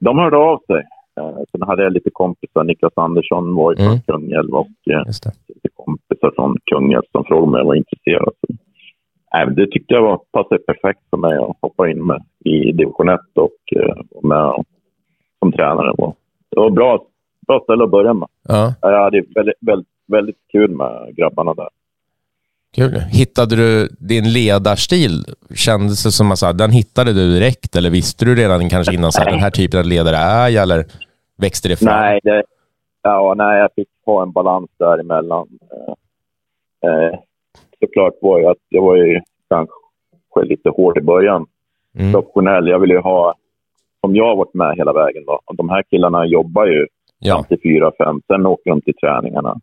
De 0.00 0.18
hörde 0.18 0.36
av 0.36 0.58
sig. 0.66 0.82
Eh, 1.20 1.38
sen 1.50 1.62
hade 1.68 1.82
jag 1.82 1.92
lite 1.92 2.10
kompisar. 2.12 2.64
Niklas 2.64 2.92
Andersson 2.96 3.54
var 3.54 3.74
ju 3.74 3.84
mm. 3.84 3.92
från 3.92 4.20
Kungälv 4.20 4.54
och 4.54 4.76
eh, 4.90 5.04
lite 5.48 5.68
kompisar 5.74 6.32
från 6.36 6.56
Kungälv 6.64 7.02
som 7.12 7.24
frågade 7.24 7.46
om 7.46 7.54
jag 7.54 7.64
var 7.64 7.74
intresserad. 7.74 8.34
Äh, 9.34 9.48
det 9.48 9.66
tyckte 9.66 9.94
jag 9.94 10.02
var, 10.02 10.20
passade 10.32 10.58
perfekt 10.58 11.00
för 11.10 11.16
mig 11.16 11.36
att 11.36 11.56
hoppa 11.60 11.90
in 11.90 12.06
med 12.06 12.24
i 12.44 12.72
division 12.72 13.08
1 13.08 13.20
och 13.34 13.76
eh, 13.76 13.96
med 14.22 14.64
som 15.38 15.52
tränare. 15.52 15.92
Det 16.50 16.60
var 16.60 16.70
bra, 16.70 17.06
bra 17.46 17.60
ställe 17.64 17.84
att 17.84 17.90
börja 17.90 18.14
med. 18.14 18.28
Ja. 18.48 18.74
Jag 18.80 19.04
hade 19.04 19.22
väldigt, 19.34 19.54
väldigt, 19.60 19.88
väldigt 20.06 20.36
kul 20.52 20.70
med 20.70 21.16
grabbarna 21.16 21.54
där. 21.54 21.68
Kul. 22.74 23.00
Hittade 23.00 23.56
du 23.56 23.88
din 23.98 24.32
ledarstil? 24.32 25.24
Kändes 25.54 26.04
det 26.04 26.10
som 26.10 26.30
att 26.30 26.58
den 26.58 26.70
hittade 26.70 27.12
du 27.12 27.32
direkt 27.34 27.76
eller 27.76 27.90
visste 27.90 28.24
du 28.24 28.34
redan 28.34 28.68
kanske 28.68 28.94
innan 28.94 29.08
att 29.08 29.24
den 29.24 29.38
här 29.38 29.50
typen 29.50 29.80
av 29.80 29.86
ledare 29.86 30.16
är 30.16 30.48
jag 30.48 30.62
eller 30.62 30.84
växte 31.38 31.68
det 31.68 31.76
fram? 31.76 32.00
Nej, 32.00 32.20
det, 32.22 32.44
ja, 33.02 33.34
nej 33.36 33.58
jag 33.58 33.70
fick 33.74 33.88
ha 34.06 34.22
en 34.22 34.32
balans 34.32 34.70
däremellan. 34.78 35.48
Eh, 35.72 36.90
eh, 36.90 37.18
såklart 37.84 38.14
var 38.20 38.38
ju 38.38 38.46
att 38.46 38.62
jag 38.68 38.82
var 38.82 38.96
ju 38.96 39.20
kanske 39.48 40.54
lite 40.54 40.68
hård 40.70 40.98
i 40.98 41.00
början. 41.00 41.46
Mm. 41.98 42.12
Professionell. 42.12 42.68
Jag 42.68 42.78
ville 42.78 42.94
ju 42.94 43.00
ha, 43.00 43.34
som 44.00 44.16
jag 44.16 44.24
har 44.24 44.36
varit 44.36 44.54
med 44.54 44.76
hela 44.76 44.92
vägen, 44.92 45.24
då. 45.26 45.40
de 45.52 45.68
här 45.68 45.82
killarna 45.82 46.26
jobbar 46.26 46.66
ju 46.66 46.86
ja. 47.18 47.44
till 47.48 47.58
fyra, 47.62 47.92
fem, 47.98 48.20
sen 48.26 48.46
åker 48.46 48.70
de 48.70 48.80
till 48.80 48.94
träningarna 48.94 49.60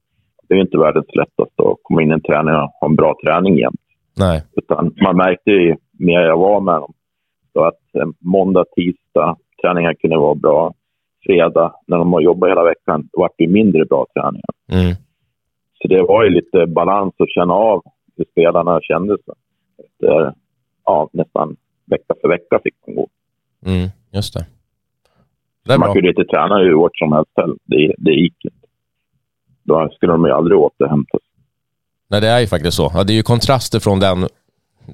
det 0.49 0.55
är 0.55 0.61
inte 0.61 0.77
världens 0.77 1.15
lättaste 1.15 1.63
att 1.63 1.77
komma 1.83 2.01
in 2.01 2.09
i 2.09 2.13
en 2.13 2.21
träning 2.21 2.55
och 2.55 2.69
ha 2.79 2.87
en 2.87 2.95
bra 2.95 3.15
träning 3.23 3.57
jämt. 3.57 3.81
Nej. 4.17 4.43
Utan 4.55 4.95
man 5.03 5.17
märkte 5.17 5.51
ju 5.51 5.75
mer 5.91 6.21
jag 6.21 6.37
var 6.37 6.61
med 6.61 6.75
dem. 6.75 6.93
Så 7.53 7.63
att 7.63 7.95
eh, 7.95 8.07
måndag, 8.19 8.65
tisdag, 8.75 9.37
träningar 9.61 9.93
kunde 9.93 10.17
vara 10.17 10.35
bra. 10.35 10.73
Fredag, 11.25 11.73
när 11.87 11.97
de 11.97 12.13
har 12.13 12.21
jobbat 12.21 12.49
hela 12.49 12.63
veckan, 12.63 13.09
då 13.11 13.19
var 13.21 13.29
det 13.37 13.47
mindre 13.47 13.85
bra 13.85 14.05
träningar. 14.13 14.53
Mm. 14.71 14.95
Så 15.81 15.87
det 15.87 16.01
var 16.01 16.23
ju 16.23 16.29
lite 16.29 16.67
balans 16.67 17.13
att 17.17 17.29
känna 17.29 17.53
av 17.53 17.83
hur 18.19 18.25
spelarna 18.31 18.81
kände 18.81 19.17
sig. 19.25 19.33
Efter, 19.85 20.33
ja, 20.85 21.09
nästan 21.13 21.55
vecka 21.85 22.13
för 22.21 22.29
vecka 22.29 22.59
fick 22.63 22.75
de 22.85 22.95
gå. 22.95 23.07
Mm, 23.65 23.89
just 24.11 24.33
det. 24.33 24.45
det 25.65 25.77
man 25.77 25.93
kunde 25.93 26.09
inte 26.09 26.25
träna 26.25 26.57
hur 26.57 26.73
hårt 26.73 26.97
som 26.97 27.13
helst. 27.13 27.31
Det, 27.65 27.93
det 27.97 28.11
gick 28.11 28.45
inte 28.45 28.59
då 29.69 29.89
skulle 29.95 30.11
de 30.11 30.25
ju 30.25 30.31
aldrig 30.31 30.57
återhämta 30.57 31.17
sig. 31.17 31.29
Nej, 32.09 32.21
det 32.21 32.27
är 32.27 32.39
ju 32.39 32.47
faktiskt 32.47 32.77
så. 32.77 32.91
Ja, 32.93 33.03
det 33.03 33.13
är 33.13 33.15
ju 33.15 33.23
kontraster 33.23 33.79
från 33.79 33.99
den, 33.99 34.17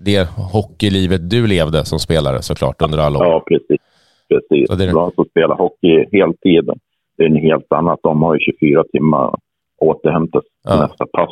det 0.05 0.29
hockeylivet 0.53 1.29
du 1.29 1.47
levde 1.47 1.85
som 1.85 1.99
spelare 1.99 2.41
såklart 2.41 2.81
under 2.81 2.97
alla 2.97 3.19
år. 3.19 3.25
Ja, 3.25 3.43
precis. 3.47 3.81
precis. 4.29 4.67
Så 4.69 4.75
det 4.75 4.83
är... 4.83 4.93
De 4.93 5.11
som 5.11 5.25
spelar 5.25 5.55
hockey 5.55 6.05
heltid, 6.11 6.69
det 7.17 7.23
är 7.23 7.27
en 7.27 7.35
helt 7.35 7.71
annat. 7.71 7.99
De 8.03 8.21
har 8.21 8.33
ju 8.35 8.39
24 8.39 8.83
timmar 8.91 9.27
att 9.27 9.39
återhämta 9.77 10.41
sig 10.41 10.49
ja. 10.63 10.87
nästa 10.87 11.05
pass. 11.05 11.29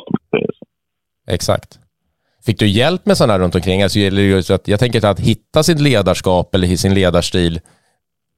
Exakt. 1.30 1.78
Fick 2.46 2.58
du 2.58 2.68
hjälp 2.68 3.06
med 3.06 3.16
sådana 3.16 3.38
runt 3.38 3.54
omkring? 3.54 3.82
Alltså, 3.82 3.98
jag 4.64 4.80
tänker 4.80 5.06
att 5.06 5.20
hitta 5.20 5.62
sitt 5.62 5.80
ledarskap 5.80 6.54
eller 6.54 6.66
sin 6.66 6.94
ledarstil, 6.94 7.60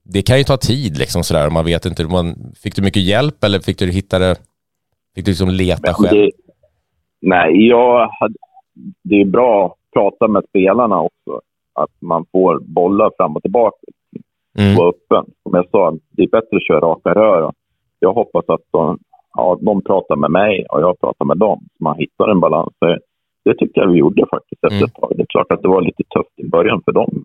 det 0.04 0.22
kan 0.22 0.38
ju 0.38 0.44
ta 0.44 0.56
tid. 0.56 0.98
Liksom 0.98 1.24
sådär. 1.24 1.50
Man 1.50 1.64
vet 1.64 1.86
inte, 1.86 2.04
man, 2.04 2.52
fick 2.62 2.76
du 2.76 2.82
mycket 2.82 3.02
hjälp 3.02 3.44
eller 3.44 3.58
fick 3.58 3.78
du 3.78 3.90
hitta 3.90 4.18
det 4.18 4.36
Fick 5.16 5.24
du 5.24 5.30
liksom 5.30 5.48
leta 5.48 5.94
själv? 5.94 6.16
Det, 6.16 6.30
nej, 7.20 7.68
jag 7.68 8.08
hade, 8.20 8.34
det 9.02 9.20
är 9.20 9.24
bra 9.24 9.66
att 9.66 9.92
prata 9.92 10.28
med 10.28 10.42
spelarna 10.48 11.00
också. 11.00 11.40
Att 11.72 11.90
man 12.00 12.24
får 12.32 12.60
bolla 12.60 13.10
fram 13.16 13.36
och 13.36 13.42
tillbaka. 13.42 13.76
Mm. 14.58 14.78
Och 14.78 14.88
öppen. 14.88 15.32
Som 15.42 15.54
jag 15.54 15.70
sa, 15.70 15.98
det 16.10 16.22
är 16.22 16.28
bättre 16.28 16.56
att 16.56 16.66
köra 16.66 16.80
raka 16.80 17.14
rör. 17.14 17.52
Jag 17.98 18.12
hoppas 18.12 18.44
att 18.48 18.60
de, 18.70 18.98
ja, 19.34 19.58
de 19.60 19.82
pratar 19.82 20.16
med 20.16 20.30
mig 20.30 20.66
och 20.66 20.80
jag 20.80 21.00
pratar 21.00 21.24
med 21.24 21.38
dem. 21.38 21.58
Så 21.78 21.84
man 21.84 21.98
hittar 21.98 22.28
en 22.28 22.40
balans. 22.40 22.72
Det 23.46 23.54
tycker 23.54 23.80
jag 23.80 23.88
vi 23.92 23.98
gjorde 23.98 24.26
faktiskt 24.30 24.64
efter 24.64 24.76
mm. 24.76 24.84
ett 24.84 24.94
tag. 24.94 25.12
Det 25.16 25.22
är 25.22 25.26
klart 25.34 25.52
att 25.52 25.62
det 25.62 25.68
var 25.68 25.82
lite 25.82 26.02
tufft 26.14 26.36
i 26.36 26.48
början 26.48 26.82
för 26.84 26.92
dem. 26.92 27.24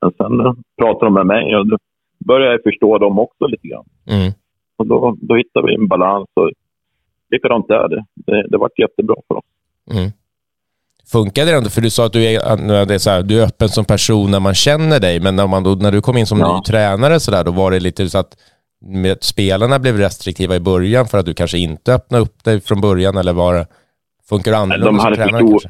Men 0.00 0.10
sen 0.18 0.40
eh, 0.40 0.52
pratade 0.80 1.06
de 1.06 1.14
med 1.14 1.26
mig 1.26 1.56
och 1.56 1.66
då 1.66 1.76
började 2.28 2.52
jag 2.52 2.62
förstå 2.62 2.98
dem 2.98 3.18
också 3.18 3.46
lite 3.46 3.68
grann. 3.68 3.84
Mm. 4.06 4.32
Och 4.76 4.86
då, 4.86 5.16
då 5.20 5.34
hittade 5.36 5.66
vi 5.66 5.74
en 5.74 5.88
balans. 5.88 6.28
Och 6.34 6.50
likadant 7.30 7.70
är 7.70 7.88
det. 7.88 8.04
Det, 8.14 8.46
det 8.48 8.58
varit 8.58 8.78
jättebra 8.78 9.16
för 9.28 9.34
oss. 9.34 9.44
Mm. 9.90 10.10
Funkade 11.12 11.50
det 11.50 11.56
ändå? 11.56 11.70
För 11.70 11.80
du 11.80 11.90
sa 11.90 12.06
att 12.06 12.12
du 12.12 12.24
är, 12.24 12.86
det 12.86 12.94
är, 12.94 12.98
så 12.98 13.10
här, 13.10 13.22
du 13.22 13.40
är 13.40 13.46
öppen 13.46 13.68
som 13.68 13.84
person 13.84 14.30
när 14.30 14.40
man 14.40 14.54
känner 14.54 15.00
dig, 15.00 15.20
men 15.20 15.36
när, 15.36 15.46
man 15.46 15.62
då, 15.62 15.70
när 15.70 15.92
du 15.92 16.00
kom 16.00 16.16
in 16.16 16.26
som 16.26 16.38
ja. 16.38 16.56
ny 16.56 16.62
tränare 16.62 17.20
så 17.20 17.30
där, 17.30 17.44
då 17.44 17.52
var 17.52 17.70
det 17.70 17.80
lite 17.80 18.08
så 18.08 18.18
att 18.18 18.36
med, 18.80 19.24
spelarna 19.24 19.78
blev 19.78 19.96
restriktiva 19.96 20.56
i 20.56 20.60
början 20.60 21.06
för 21.06 21.18
att 21.18 21.26
du 21.26 21.34
kanske 21.34 21.58
inte 21.58 21.94
öppnade 21.94 22.22
upp 22.22 22.44
dig 22.44 22.60
från 22.60 22.80
början, 22.80 23.16
eller 23.16 23.32
var 23.32 23.54
det, 23.54 23.66
funkar 24.28 24.50
det 24.50 24.58
annorlunda 24.58 24.86
de 24.86 25.00
som 25.00 25.14
tränare 25.14 25.46
stor? 25.46 25.62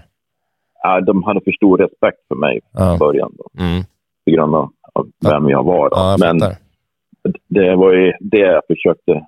Ja, 0.82 1.00
de 1.00 1.22
hade 1.22 1.40
för 1.40 1.52
stor 1.52 1.78
respekt 1.78 2.18
för 2.28 2.34
mig 2.34 2.60
ja. 2.72 2.96
början. 2.98 3.32
Då, 3.38 3.62
mm. 3.62 3.82
På 4.24 4.30
grund 4.30 4.54
av 4.54 4.70
vem 5.20 5.48
jag 5.48 5.64
var. 5.64 5.90
Då. 5.90 5.96
Ja, 5.96 6.10
jag 6.10 6.20
men 6.20 6.56
det 7.48 7.76
var 7.76 7.92
ju 7.92 8.12
det 8.20 8.38
jag 8.38 8.62
försökte 8.66 9.26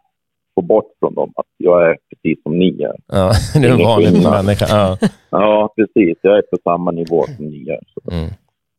få 0.55 0.63
bort 0.63 0.93
från 0.99 1.15
dem 1.15 1.33
att 1.37 1.47
jag 1.57 1.91
är 1.91 1.97
precis 2.11 2.43
som 2.43 2.59
ni 2.59 2.83
är. 2.83 2.97
Ja, 3.07 3.33
du 3.61 3.67
är 3.67 3.73
en 3.73 3.79
vanlig 3.79 4.23
människa. 4.23 4.67
Ja. 4.69 4.99
ja, 5.31 5.75
precis. 5.77 6.19
Jag 6.23 6.39
är 6.39 6.43
på 6.43 6.57
samma 6.65 6.91
nivå 6.91 7.25
som 7.37 7.45
ni 7.45 7.69
är. 7.69 7.81
Så. 7.95 8.11
Mm. 8.11 8.31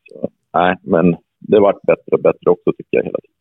Så, 0.09 0.29
nej, 0.53 0.75
men 0.81 1.15
det 1.39 1.59
varit 1.59 1.81
bättre 1.81 2.11
och 2.11 2.21
bättre 2.21 2.49
också 2.49 2.71
tycker 2.77 2.97
jag 2.97 3.03
hela 3.03 3.19
tiden. 3.19 3.35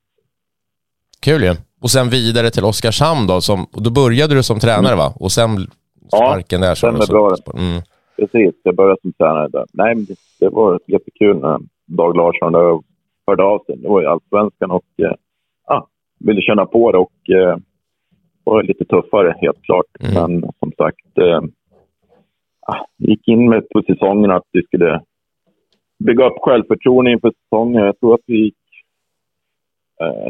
Kul 1.21 1.43
ju. 1.43 1.55
Och 1.81 1.91
sen 1.91 2.09
vidare 2.09 2.51
till 2.51 2.65
Oskarshamn 2.65 3.27
då. 3.27 3.41
Som, 3.41 3.67
då 3.73 3.91
började 3.91 4.35
du 4.35 4.43
som 4.43 4.61
tränare 4.61 4.93
mm. 4.93 4.99
va? 4.99 5.13
Och 5.17 5.33
sen 5.33 5.67
sparken 6.09 6.61
ja, 6.61 6.69
där. 6.69 6.75
Sen 6.75 7.03
så, 7.03 7.13
bra. 7.13 7.35
Mm. 7.55 7.83
Precis, 8.17 8.55
jag 8.63 8.77
började 8.77 9.01
som 9.03 9.13
tränare 9.13 9.49
där. 9.49 9.65
Nej, 9.73 9.95
men 9.95 10.05
det, 10.05 10.15
det 10.41 10.49
var 10.49 10.81
jättekul 10.87 11.37
när 11.41 11.59
Dag 11.87 12.17
Larsson 12.17 12.53
där 12.53 12.81
hörde 13.27 13.43
av 13.43 13.65
sig. 13.67 13.77
Det 13.77 13.89
var 13.89 14.01
ju 14.01 14.07
allsvenskan 14.07 14.71
och 14.71 14.85
eh, 14.99 15.15
ja, 15.67 15.89
ville 16.21 16.41
känna 16.41 16.67
på 16.67 16.93
det 16.93 16.99
och 16.99 17.31
eh, 17.31 17.57
var 18.45 18.63
lite 18.63 18.85
tuffare, 18.85 19.35
helt 19.41 19.63
klart. 19.63 19.87
Mm. 20.01 20.15
Men 20.15 20.51
som 20.59 20.73
sagt, 20.73 21.19
eh, 21.19 21.43
gick 22.99 23.29
in 23.29 23.49
med 23.49 23.69
på 23.69 23.83
säsongen 23.83 24.31
att 24.31 24.49
vi 24.53 24.63
skulle 24.63 25.01
bygga 26.05 26.27
upp 26.27 26.39
självförtroende 26.41 27.11
inför 27.11 27.33
säsongen. 27.43 27.83
Jag 27.83 28.01
tror 28.01 28.15
att 28.15 28.25
vi 28.27 28.45
gick... 28.45 28.57
Eh, 30.01 30.29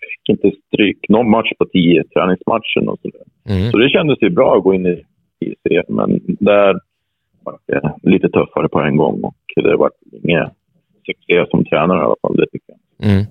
fick 0.00 0.28
inte 0.28 0.50
stryk 0.66 1.08
någon 1.08 1.30
match 1.30 1.50
på 1.58 1.64
tio 1.64 2.04
träningsmatchen 2.04 2.88
och 2.88 2.98
sådär. 3.02 3.24
Mm. 3.48 3.70
Så 3.70 3.78
det 3.78 3.88
kändes 3.88 4.22
ju 4.22 4.30
bra 4.30 4.56
att 4.56 4.64
gå 4.64 4.74
in 4.74 4.86
i, 4.86 5.04
serien, 5.62 5.84
men 5.88 6.20
där 6.40 6.80
var 7.44 7.58
det 7.66 8.10
lite 8.10 8.28
tuffare 8.28 8.68
på 8.68 8.80
en 8.80 8.96
gång 8.96 9.20
och 9.22 9.36
det 9.56 9.76
var 9.76 9.90
ingen 10.22 10.50
succé 11.06 11.44
som 11.50 11.64
tränare 11.64 11.98
i 11.98 12.02
alla 12.02 12.14
fall, 12.22 12.36
det 12.36 12.46
tycker 12.52 12.74
jag. 12.98 13.10
Mm. 13.10 13.24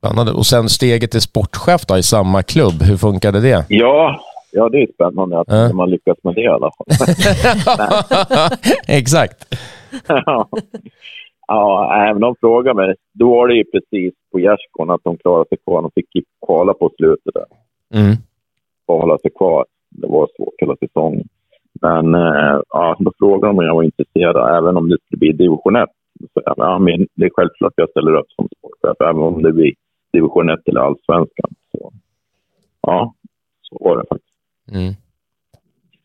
Spännande. 0.00 0.32
Och 0.32 0.46
sen 0.46 0.68
steget 0.68 1.10
till 1.10 1.20
sportchef 1.20 1.86
då, 1.86 1.98
i 1.98 2.02
samma 2.02 2.42
klubb, 2.42 2.82
hur 2.82 2.96
funkade 2.96 3.40
det? 3.40 3.66
Ja, 3.68 4.20
ja 4.52 4.68
det 4.68 4.82
är 4.82 4.88
spännande 4.94 5.40
att 5.40 5.52
äh. 5.52 5.72
man 5.72 5.90
lyckas 5.90 6.18
med 6.22 6.34
det 6.34 6.40
i 6.40 6.46
alla 6.46 6.70
fall. 6.76 6.86
Exakt. 8.88 9.54
ja, 10.06 10.48
ja 11.46 11.94
även 12.08 12.20
de 12.20 12.34
frågade 12.40 12.76
mig. 12.76 12.94
Då 13.12 13.30
var 13.30 13.48
det 13.48 13.54
ju 13.54 13.64
precis 13.64 14.14
på 14.32 14.40
gärdsgården 14.40 14.94
att 14.94 15.04
de 15.04 15.16
klarade 15.16 15.48
sig 15.48 15.58
kvar. 15.58 15.82
De 15.82 15.90
fick 15.94 16.24
kvala 16.46 16.74
på 16.74 16.90
slutet 16.96 17.34
där. 17.34 17.46
Mm. 18.00 18.16
Och 18.86 19.00
hålla 19.00 19.18
sig 19.18 19.30
kvar. 19.30 19.64
Det 19.90 20.06
var 20.06 20.28
svårt 20.36 20.54
hela 20.58 20.76
säsongen. 20.76 21.28
Men 21.80 22.14
äh, 22.14 22.60
ja, 22.68 22.96
då 22.98 23.12
frågade 23.18 23.46
de 23.46 23.58
om 23.58 23.64
jag 23.64 23.74
var 23.74 23.82
intresserad, 23.82 24.56
även 24.58 24.76
om 24.76 24.88
det 24.88 24.98
skulle 25.04 25.18
bli 25.18 25.32
division 25.32 25.76
1. 25.76 25.88
Så, 26.34 26.42
ja, 26.44 26.78
men 26.78 27.06
det 27.14 27.24
är 27.24 27.30
självklart 27.34 27.72
att 27.72 27.82
jag 27.82 27.90
ställer 27.90 28.14
upp 28.14 28.30
som 28.30 28.48
sportchef, 28.56 29.00
även 29.00 29.22
om 29.22 29.42
det 29.42 29.52
blir 29.52 29.72
division 30.12 30.50
1 30.50 30.68
eller 30.68 30.80
allsvenskan. 30.80 31.50
Så, 31.72 31.92
ja, 32.80 33.14
så 33.62 33.78
var 33.80 33.96
det 33.96 34.04
faktiskt. 34.08 34.34
Mm. 34.72 34.94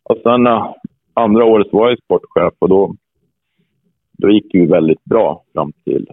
Och 0.03 0.17
sen 0.23 0.47
uh, 0.47 0.73
andra 1.13 1.45
året 1.45 1.67
var 1.71 1.89
jag 1.89 2.03
sportchef 2.03 2.53
och 2.59 2.69
då, 2.69 2.95
då 4.17 4.29
gick 4.29 4.51
det 4.51 4.65
väldigt 4.65 5.03
bra 5.03 5.43
fram 5.53 5.71
till, 5.83 6.07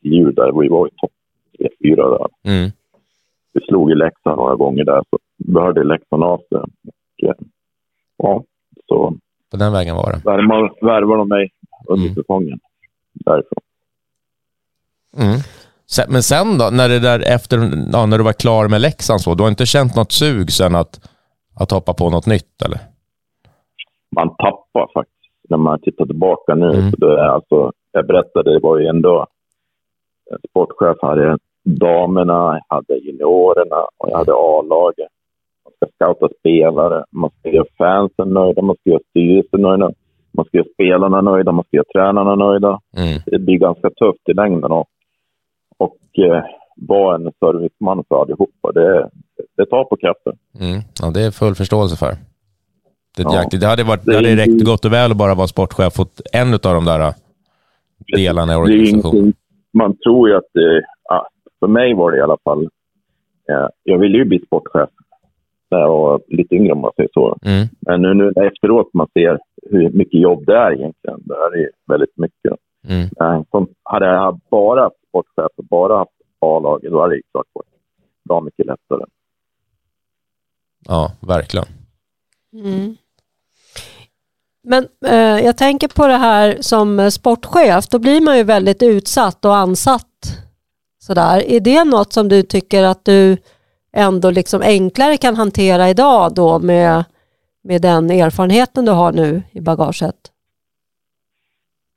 jul 0.00 0.34
där 0.34 0.60
vi 0.60 0.68
var 0.68 0.86
i 0.86 0.90
topp 0.90 1.12
3-4 1.58 2.18
där. 2.18 2.52
Mm. 2.52 2.70
Vi 3.52 3.60
slog 3.60 3.90
i 3.90 3.94
Leksand 3.94 4.36
några 4.36 4.56
gånger 4.56 4.84
där, 4.84 5.02
så 5.10 5.18
behövde 5.36 5.84
Leksand 5.84 6.24
av 6.24 6.38
sig. 6.38 6.58
Och, 6.58 6.68
uh, 7.24 7.34
ja, 8.16 8.44
så... 8.88 9.14
På 9.50 9.56
den 9.56 9.72
vägen 9.72 9.96
var 9.96 10.12
det? 10.12 10.20
Värvade 10.86 11.18
de 11.18 11.28
mig 11.28 11.50
under 11.88 12.04
mm. 12.04 12.14
säsongen 12.14 12.60
därifrån. 13.12 13.62
Mm. 15.16 15.40
Men 16.08 16.22
sen 16.22 16.58
då, 16.58 16.70
när, 16.72 16.88
det 16.88 16.98
där 16.98 17.20
efter, 17.34 17.58
ja, 17.92 18.06
när 18.06 18.18
du 18.18 18.24
var 18.24 18.32
klar 18.32 18.68
med 18.68 18.80
Leksand, 18.80 19.20
så, 19.20 19.34
du 19.34 19.42
har 19.42 19.50
inte 19.50 19.66
känt 19.66 19.96
något 19.96 20.12
sug 20.12 20.52
sen 20.52 20.74
att, 20.74 21.10
att 21.60 21.70
hoppa 21.70 21.94
på 21.94 22.10
något 22.10 22.26
nytt? 22.26 22.62
eller? 22.62 22.78
Man 24.16 24.28
tappar 24.28 24.90
faktiskt 24.94 25.14
när 25.48 25.58
man 25.58 25.80
tittar 25.80 26.06
tillbaka 26.06 26.54
nu. 26.54 26.70
Mm. 26.70 26.90
Så 26.90 26.96
det 26.96 27.06
är 27.06 27.28
alltså, 27.28 27.72
jag 27.92 28.06
berättade, 28.06 28.54
det 28.54 28.60
var 28.60 28.78
ju 28.78 28.86
ändå 28.86 29.26
sportchef 30.48 30.96
hade 31.02 31.38
damerna, 31.64 32.60
jag 32.68 32.76
hade 32.76 32.94
juniorerna 32.94 33.86
och 33.98 34.10
jag 34.10 34.18
hade 34.18 34.32
A-laget. 34.32 35.08
Ska 35.86 36.14
scouta 36.14 36.34
spelare, 36.38 37.04
man 37.10 37.30
ska 37.38 37.50
göra 37.50 37.66
fansen 37.78 38.28
nöjda, 38.28 38.62
man 38.62 38.76
ska 38.76 38.90
göra 38.90 39.00
styrelsen 39.10 39.60
nöjda, 39.60 39.90
man 40.32 40.44
ska 40.44 40.58
göra 40.58 40.68
spelarna 40.74 41.20
nöjda, 41.20 41.52
man 41.52 41.64
ska 41.64 41.76
göra 41.76 41.92
tränarna 41.94 42.34
nöjda. 42.34 42.80
Mm. 42.96 43.20
Det 43.26 43.38
blir 43.38 43.58
ganska 43.58 43.90
tufft 43.90 44.28
i 44.28 44.32
längden 44.32 44.72
och, 44.72 44.86
och 45.78 46.18
eh, 46.18 46.44
vara 46.76 47.14
en 47.14 47.32
serviceman 47.40 48.04
för 48.08 48.22
allihopa, 48.22 48.72
det, 48.72 49.10
det 49.56 49.66
tar 49.66 49.84
på 49.84 49.96
kraften. 49.96 50.32
Mm. 50.60 50.80
Ja, 51.02 51.10
det 51.10 51.26
är 51.26 51.30
full 51.30 51.54
förståelse 51.54 51.96
för. 51.96 52.12
Det, 53.16 53.22
ja. 53.22 53.44
det 53.50 53.66
hade, 53.66 53.84
varit, 53.84 54.04
det 54.04 54.14
hade 54.14 54.36
räckt 54.36 54.64
gott 54.64 54.84
och 54.84 54.92
väl 54.92 55.10
att 55.10 55.16
bara 55.16 55.34
vara 55.34 55.46
sportchef 55.46 56.00
åt 56.00 56.20
en 56.32 56.54
av 56.54 56.58
de 56.60 56.84
där 56.84 57.14
delarna 58.16 58.52
i 58.52 58.56
organisationen. 58.56 59.32
Man 59.72 59.96
tror 59.96 60.28
ju 60.28 60.36
att 60.36 60.50
det, 60.52 60.82
för 61.60 61.66
mig 61.66 61.94
var 61.94 62.10
det 62.10 62.18
i 62.18 62.20
alla 62.20 62.36
fall, 62.44 62.68
ja, 63.46 63.70
jag 63.82 63.98
ville 63.98 64.18
ju 64.18 64.24
bli 64.24 64.38
sportchef 64.46 64.90
när 65.74 65.80
jag 65.80 65.88
var 65.88 66.20
lite 66.28 66.54
yngre 66.54 66.72
om 66.72 66.80
man 66.80 66.92
säger 66.96 67.10
så. 67.12 67.38
Mm. 67.42 67.68
Men 67.80 68.02
nu, 68.02 68.14
nu 68.14 68.46
efteråt 68.46 68.94
man 68.94 69.08
ser 69.12 69.38
hur 69.70 69.90
mycket 69.90 70.20
jobb 70.20 70.46
det 70.46 70.56
är 70.56 70.72
egentligen. 70.72 71.20
Det 71.24 71.34
är 71.34 71.70
väldigt 71.86 72.16
mycket. 72.16 72.52
Mm. 72.88 73.44
Som, 73.50 73.68
hade 73.82 74.06
jag 74.06 74.40
bara 74.50 74.82
haft 74.82 74.96
sportchef 75.08 75.52
och 75.56 75.64
bara 75.64 75.96
haft 75.96 76.10
A-laget, 76.40 76.90
då 76.90 77.00
hade 77.00 77.14
det 77.14 77.22
klart 77.32 77.46
varit 77.52 77.68
bra 78.28 78.40
mycket 78.40 78.66
lättare. 78.66 79.04
Ja, 80.88 81.12
verkligen. 81.20 81.66
Mm. 82.52 82.96
Men 84.62 84.88
eh, 85.06 85.44
jag 85.44 85.56
tänker 85.56 85.88
på 85.88 86.06
det 86.06 86.16
här 86.16 86.56
som 86.60 87.10
sportchef, 87.10 87.88
då 87.88 87.98
blir 87.98 88.20
man 88.20 88.36
ju 88.36 88.44
väldigt 88.44 88.82
utsatt 88.82 89.44
och 89.44 89.56
ansatt. 89.56 90.08
Sådär. 90.98 91.42
Är 91.52 91.60
det 91.60 91.84
något 91.84 92.12
som 92.12 92.28
du 92.28 92.42
tycker 92.42 92.82
att 92.82 93.04
du 93.04 93.36
ändå 93.94 94.30
liksom 94.30 94.62
enklare 94.62 95.16
kan 95.16 95.36
hantera 95.36 95.90
idag 95.90 96.34
då 96.34 96.58
med, 96.58 97.04
med 97.62 97.82
den 97.82 98.10
erfarenheten 98.10 98.84
du 98.84 98.92
har 98.92 99.12
nu 99.12 99.42
i 99.52 99.60
bagaget? 99.60 100.16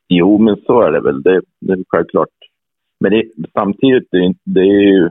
Jo, 0.07 0.37
men 0.37 0.55
så 0.65 0.81
är 0.81 0.91
det 0.91 1.01
väl. 1.01 1.21
Det, 1.21 1.41
det 1.59 1.73
är 1.73 1.83
självklart. 1.87 2.29
Men 2.99 3.11
det, 3.11 3.23
samtidigt 3.53 4.07
det, 4.11 4.33
det 4.43 4.59
är 4.59 4.81
ju 4.93 5.09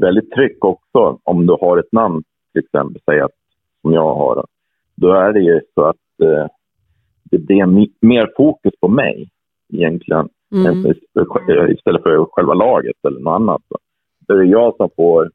väldigt 0.00 0.30
tryck 0.30 0.64
också 0.64 1.18
om 1.22 1.46
du 1.46 1.56
har 1.60 1.78
ett 1.78 1.92
namn, 1.92 2.22
till 2.52 2.62
exempel, 2.64 3.02
säg 3.04 3.20
att, 3.20 3.36
som 3.82 3.92
jag 3.92 4.14
har. 4.14 4.46
Då 4.94 5.12
är 5.12 5.32
det 5.32 5.40
ju 5.40 5.60
så 5.74 5.84
att 5.84 6.20
eh, 6.22 6.46
det 7.30 7.38
blir 7.38 7.66
mer 8.06 8.32
fokus 8.36 8.72
på 8.80 8.88
mig 8.88 9.28
egentligen 9.72 10.28
mm. 10.52 10.86
istället 11.70 12.02
för 12.02 12.24
själva 12.30 12.54
laget 12.54 12.96
eller 13.08 13.20
något 13.20 13.40
annat. 13.40 13.62
Det 14.28 14.32
är 14.32 14.42
jag 14.42 14.76
som 14.76 14.90
får 14.96 15.30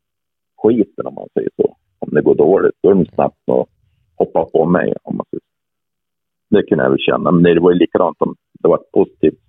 skiten 0.61 1.07
om 1.07 1.13
man 1.13 1.27
säger 1.33 1.49
så. 1.55 1.75
Om 1.99 2.09
det 2.11 2.21
går 2.21 2.35
dåligt, 2.35 2.75
då 2.81 2.89
är 2.89 2.95
de 2.95 3.05
snabbt 3.05 3.37
och 3.45 3.69
hoppar 4.15 4.45
på 4.45 4.65
mig. 4.65 4.93
Om 5.03 5.17
man 5.17 5.25
säger 5.29 5.41
så. 5.41 6.55
Det 6.55 6.63
kunde 6.63 6.83
jag 6.83 6.91
väl 6.91 6.99
känna, 6.99 7.31
men 7.31 7.43
det 7.43 7.59
var 7.59 7.71
ju 7.71 7.77
likadant 7.77 8.17
om 8.19 8.35
det 8.59 8.67
var 8.67 8.77
positivt. 8.93 9.39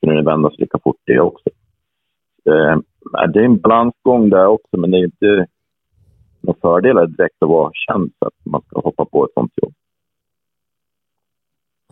Så 0.00 0.06
kunde 0.06 0.16
det 0.16 0.30
vändas 0.30 0.58
lika 0.58 0.78
fort 0.78 1.00
det 1.04 1.20
också. 1.20 1.50
Eh, 2.44 2.78
det 3.32 3.40
är 3.40 3.44
en 3.44 3.60
balansgång 3.60 4.30
där 4.30 4.46
också, 4.46 4.76
men 4.76 4.90
det 4.90 4.98
är 4.98 5.04
inte 5.04 5.46
några 6.40 6.60
fördelar 6.60 7.06
direkt 7.06 7.42
att 7.42 7.48
vara 7.48 7.70
känd 7.74 8.12
för 8.18 8.26
att 8.26 8.46
man 8.46 8.62
ska 8.62 8.80
hoppa 8.80 9.04
på 9.04 9.24
ett 9.24 9.32
sånt 9.34 9.52
jobb. 9.56 9.72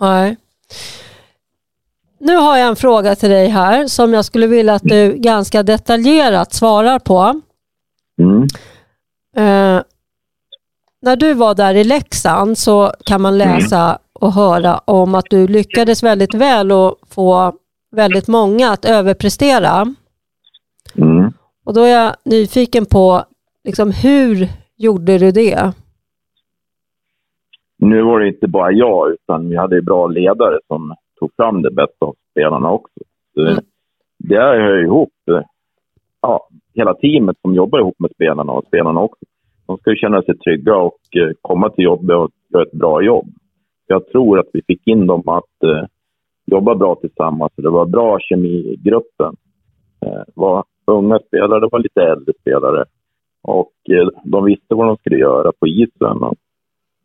Nej. 0.00 0.36
Nu 2.18 2.36
har 2.36 2.56
jag 2.56 2.68
en 2.68 2.76
fråga 2.76 3.14
till 3.14 3.30
dig 3.30 3.48
här 3.48 3.86
som 3.86 4.14
jag 4.14 4.24
skulle 4.24 4.46
vilja 4.46 4.74
att 4.74 4.82
du 4.82 5.12
ganska 5.16 5.62
detaljerat 5.62 6.52
svarar 6.52 6.98
på. 6.98 7.40
Mm. 9.36 9.76
Eh, 9.76 9.82
när 11.02 11.16
du 11.16 11.34
var 11.34 11.54
där 11.54 11.74
i 11.74 11.84
Leksand 11.84 12.58
så 12.58 12.92
kan 13.04 13.22
man 13.22 13.38
läsa 13.38 13.98
och 14.12 14.32
höra 14.32 14.78
om 14.84 15.14
att 15.14 15.24
du 15.30 15.46
lyckades 15.46 16.02
väldigt 16.02 16.34
väl 16.34 16.72
och 16.72 16.96
få 17.08 17.52
väldigt 17.90 18.28
många 18.28 18.70
att 18.70 18.84
överprestera. 18.84 19.94
Mm. 20.94 21.32
Och 21.64 21.74
då 21.74 21.80
är 21.80 22.04
jag 22.04 22.16
nyfiken 22.24 22.86
på 22.86 23.24
liksom, 23.64 23.90
hur 23.90 24.48
gjorde 24.76 25.18
du 25.18 25.30
det? 25.30 25.72
Nu 27.78 28.02
var 28.02 28.20
det 28.20 28.28
inte 28.28 28.48
bara 28.48 28.72
jag, 28.72 29.10
utan 29.10 29.48
vi 29.48 29.56
hade 29.56 29.82
bra 29.82 30.06
ledare 30.06 30.58
som 30.66 30.94
tog 31.18 31.30
fram 31.36 31.62
det 31.62 31.70
bästa 31.70 32.06
av 32.06 32.16
spelarna 32.30 32.70
också. 32.70 33.00
Mm. 33.36 33.56
Det 34.18 34.40
hör 34.40 34.84
ihop. 34.84 35.12
Ja, 36.20 36.48
hela 36.76 36.94
teamet 36.94 37.36
som 37.42 37.54
jobbar 37.54 37.78
ihop 37.78 37.94
med 37.98 38.10
spelarna 38.14 38.52
och 38.52 38.64
spelarna 38.66 39.00
också. 39.00 39.24
De 39.66 39.78
ska 39.78 39.90
ju 39.90 39.96
känna 39.96 40.22
sig 40.22 40.38
trygga 40.38 40.76
och 40.76 41.16
eh, 41.16 41.30
komma 41.40 41.70
till 41.70 41.84
jobbet 41.84 42.16
och 42.16 42.30
göra 42.48 42.62
ett 42.62 42.72
bra 42.72 43.02
jobb. 43.02 43.26
Jag 43.86 44.06
tror 44.06 44.38
att 44.38 44.46
vi 44.52 44.62
fick 44.66 44.86
in 44.86 45.06
dem 45.06 45.28
att 45.28 45.62
eh, 45.64 45.84
jobba 46.46 46.74
bra 46.74 46.94
tillsammans. 46.94 47.52
Det 47.56 47.70
var 47.70 47.86
bra 47.86 48.18
kemi 48.20 48.48
i 48.48 48.76
gruppen. 48.84 49.36
Eh, 50.00 50.22
det 50.26 50.32
var 50.34 50.64
unga 50.86 51.18
spelare, 51.18 51.60
det 51.60 51.68
var 51.72 51.78
lite 51.78 52.02
äldre 52.02 52.32
spelare. 52.40 52.84
Och 53.42 53.72
eh, 53.90 54.08
de 54.24 54.44
visste 54.44 54.74
vad 54.74 54.86
de 54.86 54.96
skulle 54.96 55.18
göra 55.18 55.52
på 55.60 55.66
isen. 55.66 56.22
Och, 56.22 56.34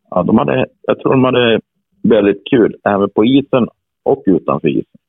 ja, 0.09 0.23
de 0.23 0.37
hade, 0.37 0.65
jag 0.81 0.99
tror 0.99 1.11
de 1.11 1.23
hade 1.23 1.61
väldigt 2.03 2.41
kul, 2.49 2.75
även 2.83 3.09
på 3.09 3.25
isen 3.25 3.67
och 4.03 4.23
utanför 4.25 4.67
isen. 4.67 4.99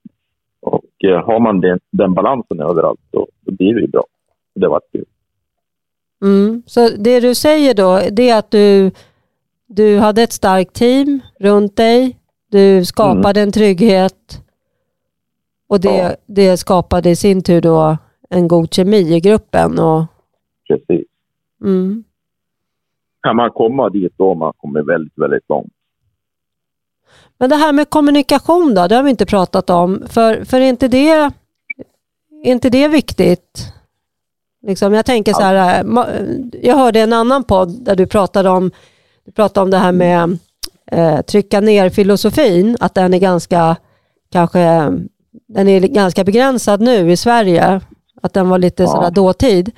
Och 0.60 1.04
eh, 1.04 1.26
har 1.26 1.40
man 1.40 1.60
den, 1.60 1.78
den 1.90 2.14
balansen 2.14 2.60
överallt, 2.60 3.00
då, 3.10 3.26
då 3.46 3.52
blir 3.52 3.74
det 3.74 3.80
ju 3.80 3.86
bra. 3.86 4.04
Det 4.54 4.68
var 4.68 4.80
kul. 4.92 5.04
Mm. 6.22 6.62
Så 6.66 6.88
det 6.88 7.20
du 7.20 7.34
säger 7.34 7.74
då, 7.74 8.00
det 8.12 8.30
är 8.30 8.38
att 8.38 8.50
du, 8.50 8.90
du 9.66 9.98
hade 9.98 10.22
ett 10.22 10.32
starkt 10.32 10.72
team 10.74 11.20
runt 11.40 11.76
dig, 11.76 12.18
du 12.50 12.84
skapade 12.84 13.40
mm. 13.40 13.48
en 13.48 13.52
trygghet 13.52 14.42
och 15.68 15.80
det, 15.80 15.96
ja. 15.96 16.16
det 16.26 16.56
skapade 16.56 17.10
i 17.10 17.16
sin 17.16 17.42
tur 17.42 17.60
då 17.60 17.96
en 18.30 18.48
god 18.48 18.74
kemi 18.74 19.14
i 19.16 19.20
gruppen. 19.20 19.78
Och... 19.78 20.04
Precis. 20.68 21.06
Mm. 21.64 22.04
Kan 23.22 23.36
man 23.36 23.50
komma 23.50 23.90
dit 23.90 24.12
då 24.16 24.34
man 24.34 24.52
kommer 24.56 24.82
väldigt, 24.82 25.18
väldigt 25.18 25.48
långt. 25.48 25.72
Men 27.38 27.50
det 27.50 27.56
här 27.56 27.72
med 27.72 27.90
kommunikation 27.90 28.74
då, 28.74 28.86
det 28.88 28.94
har 28.94 29.02
vi 29.02 29.10
inte 29.10 29.26
pratat 29.26 29.70
om. 29.70 30.02
För, 30.08 30.44
för 30.44 30.60
är, 30.60 30.68
inte 30.68 30.88
det, 30.88 31.10
är 31.10 31.32
inte 32.42 32.70
det 32.70 32.88
viktigt? 32.88 33.72
Liksom, 34.66 34.94
jag 34.94 35.06
tänker 35.06 35.32
så 35.32 35.42
här, 35.42 35.84
jag 36.62 36.76
hörde 36.76 37.00
en 37.00 37.12
annan 37.12 37.44
podd 37.44 37.84
där 37.84 37.96
du 37.96 38.06
pratade 38.06 38.50
om, 38.50 38.70
du 39.26 39.32
pratade 39.32 39.64
om 39.64 39.70
det 39.70 39.78
här 39.78 39.92
med 39.92 40.38
eh, 40.92 41.20
trycka 41.20 41.60
ner 41.60 41.90
filosofin, 41.90 42.76
att 42.80 42.94
den 42.94 43.14
är 43.14 43.18
ganska, 43.18 43.76
kanske, 44.32 44.92
den 45.48 45.68
är 45.68 45.80
ganska 45.80 46.24
begränsad 46.24 46.80
nu 46.80 47.12
i 47.12 47.16
Sverige. 47.16 47.80
Att 48.22 48.32
den 48.32 48.48
var 48.48 48.58
lite 48.58 48.82
ja. 48.82 48.88
sådär 48.88 49.10
dåtid. 49.10 49.70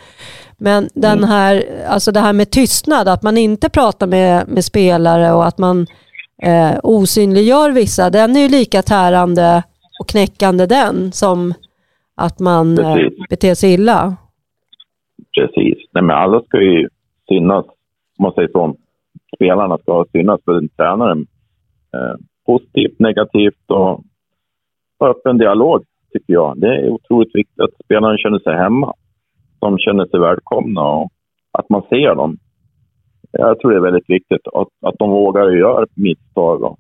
Men 0.59 0.89
den 0.95 1.19
mm. 1.19 1.31
här, 1.31 1.65
alltså 1.89 2.13
det 2.13 2.21
här 2.21 2.33
med 2.33 2.51
tystnad, 2.51 3.09
att 3.09 3.23
man 3.23 3.39
inte 3.39 3.69
pratar 3.69 4.07
med, 4.07 4.49
med 4.49 4.65
spelare 4.65 5.33
och 5.33 5.47
att 5.47 5.59
man 5.59 5.87
eh, 6.43 6.73
osynliggör 6.83 7.71
vissa, 7.71 8.11
den 8.11 8.37
är 8.37 8.41
ju 8.41 8.49
lika 8.49 8.83
tärande 8.83 9.63
och 10.01 10.09
knäckande 10.09 10.67
den 10.67 11.13
som 11.13 11.55
att 12.17 12.39
man 12.39 12.79
eh, 12.79 12.97
beter 13.31 13.55
sig 13.55 13.73
illa. 13.73 14.17
Precis. 15.35 15.79
Nej, 15.93 16.05
men 16.05 16.17
alla 16.17 16.43
ska 16.43 16.63
ju 16.63 16.89
synas, 17.29 17.67
om 18.19 18.23
man 18.23 18.33
säger 18.33 18.49
så. 18.49 18.77
Spelarna 19.37 19.79
ska 19.79 20.05
synas 20.13 20.41
för 20.45 20.69
tränaren. 20.77 21.27
Eh, 21.95 22.15
positivt, 22.47 22.99
negativt 22.99 23.71
och 23.71 24.05
öppen 25.01 25.39
dialog, 25.39 25.85
tycker 26.13 26.33
jag. 26.33 26.61
Det 26.61 26.77
är 26.77 26.89
otroligt 26.89 27.35
viktigt 27.35 27.61
att 27.61 27.85
spelarna 27.85 28.19
känner 28.19 28.39
sig 28.39 28.57
hemma. 28.57 28.95
De 29.59 29.79
känner 29.79 30.07
sig 30.07 30.21
välkomna 30.21 30.83
och 30.83 31.11
att 31.53 31.69
man 31.69 31.83
ser 31.83 32.15
dem 32.15 32.39
jag 33.39 33.61
tror 33.61 33.71
det 33.71 33.77
är 33.77 33.81
väldigt 33.81 34.11
viktigt 34.11 34.47
att, 34.47 34.69
att 34.81 34.95
de 34.99 35.11
vågar 35.11 35.51
göra 35.51 35.87
misstag. 35.95 36.63
Och, 36.63 36.79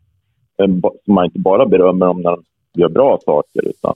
eh, 0.58 0.68
så 1.04 1.12
man 1.12 1.24
inte 1.24 1.38
bara 1.38 1.66
berömmer 1.66 2.06
dem 2.06 2.20
när 2.22 2.30
de 2.30 2.42
gör 2.80 2.88
bra 2.88 3.18
saker, 3.24 3.68
utan 3.68 3.94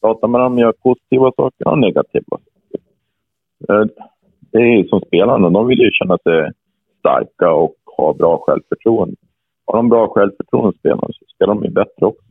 pratar 0.00 0.28
med 0.28 0.40
dem 0.40 0.58
gör 0.58 0.72
positiva 0.72 1.32
saker 1.36 1.68
och 1.68 1.78
negativa 1.78 2.24
saker. 2.30 2.51
Eh, 3.68 3.84
det 4.52 4.58
är 4.58 4.76
ju 4.76 4.88
som 4.88 5.00
spelarna, 5.00 5.50
de 5.50 5.66
vill 5.66 5.78
ju 5.78 5.90
känna 5.90 6.18
sig 6.18 6.50
starka 6.98 7.50
och 7.50 7.74
ha 7.96 8.14
bra 8.14 8.42
självförtroende. 8.46 9.16
Har 9.66 9.76
de 9.76 9.88
bra 9.88 10.08
självförtroende 10.08 10.78
spelarna 10.78 11.06
så 11.06 11.24
spelar 11.34 11.54
de 11.54 11.64
ju 11.64 11.70
bättre 11.70 12.06
också. 12.06 12.22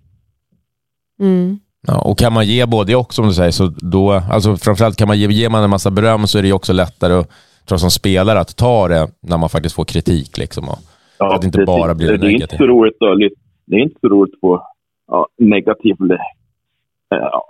Mm. 1.19 1.59
Ja, 1.87 2.01
och 2.09 2.17
kan 2.17 2.33
man 2.33 2.45
ge 2.45 2.65
både 2.65 2.95
och 2.95 3.13
som 3.13 3.27
du 3.27 3.33
säger, 3.33 3.51
så 3.51 3.67
då, 3.67 4.11
alltså 4.11 4.55
framförallt 4.55 4.97
kan 4.97 5.07
man 5.07 5.19
ge, 5.19 5.27
ger 5.27 5.49
man 5.49 5.63
en 5.63 5.69
massa 5.69 5.91
beröm 5.91 6.27
så 6.27 6.37
är 6.37 6.43
det 6.43 6.53
också 6.53 6.73
lättare 6.73 7.13
att, 7.13 7.27
tror 7.65 7.75
jag, 7.75 7.79
som 7.79 7.91
spelare 7.91 8.39
att 8.39 8.57
ta 8.57 8.87
det 8.87 9.07
när 9.21 9.37
man 9.37 9.49
faktiskt 9.49 9.75
får 9.75 9.85
kritik. 9.85 10.37
Liksom, 10.37 10.63
och, 10.69 10.79
ja, 11.19 11.35
att 11.35 11.41
det 11.41 11.45
inte 11.47 11.63
bara 11.65 11.95
blir 11.95 12.07
det, 12.07 12.17
det 12.17 12.27
är 12.27 12.31
inte 12.31 12.57
så 12.57 12.67
roligt 12.67 12.97
Det 13.65 13.75
är 13.75 13.79
inte 13.79 13.99
så 14.01 14.07
roligt 14.07 14.33
att 14.33 14.39
få 14.39 14.67
ja, 15.07 15.27
negativ 15.37 15.95
ja, 17.09 17.43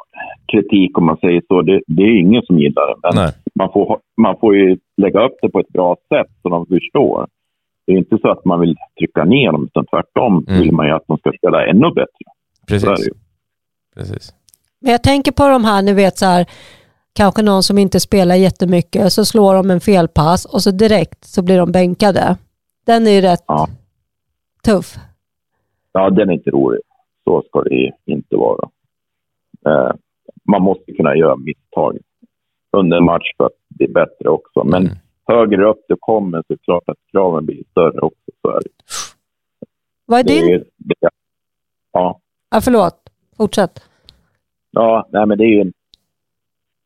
kritik 0.51 0.97
om 0.97 1.05
man 1.05 1.17
säger 1.17 1.41
så. 1.47 1.61
Det, 1.61 1.81
det 1.87 2.03
är 2.03 2.19
ingen 2.19 2.41
som 2.41 2.59
gillar 2.59 2.87
det. 2.87 2.95
Men 3.15 3.31
man 3.61 3.71
får, 3.73 3.99
man 4.21 4.35
får 4.39 4.55
ju 4.55 4.77
lägga 4.97 5.25
upp 5.25 5.37
det 5.41 5.49
på 5.49 5.59
ett 5.59 5.69
bra 5.69 5.97
sätt 6.09 6.31
så 6.41 6.49
de 6.49 6.65
förstår. 6.65 7.27
Det 7.85 7.93
är 7.93 7.97
inte 7.97 8.17
så 8.21 8.31
att 8.31 8.45
man 8.45 8.59
vill 8.59 8.75
trycka 8.99 9.23
ner 9.23 9.51
dem, 9.51 9.63
utan 9.65 9.85
tvärtom 9.85 10.45
mm. 10.47 10.61
vill 10.61 10.71
man 10.71 10.85
ju 10.87 10.91
att 10.91 11.07
de 11.07 11.17
ska 11.17 11.31
spela 11.37 11.65
ännu 11.65 11.89
bättre. 11.95 12.25
Precis. 12.67 13.09
Precis. 13.95 14.33
Men 14.79 14.91
jag 14.91 15.03
tänker 15.03 15.31
på 15.31 15.47
de 15.47 15.65
här, 15.65 15.81
ni 15.81 15.93
vet 15.93 16.17
så 16.17 16.25
här, 16.25 16.45
kanske 17.13 17.41
någon 17.41 17.63
som 17.63 17.77
inte 17.77 17.99
spelar 17.99 18.35
jättemycket, 18.35 19.13
så 19.13 19.25
slår 19.25 19.53
de 19.53 19.71
en 19.71 19.81
felpass 19.81 20.45
och 20.45 20.61
så 20.61 20.71
direkt 20.71 21.25
så 21.25 21.43
blir 21.43 21.57
de 21.57 21.71
bänkade. 21.71 22.37
Den 22.85 23.07
är 23.07 23.11
ju 23.11 23.21
rätt 23.21 23.43
ja. 23.47 23.67
tuff. 24.65 24.95
Ja, 25.91 26.09
den 26.09 26.29
är 26.29 26.33
inte 26.33 26.49
rolig. 26.49 26.81
Så 27.23 27.43
ska 27.47 27.61
det 27.61 27.91
inte 28.05 28.35
vara. 28.35 28.69
Eh, 29.67 29.91
man 30.43 30.61
måste 30.61 30.91
kunna 30.91 31.15
göra 31.15 31.35
misstag 31.35 31.97
under 32.71 32.97
en 32.97 33.05
match 33.05 33.33
för 33.37 33.45
att 33.45 33.67
bli 33.69 33.87
bättre 33.87 34.29
också. 34.29 34.63
Men 34.63 34.85
mm. 34.85 34.97
högre 35.27 35.69
upp 35.69 35.85
du 35.87 35.95
kommer 35.99 36.37
så 36.37 36.53
är 36.53 36.57
det 36.57 36.63
klart 36.63 36.89
att 36.89 36.97
kraven 37.11 37.45
blir 37.45 37.63
större 37.71 37.99
också. 37.99 38.31
Så 38.41 38.49
är 38.49 38.59
det. 38.59 38.69
Vad 40.05 40.19
är 40.19 40.23
din... 40.23 40.45
Det, 40.45 40.63
det, 40.77 41.09
ja. 41.91 42.19
ja. 42.51 42.61
Förlåt, 42.61 42.95
fortsätt. 43.37 43.83
Ja, 44.71 45.07
nej 45.11 45.25
men 45.25 45.37
det 45.37 45.43
är 45.43 45.63
ju... 45.63 45.71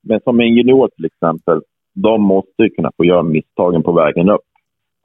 Men 0.01 0.19
som 0.23 0.39
en 0.39 0.55
junior 0.55 0.89
till 0.95 1.05
exempel, 1.05 1.61
de 1.93 2.21
måste 2.21 2.63
ju 2.63 2.69
kunna 2.69 2.91
få 2.97 3.05
göra 3.05 3.23
misstagen 3.23 3.83
på 3.83 3.91
vägen 3.91 4.29
upp. 4.29 4.41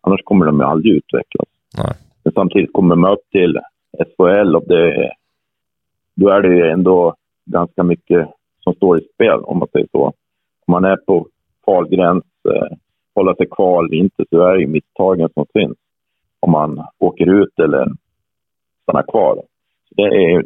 Annars 0.00 0.20
kommer 0.24 0.46
de 0.46 0.60
ju 0.60 0.66
aldrig 0.66 0.94
utvecklas. 0.94 1.48
Nej. 1.78 1.94
Men 2.24 2.32
samtidigt 2.32 2.72
kommer 2.72 2.96
man 2.96 3.12
upp 3.12 3.30
till 3.30 3.60
SHL 3.98 4.56
och 4.56 4.64
det, 4.66 5.12
då 6.14 6.28
är 6.28 6.42
det 6.42 6.54
ju 6.54 6.70
ändå 6.70 7.14
ganska 7.44 7.82
mycket 7.82 8.28
som 8.60 8.74
står 8.74 8.98
i 8.98 9.08
spel, 9.14 9.40
om 9.40 9.58
man 9.58 9.68
säger 9.72 9.88
så. 9.92 10.12
Om 10.70 10.82
man 10.82 10.84
är 10.84 10.96
på 10.96 11.26
kvalgräns, 11.64 12.24
eh, 12.48 12.76
hålla 13.14 13.34
sig 13.34 13.46
kvar 13.50 13.84
eller 13.84 13.96
inte, 13.96 14.24
så 14.30 14.42
är 14.42 14.54
det 14.54 14.60
ju 14.60 14.66
misstagen 14.66 15.28
som 15.34 15.46
finns 15.52 15.76
om 16.40 16.50
man 16.50 16.84
åker 16.98 17.42
ut 17.42 17.58
eller 17.58 17.92
stannar 18.82 19.02
kvar. 19.10 19.34
Så 19.88 19.94
det, 19.94 20.02
är, 20.02 20.42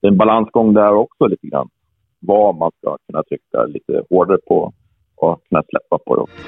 det 0.00 0.06
är 0.06 0.10
en 0.10 0.16
balansgång 0.16 0.74
där 0.74 0.92
också 0.92 1.26
lite 1.26 1.46
grann. 1.46 1.68
Vad 2.20 2.54
man 2.54 2.70
ska 2.78 2.96
kunna 3.06 3.22
trycka 3.22 3.64
lite 3.64 4.02
hårdare 4.10 4.38
på 4.48 4.72
och 5.16 5.48
kunna 5.48 5.62
släppa 5.62 5.98
på 5.98 6.16
det 6.16 6.22
också. 6.22 6.42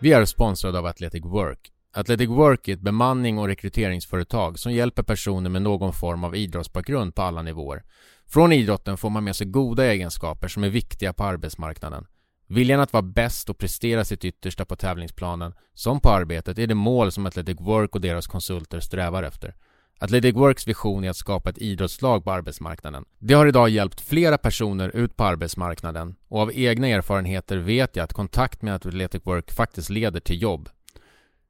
Vi 0.00 0.12
är 0.12 0.24
sponsrade 0.24 0.78
av 0.78 0.86
Athletic 0.86 1.24
Work 1.24 1.75
Athletic 1.96 2.28
Work 2.28 2.68
är 2.68 2.72
ett 2.72 2.80
bemanning 2.80 3.38
och 3.38 3.46
rekryteringsföretag 3.46 4.58
som 4.58 4.72
hjälper 4.72 5.02
personer 5.02 5.50
med 5.50 5.62
någon 5.62 5.92
form 5.92 6.24
av 6.24 6.36
idrottsbakgrund 6.36 7.14
på 7.14 7.22
alla 7.22 7.42
nivåer. 7.42 7.82
Från 8.26 8.52
idrotten 8.52 8.96
får 8.96 9.10
man 9.10 9.24
med 9.24 9.36
sig 9.36 9.46
goda 9.46 9.84
egenskaper 9.84 10.48
som 10.48 10.64
är 10.64 10.68
viktiga 10.68 11.12
på 11.12 11.24
arbetsmarknaden. 11.24 12.06
Viljan 12.46 12.80
att 12.80 12.92
vara 12.92 13.02
bäst 13.02 13.50
och 13.50 13.58
prestera 13.58 14.04
sitt 14.04 14.24
yttersta 14.24 14.64
på 14.64 14.76
tävlingsplanen, 14.76 15.54
som 15.74 16.00
på 16.00 16.10
arbetet, 16.10 16.58
är 16.58 16.66
det 16.66 16.74
mål 16.74 17.12
som 17.12 17.26
Athletic 17.26 17.60
Work 17.60 17.94
och 17.94 18.00
deras 18.00 18.26
konsulter 18.26 18.80
strävar 18.80 19.22
efter. 19.22 19.54
Athletic 19.98 20.34
Works 20.34 20.68
vision 20.68 21.04
är 21.04 21.10
att 21.10 21.16
skapa 21.16 21.50
ett 21.50 21.58
idrottslag 21.58 22.24
på 22.24 22.32
arbetsmarknaden. 22.32 23.04
Det 23.18 23.34
har 23.34 23.46
idag 23.46 23.68
hjälpt 23.68 24.00
flera 24.00 24.38
personer 24.38 24.88
ut 24.96 25.16
på 25.16 25.24
arbetsmarknaden 25.24 26.14
och 26.28 26.40
av 26.40 26.50
egna 26.54 26.88
erfarenheter 26.88 27.56
vet 27.56 27.96
jag 27.96 28.04
att 28.04 28.12
kontakt 28.12 28.62
med 28.62 28.74
Athletic 28.74 29.22
Work 29.24 29.52
faktiskt 29.52 29.90
leder 29.90 30.20
till 30.20 30.42
jobb. 30.42 30.68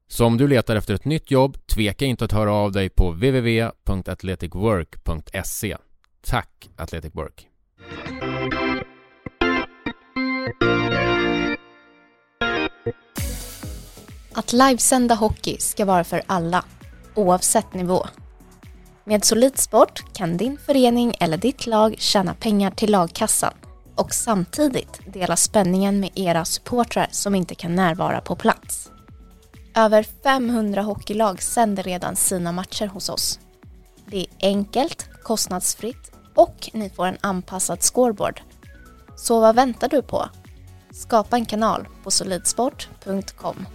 Så 0.07 0.25
om 0.25 0.37
du 0.37 0.47
letar 0.47 0.75
efter 0.75 0.93
ett 0.93 1.05
nytt 1.05 1.31
jobb, 1.31 1.57
tveka 1.67 2.05
inte 2.05 2.25
att 2.25 2.31
höra 2.31 2.53
av 2.53 2.71
dig 2.71 2.89
på 2.89 3.11
www.athleticwork.se. 3.11 5.77
Tack 6.25 6.69
Athletic 6.75 7.15
Work! 7.15 7.47
Att 14.33 14.53
livesända 14.53 15.15
hockey 15.15 15.57
ska 15.59 15.85
vara 15.85 16.03
för 16.03 16.21
alla, 16.27 16.65
oavsett 17.15 17.73
nivå. 17.73 18.07
Med 19.03 19.25
Solidsport 19.25 20.13
kan 20.13 20.37
din 20.37 20.57
förening 20.57 21.13
eller 21.19 21.37
ditt 21.37 21.67
lag 21.67 21.95
tjäna 21.97 22.33
pengar 22.33 22.71
till 22.71 22.91
lagkassan 22.91 23.53
och 23.95 24.13
samtidigt 24.13 25.01
dela 25.13 25.35
spänningen 25.35 25.99
med 25.99 26.09
era 26.15 26.45
supportrar 26.45 27.07
som 27.11 27.35
inte 27.35 27.55
kan 27.55 27.75
närvara 27.75 28.21
på 28.21 28.35
plats. 28.35 28.91
Över 29.77 30.05
500 30.23 30.81
hockeylag 30.81 31.41
sänder 31.41 31.83
redan 31.83 32.15
sina 32.15 32.51
matcher 32.51 32.87
hos 32.87 33.09
oss. 33.09 33.39
Det 34.05 34.17
är 34.17 34.27
enkelt, 34.41 35.09
kostnadsfritt 35.23 36.11
och 36.35 36.69
ni 36.73 36.89
får 36.89 37.05
en 37.05 37.17
anpassad 37.21 37.81
scoreboard. 37.81 38.41
Så 39.15 39.39
vad 39.39 39.55
väntar 39.55 39.89
du 39.89 40.01
på? 40.01 40.29
Skapa 40.91 41.35
en 41.35 41.45
kanal 41.45 41.87
på 42.03 42.11
solidsport.com. 42.11 43.65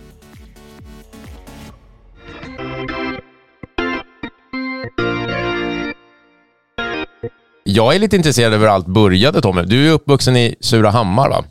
Jag 7.64 7.94
är 7.94 7.98
lite 7.98 8.16
intresserad 8.16 8.52
över 8.54 8.66
allt 8.66 8.86
började 8.86 9.40
Tommy. 9.40 9.62
Du 9.62 9.88
är 9.88 9.92
uppvuxen 9.92 10.36
i 10.36 10.56
Surahammar 10.60 11.28
va? 11.28 11.44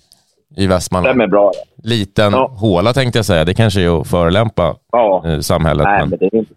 I 0.57 0.67
Västmanland. 0.67 1.11
Stämmer 1.11 1.27
bra. 1.27 1.51
Liten 1.83 2.31
ja. 2.31 2.51
håla 2.59 2.93
tänkte 2.93 3.17
jag 3.17 3.25
säga. 3.25 3.45
Det 3.45 3.53
kanske 3.53 3.81
är 3.81 4.01
att 4.01 4.07
förelämpa 4.07 4.75
ja. 4.91 5.23
Eh, 5.25 5.39
samhället. 5.39 5.83
Nej, 5.83 5.99
men... 5.99 6.09
men 6.09 6.19
det 6.19 6.25
är 6.25 6.35
inte, 6.35 6.53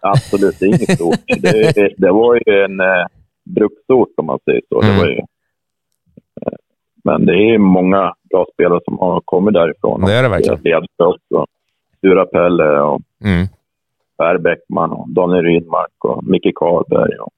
absolut 0.00 0.56
det 0.60 0.66
är 0.66 0.68
inget 0.68 0.94
stort. 0.94 1.18
Det, 1.42 1.94
det, 1.96 2.10
var 2.10 2.34
ju 2.34 2.64
en 2.64 2.80
eh, 2.80 3.06
bruksort 3.44 4.08
om 4.16 4.26
man 4.26 4.38
säger 4.44 4.62
så. 4.68 4.82
Mm. 4.82 4.94
Det 4.94 5.00
var 5.00 5.08
ju, 5.08 5.18
eh, 5.18 6.58
men 7.04 7.26
det 7.26 7.32
är 7.32 7.58
många 7.58 8.14
bra 8.30 8.46
spelare 8.54 8.80
som 8.84 8.98
har 8.98 9.20
kommit 9.24 9.54
därifrån. 9.54 10.04
Det 10.04 10.12
är 10.12 10.22
det 10.22 10.28
verkligen. 10.28 10.84
Också. 10.96 11.46
Stura 11.98 12.26
Pelle 12.26 12.80
och 12.80 13.00
mm. 13.24 13.46
Per 14.18 14.38
Bäckman 14.38 14.92
och 14.92 15.08
Daniel 15.08 15.44
Rydmark 15.44 16.04
och 16.04 16.24
Micke 16.24 16.52
Karlberg 16.54 17.18
och 17.18 17.32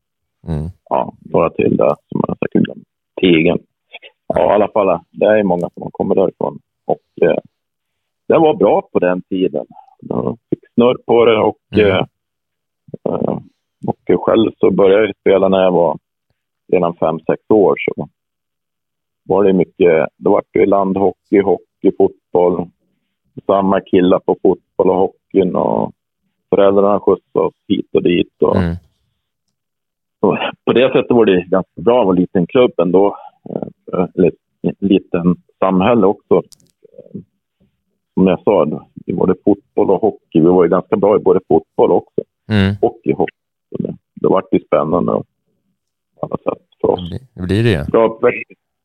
mm. 0.48 0.68
ja, 0.88 1.12
några 1.20 1.50
till 1.50 1.76
där 1.76 1.94
som 2.08 2.24
jag 2.26 2.38
säkert 2.38 2.62
glömt. 2.62 2.84
Tigen 3.20 3.58
ja, 4.34 4.52
i 4.52 4.54
alla 4.54 4.68
fall, 4.68 5.00
det 5.10 5.26
är 5.26 5.42
många 5.42 5.70
som 5.74 5.90
kommit 5.90 6.16
därifrån. 6.16 6.58
Och 6.84 7.28
eh, 7.28 7.38
det 8.28 8.38
var 8.38 8.54
bra 8.54 8.88
på 8.92 8.98
den 8.98 9.22
tiden. 9.22 9.66
Jag 10.00 10.38
fick 10.50 10.58
snurr 10.74 10.96
på 11.06 11.24
det 11.24 11.38
och, 11.38 11.58
mm. 11.72 11.90
eh, 11.90 12.04
eh 13.08 13.38
och 13.86 14.24
själv 14.24 14.52
så 14.58 14.70
började 14.70 15.06
jag 15.06 15.16
spela 15.16 15.48
när 15.48 15.62
jag 15.62 15.72
var 15.72 15.98
redan 16.72 16.94
fem, 16.94 17.20
sex 17.20 17.42
år. 17.48 17.74
Så 17.78 18.08
var 19.24 19.44
det 19.44 19.52
mycket, 19.52 20.08
det 20.16 20.28
var 20.28 20.42
det 20.52 20.66
landhockey, 20.66 21.40
hockey, 21.42 21.92
fotboll. 21.98 22.68
Samma 23.46 23.80
killar 23.80 24.18
på 24.18 24.36
fotboll 24.42 24.90
och 24.90 24.96
hockeyn 24.96 25.56
och 25.56 25.92
föräldrarna 26.50 27.00
skjutsade 27.00 27.46
oss 27.46 27.54
hit 27.68 27.88
och 27.94 28.02
dit. 28.02 28.42
Och, 28.42 28.56
mm. 28.56 28.76
och 30.20 30.38
på 30.64 30.72
det 30.72 30.92
sättet 30.92 31.10
var 31.10 31.24
det 31.24 31.44
ganska 31.48 31.80
bra 31.80 32.00
att 32.00 32.06
vara 32.06 32.16
liten 32.16 32.46
klubb 32.46 32.72
ändå. 32.78 33.16
Eh, 33.48 34.07
liten 34.79 35.37
samhälle 35.59 36.07
också. 36.07 36.42
Som 38.14 38.26
jag 38.26 38.42
sa, 38.42 38.87
i 39.07 39.12
både 39.12 39.35
fotboll 39.44 39.90
och 39.90 40.00
hockey. 40.00 40.40
Vi 40.40 40.46
var 40.46 40.64
ju 40.64 40.70
ganska 40.70 40.96
bra 40.96 41.16
i 41.16 41.18
både 41.18 41.40
fotboll 41.48 41.90
också. 41.92 42.20
Mm. 42.48 42.74
Och 42.81 43.00
i 43.05 43.12
hockey. 43.12 43.35
Det, 43.70 43.96
det 44.14 44.29
vart 44.29 44.53
ju 44.53 44.61
spännande 44.61 45.12
på 45.12 45.24
alla 46.20 46.37
sätt 46.37 46.66
för 46.81 46.88
oss. 46.88 47.11
Det 47.35 47.42
blir 47.42 47.64
det 47.64 47.70
ju. 47.70 47.85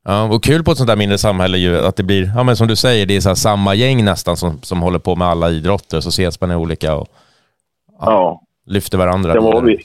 Ja, 0.07 0.35
och 0.35 0.43
kul 0.43 0.63
på 0.63 0.71
ett 0.71 0.77
sånt 0.77 0.87
där 0.87 0.97
mindre 0.97 1.17
samhälle 1.17 1.57
ju 1.57 1.77
att 1.77 1.95
det 1.95 2.03
blir, 2.03 2.31
ja 2.35 2.43
men 2.43 2.55
som 2.55 2.67
du 2.67 2.75
säger, 2.75 3.05
det 3.05 3.15
är 3.15 3.21
så 3.21 3.35
samma 3.35 3.75
gäng 3.75 4.05
nästan 4.05 4.37
som, 4.37 4.61
som 4.61 4.81
håller 4.81 4.99
på 4.99 5.15
med 5.15 5.27
alla 5.27 5.51
idrotter, 5.51 5.99
så 5.99 6.09
ses 6.09 6.41
man 6.41 6.51
i 6.51 6.55
olika 6.55 6.95
och 6.95 7.07
ja, 7.99 8.11
ja. 8.11 8.41
lyfter 8.65 8.97
varandra. 8.97 9.33
Det 9.33 9.39
var 9.39 9.61
vi. 9.61 9.77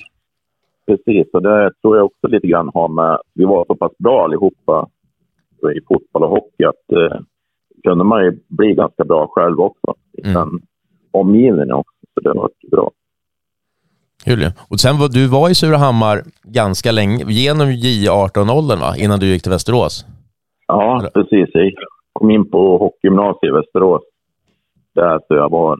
Precis, 0.86 1.26
och 1.32 1.42
det 1.42 1.72
tror 1.82 1.96
jag 1.96 2.06
också 2.06 2.26
lite 2.28 2.46
grann 2.46 2.70
har 2.74 2.88
med, 2.88 3.18
vi 3.34 3.44
var 3.44 3.64
så 3.64 3.74
pass 3.74 3.92
bra 3.98 4.24
allihopa 4.24 4.88
i 5.76 5.80
fotboll 5.88 6.22
och 6.22 6.30
hockey 6.30 6.64
att 6.64 6.92
eh, 6.92 7.20
kunde 7.84 8.04
man 8.04 8.24
ju 8.24 8.40
bli 8.48 8.74
ganska 8.74 9.04
bra 9.04 9.26
själv 9.26 9.60
också. 9.60 9.94
Mm. 10.24 10.60
omgivningen 11.10 11.72
också, 11.72 12.06
så 12.14 12.20
det 12.20 12.32
var 12.32 12.50
bra. 12.70 12.90
Kul 14.24 14.52
Och 14.70 14.80
sen 14.80 14.98
var 14.98 15.08
du 15.08 15.28
var 15.28 15.50
i 15.50 15.54
Surahammar 15.54 16.22
ganska 16.42 16.92
länge, 16.92 17.24
genom 17.28 17.66
J18-åldern 17.68 18.80
va? 18.80 18.94
Innan 18.98 19.18
du 19.20 19.26
gick 19.26 19.42
till 19.42 19.52
Västerås? 19.52 20.04
Ja, 20.66 20.98
Eller? 20.98 21.10
precis. 21.10 21.50
Jag 21.54 21.72
kom 22.12 22.30
in 22.30 22.50
på 22.50 22.78
hockeygymnasiet 22.78 23.50
i 23.50 23.52
Västerås. 23.52 24.02
Där 24.94 25.18
så 25.28 25.34
jag 25.34 25.50
var 25.50 25.78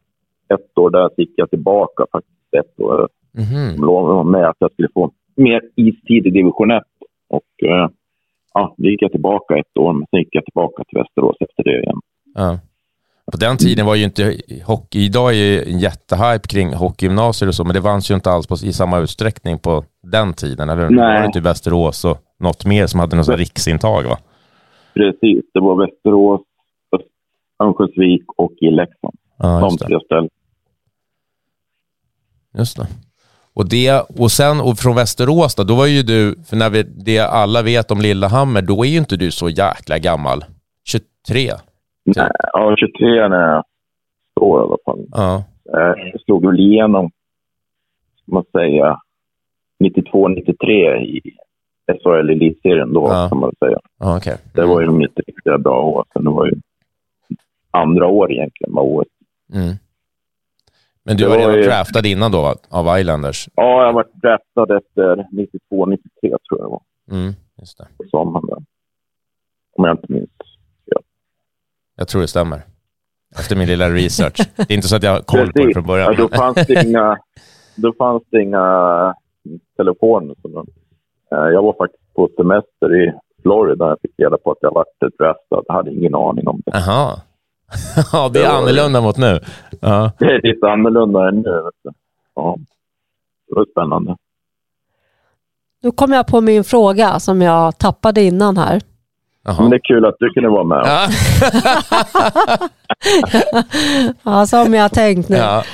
ett 0.54 0.78
år 0.78 0.90
där, 0.90 1.08
så 1.08 1.14
gick 1.16 1.32
jag 1.36 1.50
tillbaka 1.50 2.06
faktiskt 2.12 2.54
ett 2.58 2.80
år 2.80 3.08
Mhm. 3.32 3.76
De 3.76 3.80
lovade 3.86 4.30
mig 4.30 4.44
att 4.44 4.56
jag 4.58 4.72
skulle 4.72 4.88
få 4.94 5.10
mer 5.36 5.60
istid 5.76 6.26
i 6.26 6.30
division 6.30 6.70
1. 6.70 6.82
Och 7.28 7.68
eh, 7.68 7.88
ja, 8.54 8.74
då 8.76 8.88
gick 8.88 9.02
jag 9.02 9.10
tillbaka 9.10 9.58
ett 9.58 9.76
år, 9.78 9.92
men 9.92 10.06
sen 10.10 10.18
gick 10.20 10.28
jag 10.34 10.44
tillbaka 10.44 10.84
till 10.84 10.98
Västerås 10.98 11.36
efter 11.40 11.62
det 11.64 11.82
igen. 11.82 12.00
Ja. 12.34 12.58
På 13.32 13.36
den 13.36 13.56
tiden 13.56 13.86
var 13.86 13.94
ju 13.94 14.04
inte 14.04 14.36
hockey, 14.66 14.98
idag 15.04 15.30
är 15.30 15.34
ju 15.36 15.62
en 15.62 15.78
jättehype 15.78 16.48
kring 16.48 16.74
hockeygymnasier 16.74 17.48
och 17.48 17.54
så, 17.54 17.64
men 17.64 17.74
det 17.74 17.82
fanns 17.82 18.10
ju 18.10 18.14
inte 18.14 18.30
alls 18.30 18.46
på, 18.46 18.54
i 18.54 18.72
samma 18.72 18.98
utsträckning 18.98 19.58
på 19.58 19.84
den 20.02 20.32
tiden, 20.32 20.68
eller 20.70 20.82
hur? 20.88 20.96
Nej. 20.96 21.18
Det 21.20 21.26
var 21.26 21.32
typ 21.32 21.44
Västerås 21.44 22.04
och 22.04 22.18
något 22.38 22.66
mer 22.66 22.86
som 22.86 23.00
hade 23.00 23.16
något 23.16 23.26
sånt 23.26 23.38
riksintag, 23.38 24.02
va? 24.04 24.18
Precis, 24.94 25.44
det 25.54 25.60
var 25.60 25.86
Västerås, 25.86 26.40
Örnsköldsvik 27.62 28.24
och 28.36 28.52
i 28.60 28.70
Leksand. 28.70 29.14
Ja, 29.38 29.48
De 29.60 29.64
just 29.64 29.78
det. 29.78 29.86
tre 29.86 29.98
ställen. 30.04 30.28
Just 32.58 32.76
det. 32.76 32.86
Och, 33.54 33.68
det, 33.68 34.00
och 34.18 34.30
sen 34.30 34.60
och 34.60 34.76
från 34.78 34.94
Västerås 34.96 35.54
då, 35.54 35.64
då 35.64 35.74
var 35.74 35.86
ju 35.86 36.02
du, 36.02 36.34
för 36.48 36.56
när 36.56 36.70
vi, 36.70 36.82
det 36.82 37.18
alla 37.18 37.62
vet 37.62 37.90
om 37.90 38.00
Lillehammer, 38.00 38.62
då 38.62 38.84
är 38.84 38.88
ju 38.88 38.98
inte 38.98 39.16
du 39.16 39.30
så 39.30 39.48
jäkla 39.48 39.98
gammal. 39.98 40.44
23? 40.84 41.50
Nej, 42.04 42.30
ja, 42.52 42.76
23 42.78 43.28
när 43.28 43.48
jag 43.52 43.64
står 44.36 44.60
i 44.60 44.64
alla 44.64 44.76
fall. 44.84 45.06
Ja. 45.12 45.44
Eh, 45.78 46.08
Jag 46.12 46.20
slog 46.24 46.46
väl 46.46 46.60
igenom, 46.60 47.10
ska 48.22 48.32
man 48.34 48.44
säga, 48.52 48.96
92-93 49.84 50.96
i 50.96 51.20
SHL 52.02 52.30
elitserien 52.30 52.92
då, 52.92 53.08
Ja. 53.08 53.28
kan 53.28 53.38
man 53.38 53.52
säga. 53.64 53.78
Ja, 53.98 54.16
okej. 54.16 54.36
Det 54.54 54.64
var 54.64 54.80
ju 54.80 54.90
mitt 54.90 55.18
riktiga 55.26 55.58
bra 55.58 55.82
år. 55.82 56.04
Sen 56.12 56.24
det 56.24 56.30
var 56.30 56.46
ju 56.46 56.54
andra 57.70 58.06
år 58.06 58.32
egentligen 58.32 58.72
med 58.74 58.82
OS. 58.84 59.06
Mm. 59.54 59.74
Men 61.04 61.16
du 61.16 61.24
var 61.28 61.38
var 61.38 61.48
redan 61.52 61.62
draftad 61.68 62.06
innan 62.06 62.32
då, 62.32 62.54
av 62.68 62.98
Islanders? 62.98 63.48
Ja, 63.54 63.84
jag 63.86 63.92
var 63.92 64.06
draftad 64.22 64.76
efter 64.76 65.16
92-93 65.16 65.98
tror 66.20 66.38
jag 66.48 66.60
det 66.60 66.70
var. 66.70 66.82
Mm, 67.10 67.32
just 67.60 67.78
det. 67.78 67.88
På 67.96 68.04
sommaren 68.10 68.46
där. 68.46 68.56
Om 69.76 69.84
jag 69.84 69.92
inte 69.94 70.12
minns. 70.12 70.30
Jag 71.96 72.08
tror 72.08 72.20
det 72.22 72.28
stämmer. 72.28 72.62
Efter 73.38 73.56
min 73.56 73.68
lilla 73.68 73.90
research. 73.90 74.36
Det 74.56 74.70
är 74.70 74.74
inte 74.74 74.88
så 74.88 74.96
att 74.96 75.02
jag 75.02 75.10
har 75.12 75.20
koll 75.20 75.52
på 75.52 75.58
det 75.58 75.72
från 75.72 75.82
Ja, 75.84 75.86
början. 75.88 76.14
då 76.16 76.28
fanns 76.28 76.66
det 76.66 76.84
inga, 76.86 77.18
då 77.76 77.92
fanns 77.98 78.22
det 78.30 78.42
inga 78.42 79.14
telefoner. 79.76 80.34
Så 80.42 80.48
då, 80.48 80.60
eh, 81.36 81.48
jag 81.52 81.62
var 81.62 81.72
faktiskt 81.78 82.14
på 82.14 82.28
semester 82.36 83.02
i 83.04 83.12
Florida. 83.42 83.88
Jag 83.88 84.00
fick 84.02 84.10
reda 84.18 84.38
på 84.38 84.50
att 84.50 84.58
jag 84.60 84.74
varit 84.74 85.18
draftad. 85.18 85.62
Jag 85.66 85.74
hade 85.74 85.90
ingen 85.94 86.14
aning 86.14 86.48
om 86.48 86.62
det. 86.66 86.72
Jaha. 86.74 87.20
Ja, 88.12 88.28
det 88.28 88.44
är 88.44 88.48
annorlunda 88.50 89.00
mot 89.00 89.16
nu. 89.16 89.40
Ja. 89.80 90.12
Det 90.18 90.24
är 90.24 90.42
lite 90.54 90.66
annorlunda 90.66 91.28
än 91.28 91.34
nu. 91.36 91.50
Vet 91.50 91.74
du. 91.84 91.90
Ja. 92.34 92.56
Det 93.48 93.54
var 93.54 93.66
spännande. 93.70 94.16
Nu 95.82 95.90
kom 95.90 96.12
jag 96.12 96.26
på 96.26 96.40
min 96.40 96.64
fråga 96.64 97.20
som 97.20 97.42
jag 97.42 97.78
tappade 97.78 98.22
innan 98.22 98.56
här. 98.56 98.80
Men 99.44 99.54
Jaha. 99.56 99.68
det 99.68 99.76
är 99.76 99.80
kul 99.84 100.04
att 100.04 100.16
du 100.18 100.30
kunde 100.30 100.48
vara 100.48 100.64
med. 100.64 100.82
Ja. 100.84 101.08
Ja, 104.22 104.46
som 104.46 104.74
jag 104.74 104.92
tänkt 104.92 105.28
nu. 105.28 105.36
ja. 105.36 105.64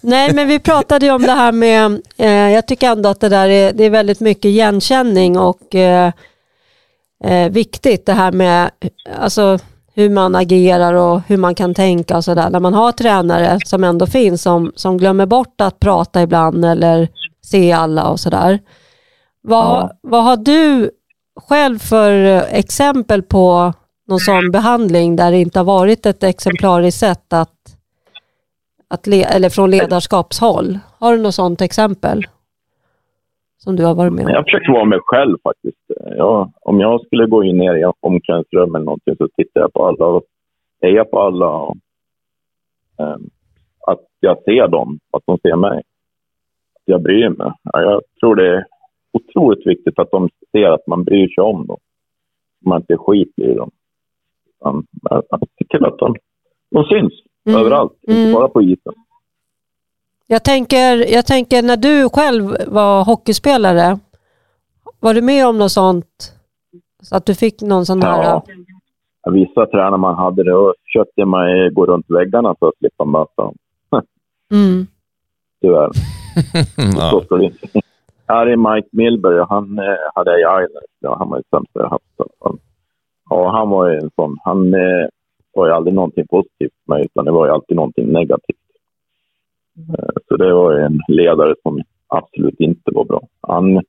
Nej, 0.00 0.34
men 0.34 0.48
vi 0.48 0.58
pratade 0.58 1.06
ju 1.06 1.12
om 1.12 1.22
det 1.22 1.32
här 1.32 1.52
med, 1.52 2.00
eh, 2.16 2.30
jag 2.30 2.66
tycker 2.66 2.90
ändå 2.90 3.08
att 3.08 3.20
det 3.20 3.28
där 3.28 3.48
är, 3.48 3.72
det 3.72 3.84
är 3.84 3.90
väldigt 3.90 4.20
mycket 4.20 4.44
igenkänning 4.44 5.38
och 5.38 5.74
eh, 5.74 6.12
eh, 7.24 7.50
viktigt 7.50 8.06
det 8.06 8.12
här 8.12 8.32
med 8.32 8.70
alltså, 9.20 9.58
hur 9.96 10.10
man 10.10 10.34
agerar 10.34 10.94
och 10.94 11.20
hur 11.26 11.36
man 11.36 11.54
kan 11.54 11.74
tänka 11.74 12.16
och 12.16 12.24
sådär. 12.24 12.50
När 12.50 12.60
man 12.60 12.74
har 12.74 12.92
tränare 12.92 13.58
som 13.64 13.84
ändå 13.84 14.06
finns 14.06 14.42
som, 14.42 14.72
som 14.76 14.98
glömmer 14.98 15.26
bort 15.26 15.60
att 15.60 15.80
prata 15.80 16.22
ibland 16.22 16.64
eller 16.64 17.08
se 17.42 17.72
alla 17.72 18.08
och 18.08 18.20
sådär. 18.20 18.58
Vad, 19.42 19.64
Ja. 19.82 19.90
vad 20.02 20.24
har 20.24 20.36
du 20.36 20.90
själv 21.48 21.78
för 21.78 22.12
exempel 22.50 23.22
på 23.22 23.72
någon 24.08 24.20
sån 24.20 24.50
behandling 24.50 25.16
där 25.16 25.30
det 25.30 25.38
inte 25.38 25.58
har 25.58 25.64
varit 25.64 26.06
ett 26.06 26.22
exemplariskt 26.22 27.00
sätt 27.00 27.32
att 27.32 27.52
att 28.88 29.06
le- 29.06 29.22
eller 29.24 29.48
från 29.50 29.70
ledarskapshåll. 29.70 30.78
Har 30.98 31.12
du 31.16 31.22
något 31.22 31.34
sånt 31.34 31.60
exempel? 31.60 32.26
Som 33.58 33.76
du 33.76 33.84
har 33.84 33.94
varit 33.94 34.12
med 34.12 34.24
om? 34.24 34.30
Jag 34.30 34.44
försöker 34.44 34.72
vara 34.72 34.84
mig 34.84 34.98
själv 35.02 35.36
faktiskt. 35.44 35.78
Jag, 36.16 36.52
om 36.60 36.80
jag 36.80 37.06
skulle 37.06 37.26
gå 37.26 37.44
in 37.44 37.58
ner 37.58 37.74
i 37.76 37.84
omklädningsrum 38.00 38.74
eller 38.74 38.84
någonting 38.84 39.16
så 39.16 39.28
tittar 39.36 39.60
jag 39.60 39.72
på 39.72 39.86
alla 39.86 40.06
och 40.06 40.22
hejar 40.82 41.04
på 41.04 41.20
alla. 41.20 41.50
Och, 41.50 41.76
ehm, 42.98 43.30
att 43.86 44.00
jag 44.20 44.42
ser 44.42 44.68
dem, 44.68 44.98
att 45.12 45.22
de 45.26 45.38
ser 45.38 45.56
mig. 45.56 45.78
Att 46.74 46.82
jag 46.84 47.02
bryr 47.02 47.28
mig. 47.28 47.52
Ja, 47.62 47.80
jag 47.82 48.02
tror 48.20 48.34
det 48.36 48.56
är 48.56 48.64
otroligt 49.12 49.66
viktigt 49.66 49.98
att 49.98 50.10
de 50.10 50.28
ser 50.52 50.66
att 50.70 50.86
man 50.86 51.04
bryr 51.04 51.28
sig 51.28 51.44
om 51.44 51.66
dem. 51.66 51.78
Att 52.60 52.66
man 52.66 52.80
inte 52.80 52.96
skiter 52.96 53.42
i 53.42 53.54
dem. 53.54 53.70
Att 55.10 55.40
se 55.58 55.64
till 55.68 55.84
att 55.84 55.98
de, 55.98 56.14
de 56.70 56.84
syns 56.84 57.12
Mm. 57.48 57.60
överallt, 57.60 57.92
Mm. 58.08 58.20
inte 58.20 58.34
bara 58.34 58.48
på 58.48 58.62
isen. 58.62 58.92
Jag 60.26 60.44
tänker, 60.44 61.12
jag 61.12 61.26
tänker 61.26 61.62
när 61.62 61.76
du 61.76 62.08
själv 62.08 62.56
var 62.66 63.04
hockeyspelare, 63.04 63.98
var 65.00 65.14
du 65.14 65.22
med 65.22 65.46
om 65.46 65.58
något 65.58 65.72
sånt? 65.72 66.32
Så 67.02 67.16
att 67.16 67.26
du 67.26 67.34
fick 67.34 67.62
någon 67.62 67.86
sån 67.86 68.02
här... 68.02 68.22
Ja. 68.22 68.44
Vissa 69.32 69.66
tränare 69.66 69.96
man 69.96 70.14
hade 70.14 70.44
det 70.44 70.54
och 70.54 70.74
försökte 70.84 71.24
man 71.24 71.74
gå 71.74 71.86
runt 71.86 72.06
väggarna 72.08 72.54
för 72.58 72.68
att 72.68 72.76
slippa 72.78 73.04
möta 73.04 73.42
dem. 73.42 73.54
Mm. 74.52 74.86
Tyvärr. 75.60 75.90
Så 76.92 77.16
ja. 77.16 77.22
ska 77.24 77.36
det 77.36 77.44
inte. 77.44 77.80
Här 78.28 78.46
är 78.46 78.74
Mike 78.74 78.88
Milberg 78.92 79.40
och 79.40 79.48
han 79.48 79.78
eh, 79.78 79.84
hade 80.14 80.40
jag 80.40 80.62
i 80.62 80.64
Islanders. 80.64 80.90
Ja, 81.00 81.16
han 81.18 81.28
var 81.28 81.36
ju 81.36 81.42
sämsta 81.50 81.80
jag 81.80 81.88
haft. 81.88 82.04
Ja, 83.30 83.50
han 83.50 83.70
var 83.70 83.90
ju 83.90 83.96
en 83.96 84.10
sån. 84.16 84.36
Han 84.44 84.74
eh, 84.74 85.08
var 85.54 85.66
ju 85.66 85.72
aldrig 85.72 85.94
någonting 85.94 86.26
positivt 86.26 86.72
med 86.84 87.04
utan 87.04 87.24
det 87.24 87.32
var 87.32 87.46
ju 87.46 87.52
alltid 87.52 87.76
någonting 87.76 88.12
negativt. 88.12 88.56
Så 90.28 90.36
det 90.36 90.54
var 90.54 90.72
en 90.72 91.00
ledare 91.08 91.54
som 91.62 91.82
absolut 92.08 92.60
inte 92.60 92.90
var 92.94 93.04
bra. 93.04 93.22
Han, 93.40 93.82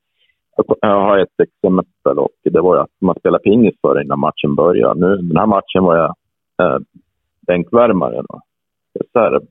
jag 0.82 1.02
har 1.02 1.18
ett 1.18 1.40
exempel 1.44 2.20
och 2.20 2.30
det 2.44 2.62
var 2.62 2.78
att 2.78 2.92
man 3.02 3.16
spelade 3.20 3.44
pingis 3.44 3.76
för 3.82 4.02
innan 4.02 4.20
matchen 4.20 4.56
började. 4.56 5.00
Nu, 5.00 5.18
den 5.18 5.38
här 5.38 5.46
matchen 5.46 5.84
var 5.84 5.96
jag 5.96 6.16
eh, 6.62 6.80
bänkvärmare. 7.48 8.22
Då. 8.30 8.42
Reserv. 9.00 9.42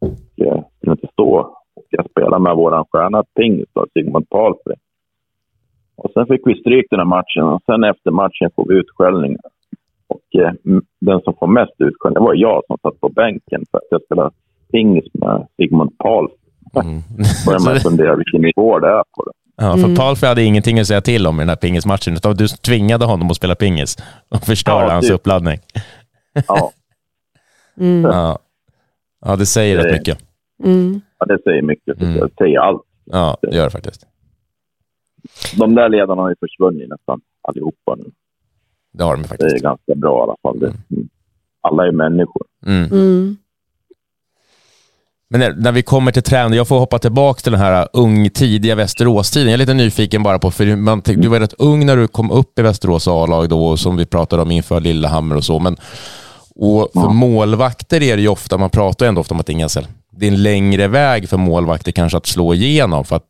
Och 0.00 0.10
eh, 0.10 0.16
jag 0.36 0.64
kunde 0.80 0.92
inte 0.92 1.12
stå. 1.12 1.56
Och 1.74 1.86
jag 1.90 2.10
spelade 2.10 2.42
med 2.42 2.56
vår 2.56 2.84
stjärna 2.92 3.24
pingis, 3.34 3.68
då, 3.72 3.86
Sigmund 3.92 4.28
Palfrey. 4.28 4.76
Och 5.96 6.10
sen 6.14 6.26
fick 6.26 6.46
vi 6.46 6.60
stryk 6.60 6.86
den 6.90 7.00
här 7.00 7.06
matchen 7.06 7.42
och 7.42 7.62
sen 7.66 7.84
efter 7.84 8.10
matchen 8.10 8.50
får 8.56 8.68
vi 8.68 8.74
utskällningar. 8.74 9.50
Och 10.06 10.40
eh, 10.40 10.52
den 11.00 11.20
som 11.20 11.34
får 11.34 11.46
mest 11.46 11.74
utskällningar 11.78 12.26
var 12.26 12.34
jag 12.34 12.62
som 12.66 12.78
satt 12.82 13.00
på 13.00 13.08
bänken 13.08 13.64
för 13.70 13.78
att 13.78 13.90
jag 13.90 14.02
spelade 14.02 14.30
pingis 14.72 15.04
med 15.12 15.46
Sigmund 15.56 15.98
Palfrey. 15.98 16.36
Mm. 16.74 17.02
började 17.46 17.64
man 17.64 17.80
fundera 17.80 18.16
vilken 18.16 18.40
nivå 18.42 18.78
det 18.78 18.88
är 18.88 19.04
på 19.16 19.24
det. 19.24 19.32
Ja, 19.56 19.76
för 19.76 19.96
Palfrey 19.96 20.28
hade 20.28 20.42
ingenting 20.42 20.78
att 20.80 20.86
säga 20.86 21.00
till 21.00 21.26
om 21.26 21.36
i 21.36 21.42
den 21.42 21.48
här 21.48 21.56
pingismatchen, 21.56 22.14
utan 22.14 22.34
du 22.36 22.48
tvingade 22.48 23.04
honom 23.04 23.30
att 23.30 23.36
spela 23.36 23.54
pingis 23.54 23.96
och 24.28 24.42
förstöra 24.44 24.82
Ja, 24.86 24.92
hans 24.92 25.06
typ. 25.06 25.14
uppladdning. 25.14 25.58
Ja, 26.46 26.72
Mm. 27.80 28.02
Ja, 28.02 28.38
ja 29.26 29.36
det 29.36 29.46
säger 29.46 29.76
Det- 29.76 29.84
rätt 29.84 29.92
mycket. 29.98 30.18
Mm. 30.64 31.00
ja, 31.18 31.26
det 31.26 31.42
säger 31.42 31.62
mycket. 31.62 32.02
Mm. 32.02 32.14
Det 32.14 32.28
säger 32.38 32.58
allt. 32.60 32.82
Ja, 33.04 33.36
det 33.42 33.56
gör 33.56 33.64
det 33.64 33.70
faktiskt. 33.70 34.06
De 35.58 35.74
där 35.74 35.88
ledarna 35.88 36.22
har 36.22 36.28
ju 36.30 36.36
försvunnit 36.40 36.88
nästan 36.88 37.20
allihopa 37.42 37.94
nu. 37.96 38.04
Det 38.92 39.04
har 39.04 39.16
de 39.16 39.22
Det 39.22 39.26
är 39.26 39.28
faktiskt. 39.28 39.62
ganska 39.62 39.94
bra 39.94 40.18
i 40.18 40.22
alla 40.22 40.36
fall. 40.42 40.58
Det, 40.60 40.66
mm. 40.66 41.08
alla 41.60 41.86
är 41.86 41.92
människor. 41.92 42.42
Mm. 42.66 43.36
Men 45.30 45.40
när, 45.40 45.52
när 45.52 45.72
vi 45.72 45.82
kommer 45.82 46.12
till 46.12 46.22
träning, 46.22 46.56
jag 46.56 46.68
får 46.68 46.78
hoppa 46.78 46.98
tillbaka 46.98 47.40
till 47.40 47.52
den 47.52 47.60
här 47.60 47.88
ung, 47.92 48.30
tidiga 48.30 48.74
Västerås-tiden. 48.74 49.48
Jag 49.48 49.54
är 49.54 49.58
lite 49.58 49.74
nyfiken 49.74 50.22
bara 50.22 50.38
på, 50.38 50.50
för 50.50 50.76
man, 50.76 51.02
du 51.04 51.28
var 51.28 51.40
rätt 51.40 51.54
ung 51.58 51.86
när 51.86 51.96
du 51.96 52.08
kom 52.08 52.30
upp 52.30 52.58
i 52.58 52.62
Västerås 52.62 53.08
A-lag 53.08 53.48
då, 53.48 53.76
som 53.76 53.96
vi 53.96 54.06
pratade 54.06 54.42
om 54.42 54.50
inför 54.50 54.80
Lillehammer 54.80 55.36
och 55.36 55.44
så. 55.44 55.58
Men, 55.58 55.76
och 56.54 56.90
för 56.92 57.00
Ja. 57.00 57.10
målvakter 57.12 58.02
är 58.02 58.16
det 58.16 58.22
ju 58.22 58.28
ofta, 58.28 58.58
man 58.58 58.70
pratar 58.70 59.06
ju 59.06 59.08
ändå 59.08 59.20
ofta 59.20 59.34
om 59.34 59.40
att 59.40 59.46
det 59.46 59.52
är, 59.52 59.86
det 60.16 60.26
är 60.26 60.30
en 60.32 60.42
längre 60.42 60.88
väg 60.88 61.28
för 61.28 61.36
målvakter 61.36 61.92
kanske 61.92 62.18
att 62.18 62.26
slå 62.26 62.54
igenom. 62.54 63.04
För 63.04 63.16
att 63.16 63.24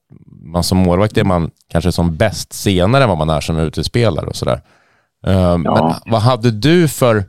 man 0.44 0.62
som 0.62 0.78
målvakt 0.78 1.18
är 1.18 1.24
man 1.24 1.50
kanske 1.72 1.92
som 1.92 2.16
bäst 2.16 2.52
senare 2.52 3.02
än 3.02 3.08
vad 3.08 3.18
man 3.18 3.30
är 3.30 3.40
som 3.40 3.58
utespelare 3.58 4.26
och 4.26 4.36
sådär. 4.36 4.60
Uh, 5.26 5.58
Men 5.58 5.94
vad 6.06 6.22
hade 6.22 6.50
du 6.50 6.88
för 6.88 7.24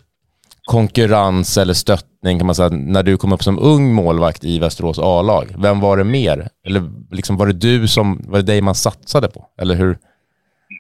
konkurrens 0.78 1.58
eller 1.58 1.74
stöttning 1.74 2.38
kan 2.38 2.46
man 2.46 2.56
säga, 2.56 2.70
när 2.96 3.04
du 3.04 3.18
kom 3.18 3.34
upp 3.34 3.44
som 3.44 3.60
ung 3.74 3.94
målvakt 3.94 4.44
i 4.44 4.60
Västerås 4.60 5.00
A-lag? 5.00 5.46
Vem 5.66 5.80
var 5.80 5.98
det 5.98 6.04
mer? 6.04 6.38
Eller 6.68 6.82
liksom 7.12 7.38
var 7.38 7.48
det 7.48 7.62
du 7.70 7.88
som, 7.88 8.06
var 8.32 8.38
det 8.40 8.52
dig 8.52 8.62
man 8.62 8.76
satsade 8.76 9.28
på? 9.36 9.42
Eller 9.62 9.76
hur? 9.76 9.94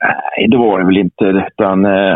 Nej, 0.08 0.48
det 0.52 0.58
var 0.58 0.80
det 0.80 0.86
väl 0.86 0.98
inte. 0.98 1.24
Utan, 1.24 1.86
eh, 1.86 2.16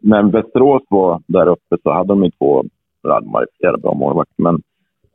när 0.00 0.22
Västerås 0.22 0.82
var 0.88 1.22
där 1.26 1.46
uppe 1.48 1.76
så 1.82 1.92
hade 1.92 2.08
de 2.08 2.24
ju 2.24 2.30
två, 2.30 2.64
ja, 3.02 3.20
de 3.20 3.34
har 3.34 3.40
ju 3.40 3.46
flera 3.60 3.76
bra 3.76 3.94
målvakter, 3.94 4.42
men 4.42 4.62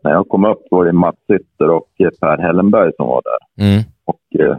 när 0.04 0.12
jag 0.12 0.28
kom 0.28 0.46
upp 0.46 0.64
var 0.72 0.86
det 0.86 0.94
Mats 0.94 1.26
Ytter 1.34 1.70
och 1.70 1.88
Per 2.20 2.38
Hellenberg 2.38 2.92
som 2.98 3.08
var 3.08 3.22
där. 3.30 3.66
Mm. 3.66 3.82
Och 4.06 4.42
eh, 4.42 4.58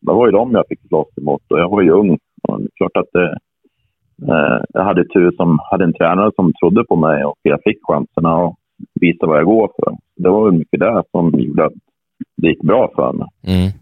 det 0.00 0.12
var 0.12 0.26
ju 0.26 0.32
dem 0.32 0.52
jag 0.52 0.68
fick 0.68 0.88
slåss 0.88 1.18
emot 1.20 1.42
och 1.50 1.58
jag 1.58 1.68
var 1.68 1.82
ju 1.82 1.90
ung. 1.90 2.18
Och 2.42 2.60
det 2.60 2.64
är 2.64 2.76
klart 2.76 2.96
att 2.96 3.12
det, 3.12 3.24
eh, 3.24 3.36
jag 4.68 4.84
hade 4.84 5.04
tur 5.04 5.32
som 5.36 5.58
hade 5.70 5.84
en 5.84 5.92
tränare 5.92 6.30
som 6.36 6.52
trodde 6.52 6.84
på 6.84 6.96
mig 6.96 7.24
och 7.24 7.38
jag 7.42 7.58
fick 7.64 7.78
chanserna 7.82 8.34
att 8.36 8.54
visa 9.00 9.26
vad 9.26 9.38
jag 9.38 9.46
går 9.46 9.70
för. 9.76 9.96
Det 10.16 10.28
var 10.28 10.44
väl 10.44 10.58
mycket 10.58 10.80
det 10.80 11.02
som 11.10 11.40
gjorde 11.40 11.64
att 11.66 11.72
det 12.36 12.48
gick 12.48 12.62
bra 12.62 12.90
för 12.94 13.12
mig. 13.12 13.28
Mm. 13.46 13.72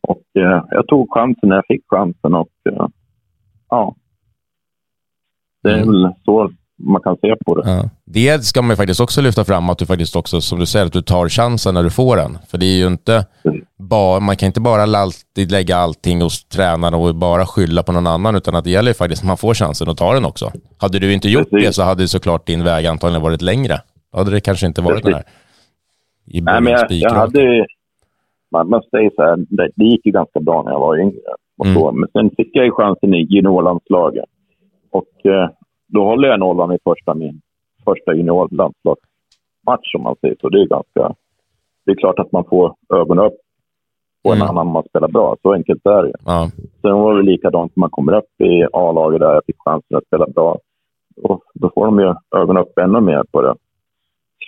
Och 0.00 0.22
eh, 0.42 0.64
jag 0.70 0.86
tog 0.86 1.14
chansen 1.14 1.48
när 1.48 1.56
jag 1.56 1.66
fick 1.68 1.84
chansen 1.88 2.34
och 2.34 2.48
eh, 2.70 2.86
ja. 3.70 3.94
Det 5.62 5.70
är 5.70 5.82
Mm. 5.82 5.88
väl 5.88 6.12
så 6.24 6.50
man 6.78 7.02
kan 7.02 7.16
se 7.16 7.34
på 7.46 7.54
det. 7.54 7.70
Ja. 7.70 7.90
Det 8.04 8.44
ska 8.44 8.62
man 8.62 8.70
ju 8.70 8.76
faktiskt 8.76 9.00
också 9.00 9.20
lyfta 9.22 9.44
fram, 9.44 9.70
att 9.70 9.78
du 9.78 9.86
faktiskt 9.86 10.16
också, 10.16 10.40
som 10.40 10.58
du 10.58 10.66
säger, 10.66 10.86
att 10.86 10.92
du 10.92 11.02
tar 11.02 11.28
chansen 11.28 11.74
när 11.74 11.82
du 11.82 11.90
får 11.90 12.16
den. 12.16 12.38
För 12.48 12.58
det 12.58 12.66
är 12.66 12.76
ju 12.76 12.86
inte 12.86 13.26
bara, 13.78 14.20
man 14.20 14.36
kan 14.36 14.46
inte 14.46 14.60
bara 14.60 14.82
alltid 14.82 15.50
lägga 15.50 15.76
allting 15.76 16.22
hos 16.22 16.44
tränaren 16.48 16.94
och 16.94 17.14
bara 17.14 17.46
skylla 17.46 17.82
på 17.82 17.92
någon 17.92 18.06
annan, 18.06 18.36
utan 18.36 18.54
att 18.56 18.64
det 18.64 18.70
gäller 18.70 18.90
ju 18.90 18.94
faktiskt 18.94 19.22
att 19.22 19.26
man 19.28 19.36
får 19.36 19.54
chansen 19.54 19.88
att 19.88 19.96
ta 19.98 20.14
den 20.14 20.24
också. 20.24 20.52
Hade 20.78 20.98
du 20.98 21.12
inte 21.12 21.28
gjort 21.28 21.50
Precis. 21.50 21.66
det 21.66 21.72
så 21.72 21.82
hade 21.82 22.08
såklart 22.08 22.46
din 22.46 22.64
väg 22.64 22.86
antagligen 22.86 23.22
varit 23.22 23.42
längre. 23.42 23.80
Då 24.12 24.18
hade 24.18 24.30
det 24.30 24.40
kanske 24.40 24.66
inte 24.66 24.82
varit 24.82 25.04
den 25.04 25.12
Precis. 25.12 25.26
här 25.26 26.38
i 26.38 26.40
Nej, 26.40 26.60
men 26.60 26.72
jag, 26.72 26.90
jag 26.90 27.14
hade... 27.14 27.66
Man, 28.52 28.68
man 28.68 28.82
säger 28.90 29.10
så 29.16 29.22
här, 29.22 29.36
det, 29.36 29.68
det 29.76 29.84
gick 29.84 30.06
ju 30.06 30.12
ganska 30.12 30.40
bra 30.40 30.62
när 30.62 30.70
jag 30.72 30.80
var 30.80 30.98
yngre. 31.00 31.18
Och 31.58 31.66
Mm. 31.66 32.00
men 32.00 32.08
sen 32.12 32.30
fick 32.36 32.50
jag 32.52 32.64
ju 32.64 32.70
chansen 32.70 33.14
i 33.14 33.26
juniorlandslaget. 33.30 34.24
Och 34.90 35.26
eh, 35.26 35.48
då 35.86 36.04
håller 36.04 36.28
jag 36.28 36.40
nollan 36.40 36.72
i 36.72 36.78
första, 36.84 37.14
min 37.14 37.40
första 37.84 38.14
juniorlandslagsmatch, 38.14 39.94
om 39.96 40.02
man 40.02 40.16
säger 40.20 40.36
så. 40.40 40.48
Det 40.48 40.60
är 40.60 40.66
ganska... 40.66 41.14
Det 41.86 41.90
är 41.92 41.96
klart 41.96 42.18
att 42.18 42.32
man 42.32 42.44
får 42.44 42.74
ögonen 42.94 43.24
upp 43.24 43.34
på 44.22 44.32
en 44.32 44.36
Mm. 44.36 44.48
annan 44.48 44.66
man 44.66 44.82
spelar 44.88 45.08
bra. 45.08 45.36
Så 45.42 45.52
enkelt 45.52 45.86
är 45.86 46.02
det. 46.02 46.12
Ja. 46.24 46.50
Sen 46.82 46.92
var 46.98 47.14
det 47.16 47.22
likadant 47.22 47.76
när 47.76 47.80
man 47.80 47.90
kommer 47.90 48.12
upp 48.16 48.40
i 48.40 48.64
A-laget 48.72 49.20
där 49.20 49.34
jag 49.34 49.44
fick 49.46 49.56
chansen 49.58 49.96
att 49.96 50.06
spela 50.06 50.26
bra. 50.26 50.58
Och 51.22 51.42
då 51.54 51.70
får 51.74 51.86
de 51.86 51.98
ju 52.00 52.14
ögonen 52.36 52.62
upp 52.62 52.78
ännu 52.78 53.00
mer 53.00 53.22
på 53.32 53.42
det. 53.42 53.54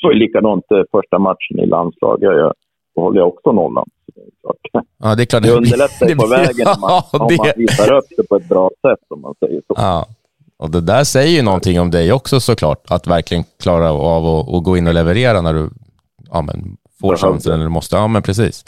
Så 0.01 0.09
är 0.09 0.12
det 0.12 0.18
likadant 0.18 0.64
eh, 0.70 0.82
första 0.93 1.18
matchen 1.18 1.59
i 1.59 1.66
landslaget. 1.66 2.22
Jag, 2.22 2.53
då 2.95 3.01
håller 3.03 3.18
jag 3.20 3.28
också 3.28 3.53
nollan. 3.53 3.84
Det, 4.07 4.22
ja, 4.99 5.14
det 5.14 5.22
är 5.22 5.26
klart. 5.26 5.43
det 5.43 5.51
underlättar 5.57 6.07
det 6.07 6.16
på 6.16 6.26
vägen 6.26 6.66
om 6.74 6.80
man, 6.80 6.91
Ja, 6.91 7.05
om 7.12 7.18
man 7.20 7.28
det- 7.47 7.55
visar 7.57 7.95
upp 7.97 8.05
det 8.16 8.28
på 8.28 8.37
ett 8.37 8.49
bra 8.49 8.70
sätt, 8.82 9.01
om 9.09 9.20
man 9.20 9.34
säger 9.41 9.61
så. 9.66 9.74
Ja. 9.76 10.07
Och 10.59 10.71
det 10.71 10.81
där 10.81 11.05
säger 11.05 11.37
ju 11.37 11.43
någonting 11.43 11.81
om 11.81 11.91
dig 11.91 12.13
också 12.13 12.41
såklart, 12.41 12.85
att 12.89 13.07
verkligen 13.07 13.45
klara 13.63 13.93
av 13.93 14.27
att, 14.27 14.55
att 14.55 14.65
gå 14.65 14.77
in 14.77 14.87
och 14.87 14.95
leverera 14.95 15.41
när 15.41 15.55
du 15.55 15.71
ja, 16.31 16.43
men, 16.43 16.77
får 17.01 17.17
chansen 17.17 17.61
eller 17.61 17.69
måste. 17.69 17.97
Ja, 17.97 18.09
men 18.09 18.23
precis. 18.23 18.65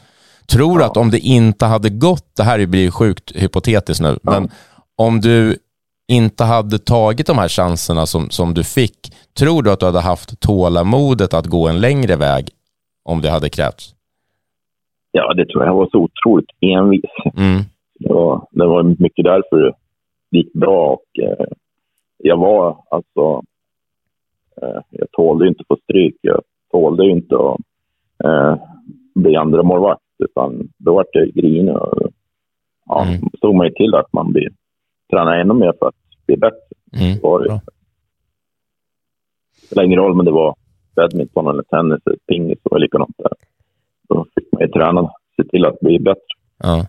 Tror 0.52 0.78
du 0.78 0.84
att 0.84 0.96
om 0.96 1.10
det 1.10 1.18
inte 1.18 1.66
hade 1.66 1.90
gått, 1.90 2.36
det 2.36 2.42
här 2.42 2.66
blir 2.66 2.80
ju 2.80 2.90
sjukt 2.90 3.36
hypotetiskt 3.36 4.02
nu, 4.02 4.18
men 4.22 4.50
om 4.96 5.20
du 5.20 5.56
inte 6.08 6.44
hade 6.44 6.78
tagit 6.78 7.26
de 7.26 7.38
här 7.38 7.48
chanserna 7.48 8.06
som, 8.06 8.30
som 8.30 8.54
du 8.54 8.64
fick, 8.64 9.12
tror 9.38 9.62
du 9.62 9.72
att 9.72 9.80
du 9.80 9.86
hade 9.86 10.00
haft 10.00 10.40
tålamodet 10.40 11.34
att 11.34 11.46
gå 11.46 11.68
en 11.68 11.80
längre 11.80 12.16
väg 12.16 12.48
om 13.04 13.20
det 13.20 13.30
hade 13.30 13.50
krävts? 13.50 13.94
Ja, 15.12 15.34
det 15.34 15.46
tror 15.46 15.62
jag. 15.62 15.70
Jag 15.70 15.76
var 15.76 15.88
så 15.92 15.98
otroligt 15.98 16.50
envis. 16.60 17.10
Mm. 17.36 17.62
Det 18.00 18.12
var, 18.12 18.46
det 18.50 18.66
var 18.66 18.82
mycket 18.82 19.24
därför 19.24 19.74
det 20.30 20.38
gick 20.38 20.52
bra. 20.52 20.92
Och, 20.92 21.22
eh, 21.22 21.46
jag 22.18 22.36
var 22.36 22.84
alltså... 22.90 23.42
Eh, 24.62 24.80
jag 24.90 25.10
tålde 25.12 25.48
inte 25.48 25.64
på 25.68 25.76
stryk. 25.82 26.16
Jag 26.20 26.42
tålde 26.70 27.04
inte 27.10 27.34
att 27.34 27.56
eh, 28.24 28.56
bli 29.14 29.36
andra 29.36 29.62
målvakt 29.62 30.02
utan 30.18 30.68
då 30.78 30.94
var 30.94 31.06
jag 31.12 31.28
grinig. 31.28 31.76
Och, 31.76 32.02
ja, 32.86 33.04
Mm. 33.06 33.20
såg 33.40 33.54
man 33.54 33.66
ju 33.66 33.72
till 33.72 33.94
att 33.94 34.12
man 34.12 34.32
blir, 34.32 34.48
tränar 35.10 35.32
ännu 35.38 35.54
mer 35.54 35.72
för 35.78 35.86
att 35.88 35.94
bli 36.26 36.36
bättre. 36.36 36.58
Mm. 36.92 37.14
Det 37.14 37.22
var 37.22 37.40
det. 37.40 37.46
Bra. 37.48 37.60
Det 39.60 39.66
spelar 39.66 39.84
ingen 39.84 39.98
roll 39.98 40.12
om 40.18 40.24
det 40.24 40.30
var 40.30 40.54
badminton 40.96 41.46
eller 41.46 41.62
tennis 41.62 42.00
eller 42.06 42.16
pingis. 42.28 42.58
Det 42.64 42.68
var 42.70 42.78
likadant 42.78 43.14
där. 43.18 43.32
Då 44.08 44.26
fick 44.34 44.52
man 44.52 44.62
ju 44.62 44.68
träna, 44.68 45.10
se 45.36 45.44
till 45.48 45.64
att 45.66 45.80
bli 45.80 45.98
bättre. 45.98 46.22
Ja, 46.58 46.86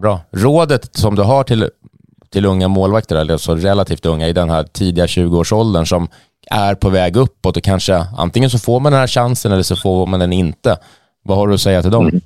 bra. 0.00 0.20
Rådet 0.32 0.84
som 0.96 1.14
du 1.14 1.22
har 1.22 1.44
till, 1.44 1.68
till 2.34 2.46
unga 2.52 2.68
målvakter, 2.68 3.16
eller 3.16 3.36
så 3.36 3.54
relativt 3.54 4.06
unga 4.06 4.26
i 4.28 4.32
den 4.32 4.50
här 4.50 4.62
tidiga 4.62 5.06
20-årsåldern 5.06 5.86
som 5.86 6.02
är 6.50 6.74
på 6.74 6.88
väg 6.90 7.16
uppåt 7.16 7.56
och 7.56 7.62
kanske 7.62 7.94
antingen 8.24 8.50
så 8.50 8.58
får 8.66 8.80
man 8.80 8.92
den 8.92 9.00
här 9.00 9.14
chansen 9.18 9.52
eller 9.52 9.62
så 9.72 9.76
får 9.76 10.06
man 10.06 10.20
den 10.20 10.32
inte. 10.32 10.70
Vad 11.22 11.36
har 11.38 11.46
du 11.48 11.54
att 11.54 11.60
säga 11.68 11.82
till 11.82 11.90
dem? 11.90 12.06
Mm. 12.08 12.20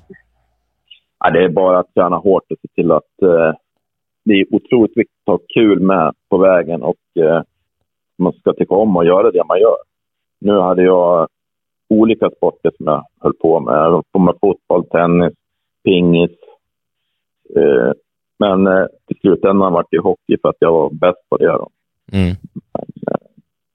Ja, 1.19 1.29
det 1.31 1.43
är 1.43 1.49
bara 1.49 1.79
att 1.79 1.93
träna 1.93 2.17
hårt 2.17 2.51
och 2.51 2.57
se 2.61 2.67
till 2.75 2.91
att 2.91 3.13
eh, 3.21 3.51
det 4.25 4.33
är 4.33 4.55
otroligt 4.55 4.97
viktigt 4.97 5.23
att 5.25 5.31
ha 5.31 5.39
kul 5.53 5.79
med 5.79 6.13
på 6.29 6.37
vägen 6.37 6.83
och 6.83 7.03
eh, 7.23 7.41
man 8.17 8.33
ska 8.33 8.53
tycka 8.53 8.75
om 8.75 8.97
att 8.97 9.05
göra 9.05 9.31
det 9.31 9.43
man 9.47 9.59
gör. 9.59 9.77
Nu 10.39 10.59
hade 10.59 10.83
jag 10.83 11.27
olika 11.89 12.29
sporter 12.29 12.71
som 12.77 12.85
jag 12.87 13.05
höll 13.19 13.33
på 13.33 13.59
med. 13.59 13.73
Jag 13.73 13.91
höll 13.91 14.03
på 14.11 14.19
med 14.19 14.35
fotboll, 14.41 14.85
tennis, 14.85 15.33
pingis. 15.83 16.31
Eh, 17.55 17.91
men 18.39 18.67
eh, 18.67 18.85
till 19.07 19.17
slutändan 19.21 19.73
var 19.73 19.85
det 19.91 19.99
hockey 19.99 20.37
för 20.41 20.49
att 20.49 20.55
jag 20.59 20.71
var 20.71 20.89
bäst 20.89 21.29
på 21.29 21.37
det. 21.37 21.45
Då. 21.47 21.69
Mm. 22.11 22.35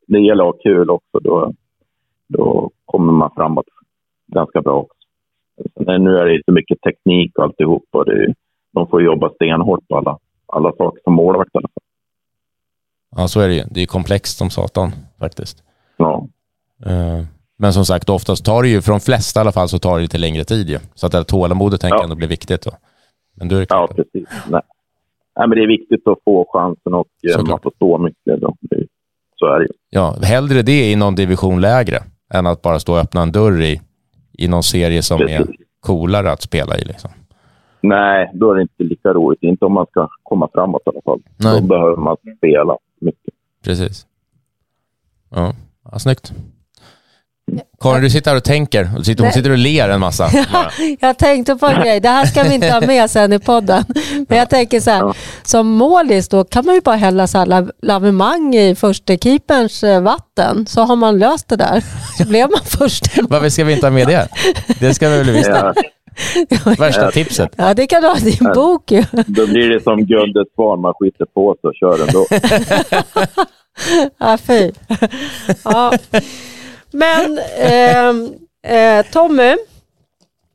Det 0.06 0.18
gäller 0.20 0.44
att 0.48 0.54
ha 0.54 0.62
kul 0.62 0.90
också. 0.90 1.18
Då, 1.20 1.52
då 2.28 2.70
kommer 2.84 3.12
man 3.12 3.30
framåt 3.36 3.66
ganska 4.26 4.62
bra 4.62 4.74
också. 4.80 4.94
Sen 5.84 6.04
nu 6.04 6.18
är 6.18 6.26
det 6.26 6.42
så 6.46 6.52
mycket 6.52 6.80
teknik 6.80 7.38
och 7.38 7.44
alltihop. 7.44 7.84
Och 7.90 8.04
det, 8.04 8.34
de 8.72 8.86
får 8.86 9.02
jobba 9.02 9.30
stenhårt 9.30 9.88
på 9.88 9.96
alla, 9.96 10.18
alla 10.46 10.72
saker 10.72 11.00
som 11.04 11.12
målvakt 11.14 11.54
i 11.54 11.58
alla 11.58 11.68
fall. 11.68 11.82
Ja, 13.16 13.28
så 13.28 13.40
är 13.40 13.48
det 13.48 13.54
ju. 13.54 13.62
Det 13.70 13.82
är 13.82 13.86
komplext 13.86 14.38
som 14.38 14.50
satan 14.50 14.90
faktiskt. 15.18 15.62
Ja. 15.96 16.28
Eh, 16.86 17.24
Men 17.56 17.72
som 17.72 17.84
sagt, 17.84 18.08
oftast 18.08 18.44
tar 18.44 18.62
det 18.62 18.68
ju, 18.68 18.82
för 18.82 18.90
de 18.90 19.00
flesta 19.00 19.40
i 19.40 19.42
alla 19.42 19.52
fall, 19.52 19.68
så 19.68 19.78
tar 19.78 19.96
det 19.96 20.02
lite 20.02 20.18
längre 20.18 20.44
tid 20.44 20.68
ju. 20.68 20.78
Så 20.94 21.06
att 21.06 21.12
det 21.12 21.18
här 21.18 21.24
tålamodet 21.24 21.80
tänker 21.80 21.94
Ja. 21.94 21.98
jag 21.98 22.04
ändå 22.04 22.16
blir 22.16 22.28
viktigt 22.28 22.62
då. 22.62 22.70
Men 23.34 23.48
då 23.48 23.56
är 23.56 23.66
ja, 23.68 23.88
precis. 23.96 24.28
Nej. 24.48 24.60
Nej, 25.36 25.48
men 25.48 25.58
det 25.58 25.62
är 25.62 25.68
viktigt 25.68 26.08
att 26.08 26.18
få 26.24 26.46
chansen 26.52 26.94
och 26.94 27.08
eh, 27.28 27.32
Såklart. 27.32 27.48
man 27.48 27.60
får 27.62 27.70
stå 27.76 27.98
mycket. 27.98 28.40
Då. 28.40 28.56
Så 29.36 29.46
är 29.46 29.60
det. 29.60 29.66
Ja, 29.90 30.16
hellre 30.22 30.62
det 30.62 30.90
i 30.90 30.96
någon 30.96 31.14
division 31.14 31.60
lägre 31.60 31.98
än 32.34 32.46
att 32.46 32.62
bara 32.62 32.78
stå 32.78 32.92
och 32.92 32.98
öppna 32.98 33.22
en 33.22 33.32
dörr 33.32 33.62
i, 33.62 33.80
i 34.32 34.48
någon 34.48 34.62
serie 34.62 35.02
som 35.02 35.20
är 35.20 35.38
Precis. 35.38 35.56
coolare 35.80 36.32
att 36.32 36.42
spela 36.42 36.78
i. 36.78 36.84
Liksom. 36.84 37.10
Nej, 37.80 38.30
då 38.34 38.50
är 38.50 38.54
det 38.54 38.62
inte 38.62 38.82
lika 38.82 39.12
roligt. 39.12 39.42
Inte 39.42 39.64
om 39.64 39.72
man 39.72 39.86
ska 39.86 40.08
komma 40.22 40.48
framåt 40.54 40.82
i 40.86 40.90
alla 40.90 41.02
fall. 41.04 41.20
Nej. 41.36 41.60
Då 41.60 41.66
behöver 41.66 41.96
man 41.96 42.16
spela 42.38 42.76
mycket. 43.00 43.34
Precis. 43.64 44.06
Ja, 45.30 45.52
ja 45.92 45.98
snyggt. 45.98 46.32
Karin, 47.80 48.02
du 48.02 48.10
sitter 48.10 48.30
här 48.30 48.36
och 48.38 48.44
tänker. 48.44 48.90
Du 48.98 49.04
sitter, 49.04 49.24
hon 49.24 49.32
sitter 49.32 49.50
och 49.50 49.58
ler 49.58 49.88
en 49.88 50.00
massa. 50.00 50.30
bara. 50.52 50.70
Jag 51.00 51.18
tänkte 51.18 51.56
på 51.56 51.66
en 51.66 51.80
grej, 51.80 52.00
det 52.00 52.08
här 52.08 52.26
ska 52.26 52.42
vi 52.42 52.54
inte 52.54 52.70
ha 52.72 52.80
med 52.80 53.10
sen 53.10 53.32
i 53.32 53.38
podden. 53.38 53.84
Men 54.28 54.38
jag 54.38 54.50
tänker 54.50 54.80
så 54.80 54.90
här, 54.90 54.98
Ja. 54.98 55.14
som 55.42 55.66
målis 55.66 56.28
då 56.28 56.44
kan 56.44 56.66
man 56.66 56.74
ju 56.74 56.80
bara 56.80 56.96
hälla 56.96 57.26
så 57.26 57.38
här 57.38 57.46
lav- 57.46 57.70
lavemang 57.82 58.54
i 58.54 58.74
första 58.74 59.16
keeperns 59.16 59.84
eh, 59.84 60.00
vatten, 60.02 60.66
så 60.66 60.80
har 60.82 60.96
man 60.96 61.18
löst 61.18 61.48
det 61.48 61.56
där. 61.56 61.82
Så 62.18 62.24
blev 62.28 62.50
man 62.50 62.60
först. 62.64 63.04
Varför 63.28 63.48
ska 63.48 63.64
vi 63.64 63.72
inte 63.72 63.86
ha 63.86 63.90
med 63.90 64.06
det? 64.06 64.28
Det 64.80 64.94
ska 64.94 65.08
vi 65.08 65.16
väl 65.18 65.30
visst. 65.30 65.50
Ja, 66.48 66.74
Värsta 66.78 67.10
tipset. 67.10 67.50
Ja, 67.56 67.74
det 67.74 67.86
kan 67.86 68.02
du 68.02 68.08
ha 68.08 68.16
i 68.18 68.20
din 68.20 68.52
bok 68.54 68.90
ju. 68.90 69.04
då 69.26 69.46
blir 69.46 69.68
det 69.68 69.82
som 69.82 69.96
Gunde 70.06 70.44
Svan, 70.54 70.80
man 70.80 70.92
skiter 71.00 71.24
på 71.34 71.56
sig 71.60 71.68
och 71.68 71.74
kör 71.74 72.06
ändå. 72.06 72.26
Ja, 74.18 74.38
fy. 74.46 74.72
Ja. 75.64 75.92
Men 76.94 77.38
ehm, 77.58 78.34
eh, 78.62 79.06
Tommy, 79.12 79.56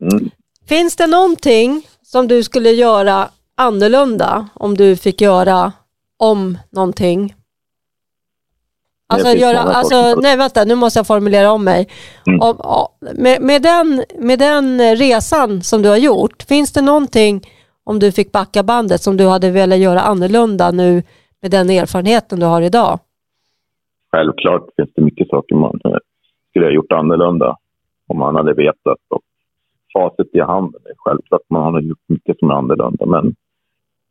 Mm. 0.02 0.30
finns 0.68 0.96
det 0.96 1.08
någonting 1.08 1.88
som 2.02 2.28
du 2.28 2.44
skulle 2.44 2.70
göra 2.72 3.30
annorlunda 3.58 4.48
om 4.54 4.78
du 4.78 4.96
fick 4.98 5.22
göra 5.22 5.74
om 6.20 6.58
någonting? 6.70 7.36
Alltså, 9.10 9.30
göra, 9.30 9.60
alltså 9.60 10.16
nej 10.22 10.38
vänta, 10.38 10.64
nu 10.64 10.76
måste 10.76 11.00
jag 11.00 11.08
formulera 11.08 11.52
om 11.52 11.64
mig. 11.64 11.88
Mm. 12.28 12.40
Om, 12.42 12.88
med, 13.16 13.42
med, 13.42 13.62
den, 13.62 14.04
med 14.20 14.40
den 14.40 14.96
resan 14.96 15.62
som 15.62 15.82
du 15.82 15.90
har 15.90 15.98
gjort, 15.98 16.44
finns 16.44 16.72
det 16.72 16.82
någonting 16.82 17.48
om 17.84 18.00
du 18.00 18.12
fick 18.12 18.32
backa 18.32 18.64
bandet 18.64 19.02
som 19.02 19.18
du 19.18 19.28
hade 19.28 19.52
velat 19.52 19.80
göra 19.80 20.02
annorlunda 20.02 20.72
nu 20.72 21.04
med 21.42 21.52
den 21.52 21.70
erfarenheten 21.70 22.40
du 22.40 22.46
har 22.46 22.62
idag? 22.62 23.00
Självklart 24.12 24.64
finns 24.76 24.90
det 24.96 25.02
mycket 25.02 25.28
saker 25.30 25.56
man 25.56 25.80
eh, 25.86 25.92
skulle 26.60 26.68
ha 26.68 26.72
gjort 26.72 26.92
annorlunda 26.92 27.58
om 28.08 28.18
man 28.18 28.36
hade 28.36 28.54
vetat. 28.54 29.00
Och 29.08 29.22
facit 29.94 30.36
i 30.36 30.40
handen 30.40 30.82
är 30.86 30.94
självklart 30.98 31.42
man 31.50 31.74
har 31.74 31.82
gjort 31.82 32.04
mycket 32.08 32.40
som 32.40 32.50
är 32.50 32.54
annorlunda. 32.54 33.06
Men 33.06 33.36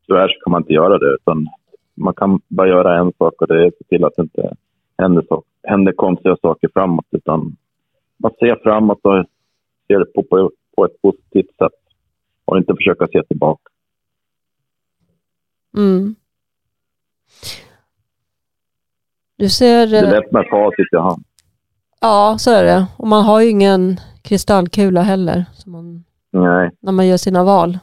tyvärr 0.06 0.28
så 0.28 0.44
kan 0.44 0.50
man 0.50 0.62
inte 0.62 0.72
göra 0.72 0.98
det. 0.98 1.14
Utan 1.14 1.46
man 1.94 2.14
kan 2.14 2.40
bara 2.48 2.68
göra 2.68 2.98
en 2.98 3.12
sak 3.18 3.42
och 3.42 3.46
det 3.46 3.62
är 3.62 3.66
att 3.66 3.78
se 3.78 3.84
till 3.84 4.04
att 4.04 4.12
det 4.16 4.22
inte 4.22 4.54
händer, 4.98 5.24
så, 5.28 5.42
händer 5.62 5.92
konstiga 5.92 6.36
saker 6.42 6.68
framåt. 6.72 7.06
Utan 7.10 7.56
man 8.16 8.32
ser 8.38 8.56
framåt 8.62 9.00
och 9.02 9.24
ser 9.86 9.98
det 9.98 10.12
på, 10.14 10.22
på, 10.22 10.50
på 10.76 10.84
ett 10.84 11.02
positivt 11.02 11.56
sätt. 11.58 11.78
Och 12.44 12.58
inte 12.58 12.74
försöka 12.74 13.06
se 13.06 13.22
tillbaka. 13.22 13.70
Mm. 15.76 16.14
Du 19.36 19.48
ser... 19.48 19.86
Det 19.86 19.98
är 19.98 20.04
eh, 20.04 20.10
lätt 20.10 20.32
med 20.32 20.46
facit 20.50 20.92
i 20.92 20.96
hand. 20.96 21.24
Ja, 22.00 22.36
så 22.38 22.50
är 22.50 22.64
det. 22.64 22.86
Och 22.96 23.08
man 23.08 23.24
har 23.24 23.40
ju 23.40 23.48
ingen 23.50 24.00
kristallkula 24.22 25.02
heller 25.02 25.44
som 25.54 25.72
man, 25.72 26.04
Nej, 26.32 26.70
när 26.82 26.92
man 26.92 27.06
gör 27.06 27.16
sina 27.16 27.44
val. 27.44 27.78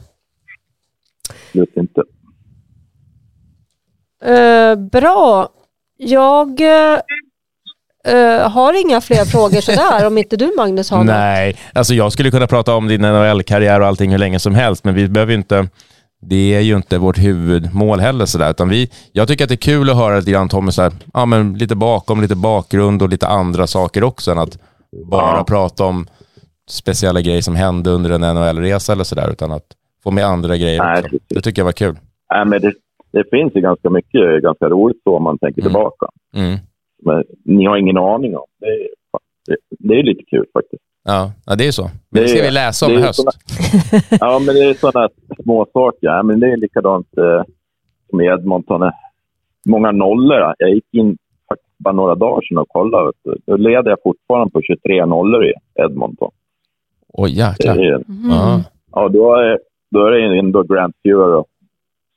absolut 1.48 1.76
inte. 1.76 2.02
Eh, 4.24 4.74
bra. 4.76 5.48
Jag 5.96 6.60
eh, 6.60 6.98
eh, 8.14 8.50
har 8.50 8.80
inga 8.86 9.00
fler 9.00 9.24
frågor 9.24 9.60
sådär, 9.60 10.06
om 10.06 10.18
inte 10.18 10.36
du 10.36 10.52
Magnus 10.56 10.90
har 10.90 10.98
något. 11.04 11.06
Nej, 11.06 11.56
alltså 11.72 11.94
jag 11.94 12.12
skulle 12.12 12.30
kunna 12.30 12.46
prata 12.46 12.74
om 12.74 12.88
din 12.88 13.00
NHL-karriär 13.00 13.80
och 13.80 13.86
allting 13.86 14.10
hur 14.10 14.18
länge 14.18 14.38
som 14.38 14.54
helst, 14.54 14.84
men 14.84 14.94
vi 14.94 15.08
behöver 15.08 15.32
ju 15.32 15.38
inte 15.38 15.68
det 16.20 16.54
är 16.54 16.60
ju 16.60 16.76
inte 16.76 16.98
vårt 16.98 17.18
huvudmål 17.18 18.00
heller. 18.00 18.26
Sådär, 18.26 18.50
utan 18.50 18.68
vi, 18.68 18.90
jag 19.12 19.28
tycker 19.28 19.44
att 19.44 19.48
det 19.48 19.54
är 19.54 19.72
kul 19.72 19.90
att 19.90 19.96
höra 19.96 20.16
lite 20.18 20.30
grann 20.30 20.48
Tommy, 20.48 20.70
sådär, 20.72 20.92
ja, 21.14 21.26
men 21.26 21.54
lite 21.58 21.76
bakom, 21.76 22.20
lite 22.22 22.36
bakgrund 22.36 23.02
och 23.02 23.08
lite 23.08 23.26
andra 23.26 23.66
saker 23.66 24.04
också 24.04 24.30
än 24.30 24.38
att 24.38 24.58
bara 25.10 25.36
Ja. 25.36 25.44
prata 25.48 25.84
om 25.84 26.06
speciella 26.68 27.20
grejer 27.20 27.40
som 27.42 27.54
hände 27.56 27.90
under 27.90 28.10
en 28.10 28.20
NHL-resa 28.20 28.92
eller 28.92 29.04
sådär, 29.04 29.30
utan 29.32 29.52
att 29.52 29.66
få 30.02 30.10
med 30.10 30.24
andra 30.24 30.56
grejer 30.56 30.82
Nej, 30.84 31.02
också. 31.04 31.16
Det 31.28 31.40
tycker 31.40 31.60
jag 31.62 31.64
var 31.64 31.72
kul. 31.72 31.96
Nej, 32.34 32.44
men 32.46 32.60
det, 32.62 32.72
det 33.12 33.24
finns 33.30 33.52
ju 33.56 33.60
ganska 33.60 33.90
mycket 33.90 34.42
ganska 34.42 34.68
roligt 34.68 35.02
så 35.04 35.16
om 35.16 35.22
man 35.22 35.38
tänker 35.38 35.60
Mm. 35.62 35.72
tillbaka. 35.72 36.06
Mm. 36.34 36.58
Men 37.02 37.24
ni 37.44 37.66
har 37.66 37.76
ingen 37.76 37.96
aning 37.96 38.36
om. 38.36 38.46
Det 38.60 38.66
är, 38.66 38.88
det, 39.46 39.56
det 39.88 39.94
är 39.94 40.02
lite 40.02 40.22
kul 40.30 40.44
faktiskt. 40.52 40.82
Ja, 41.06 41.32
ja, 41.46 41.54
det 41.56 41.66
är 41.66 41.72
så. 41.72 41.82
Men 41.82 41.92
det 42.10 42.20
Det 42.20 42.28
ska 42.28 42.42
vi 42.42 42.50
läsa 42.50 42.86
om 42.86 42.92
i 42.92 43.00
höst. 43.00 43.14
såna- 43.22 44.02
Ja, 44.20 44.38
men 44.38 44.54
det 44.54 44.64
är 44.64 44.74
sådana 44.74 45.08
små 45.42 45.66
saker. 45.72 45.98
Ja, 46.06 46.22
men 46.22 46.40
det 46.40 46.52
är 46.52 46.56
likadant 46.56 47.18
eh, 47.18 47.42
som 48.10 48.20
i 48.20 48.24
Edmonton. 48.26 48.90
Många 49.66 49.92
nollor. 49.92 50.54
Jag 50.58 50.70
gick 50.70 50.84
in 50.92 51.18
faktiskt 51.48 51.78
bara 51.78 51.94
några 51.94 52.14
dagar 52.14 52.42
sedan 52.48 52.58
och 52.58 52.68
kollade. 52.68 53.12
Då 53.46 53.56
leder 53.56 53.90
jag 53.90 53.98
fortfarande 54.02 54.50
på 54.52 54.60
23 54.62 55.06
nollor 55.06 55.44
i 55.46 55.52
Edmonton. 55.74 56.30
Oj, 57.12 57.30
Det 57.34 57.38
jäklar. 57.38 57.76
är, 57.76 57.98
Mhm. 58.06 58.30
Ja, 58.30 58.60
ja, 58.92 59.08
då, 59.08 59.34
är, 59.34 59.58
då 59.90 60.06
är 60.06 60.10
det 60.10 60.38
ändå 60.38 60.62
Grant 60.62 60.96
Fuhrer 61.02 61.44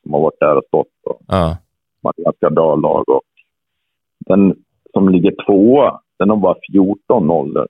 som 0.03 0.13
har 0.13 0.21
varit 0.21 0.39
där 0.39 0.55
och 0.57 0.63
stått. 0.67 0.87
Och 1.05 1.21
ja. 1.27 1.57
man 2.03 2.13
har 2.17 2.23
ganska 2.23 2.49
bra 2.49 2.75
lag. 2.75 3.09
Och 3.09 3.21
den 4.19 4.55
som 4.93 5.09
ligger 5.09 5.35
tvåa, 5.45 5.99
den 6.19 6.29
har 6.29 6.37
bara 6.37 6.55
14 6.71 7.27
nollor. 7.27 7.67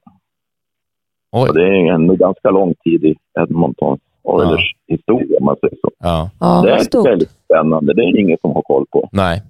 Oj. 1.31 1.49
Och 1.49 1.55
det 1.55 1.63
är 1.63 1.93
ändå 1.93 2.15
ganska 2.15 2.49
lång 2.49 2.73
tid 2.83 3.03
i 3.03 3.15
Edmontons 3.39 3.99
Oilers 4.23 4.73
historia, 4.87 5.37
om 5.39 5.45
man 5.45 5.55
säger 5.61 5.75
så. 5.81 5.89
Ja, 5.99 6.29
Ja, 6.39 6.61
det 6.65 6.71
är 6.71 6.77
stort. 6.79 7.05
väldigt 7.07 7.29
spännande. 7.45 7.93
Det 7.93 8.01
är 8.01 8.19
ingen 8.19 8.37
som 8.41 8.51
har 8.53 8.61
koll 8.61 8.85
på. 8.91 9.09
nej. 9.11 9.41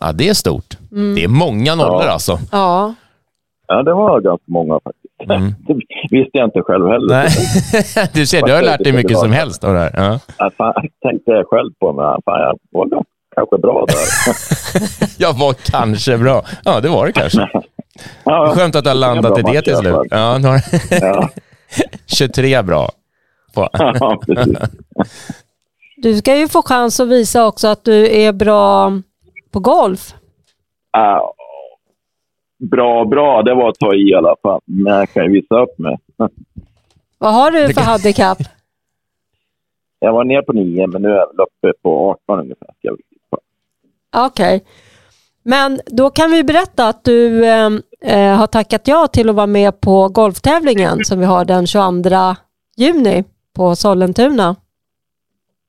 Ja, 0.00 0.12
det 0.12 0.28
är 0.28 0.34
stort. 0.34 0.78
Mm. 0.92 1.14
Det 1.14 1.24
är 1.24 1.28
många 1.28 1.74
nollor 1.74 2.02
Ja. 2.04 2.10
alltså. 2.12 2.38
Ja. 2.52 2.94
Ja, 3.66 3.82
det 3.82 3.92
var 3.94 4.20
ganska 4.20 4.44
många 4.46 4.80
faktiskt. 4.84 5.30
Mm. 5.30 5.54
Det 5.66 5.74
visste 6.10 6.38
jag 6.38 6.46
inte 6.46 6.62
själv 6.62 6.86
heller. 6.88 7.08
Nej. 7.08 7.28
Du 8.14 8.26
ser, 8.26 8.42
du 8.46 8.52
har 8.52 8.62
lärt 8.62 8.84
dig 8.84 8.92
mycket 8.92 9.18
som 9.18 9.32
helst 9.32 9.64
av 9.64 9.72
det 9.74 9.80
här. 9.80 9.90
Ja. 9.96 10.20
Ja, 10.38 10.50
fan, 10.58 10.72
jag 10.76 11.10
tänkte 11.10 11.30
jag 11.30 11.46
själv 11.48 11.70
på 11.80 11.92
mig. 11.92 12.04
Fan, 12.24 12.40
jag 12.40 12.58
var 12.70 13.02
kanske 13.34 13.58
bra 13.58 13.84
där. 13.88 13.96
Jag 15.18 15.38
var 15.38 15.54
kanske 15.70 16.18
bra. 16.18 16.42
Ja, 16.64 16.80
det 16.80 16.88
var 16.88 17.06
det 17.06 17.12
kanske. 17.12 17.48
Ja, 18.24 18.52
Skönt 18.56 18.76
att 18.76 18.84
du 18.84 18.90
har 18.90 18.94
landat 18.94 19.38
i 19.38 19.42
det 19.42 19.62
till 19.62 19.76
slut. 19.76 19.96
Ja, 20.10 20.40
ja, 20.90 21.28
23 22.06 22.62
bra. 22.62 22.90
På. 23.54 23.68
ja. 23.72 24.20
Du 26.02 26.16
ska 26.16 26.36
ju 26.36 26.48
få 26.48 26.62
chans 26.62 27.00
att 27.00 27.08
visa 27.08 27.46
också 27.46 27.68
att 27.68 27.84
du 27.84 28.20
är 28.20 28.32
bra 28.32 28.92
på 29.50 29.60
golf. 29.60 30.14
Ja, 30.92 31.34
bra, 32.58 33.04
bra. 33.04 33.42
Det 33.42 33.54
var 33.54 33.68
att 33.68 33.78
ta 33.78 33.94
i 33.94 34.10
i 34.10 34.14
alla 34.14 34.34
fall. 34.42 34.60
Men 34.64 34.94
jag 34.94 35.10
kan 35.10 35.24
ju 35.24 35.32
visa 35.32 35.60
upp 35.60 35.78
mig. 35.78 35.98
Vad 37.18 37.34
har 37.34 37.50
du 37.50 37.74
för 37.74 37.80
handikapp? 37.80 38.38
Jag 39.98 40.12
var 40.12 40.24
ner 40.24 40.42
på 40.42 40.52
nio, 40.52 40.86
men 40.86 41.02
nu 41.02 41.08
är 41.08 41.16
jag 41.16 41.28
uppe 41.28 41.72
på 41.82 42.10
18 42.28 42.40
ungefär. 42.40 42.68
Okej. 44.16 44.64
Men 45.42 45.80
då 45.86 46.10
kan 46.10 46.30
vi 46.30 46.44
berätta 46.44 46.88
att 46.88 47.04
du 47.04 47.46
eh, 47.46 47.70
eh, 48.04 48.36
har 48.36 48.46
tackat 48.46 48.88
ja 48.88 49.06
till 49.06 49.28
att 49.28 49.34
vara 49.36 49.46
med 49.46 49.80
på 49.80 50.08
golftävlingen 50.08 51.04
som 51.04 51.18
vi 51.20 51.26
har 51.26 51.44
den 51.44 51.66
22 51.66 52.34
juni 52.76 53.24
på 53.56 53.76
Sollentuna. 53.76 54.56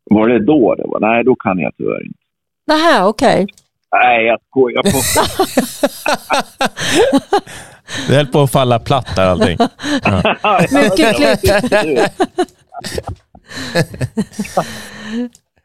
Var 0.03 0.27
det 0.27 0.45
då 0.45 0.75
det 0.75 0.83
var? 0.87 0.99
Nej, 0.99 1.23
då 1.23 1.35
kan 1.35 1.59
jag 1.59 1.71
tyvärr 1.77 2.05
inte. 2.05 2.19
Nähä, 2.67 3.05
okej. 3.05 3.47
Nej, 3.91 4.25
jag 4.25 4.39
skojar. 4.49 4.83
På. 4.83 4.89
Det 8.07 8.15
höll 8.15 8.27
på 8.27 8.39
att 8.41 8.51
falla 8.51 8.79
platt 8.79 9.15
där 9.15 9.25
allting. 9.25 9.57
Mycket 10.81 11.15
klipp. 11.15 11.39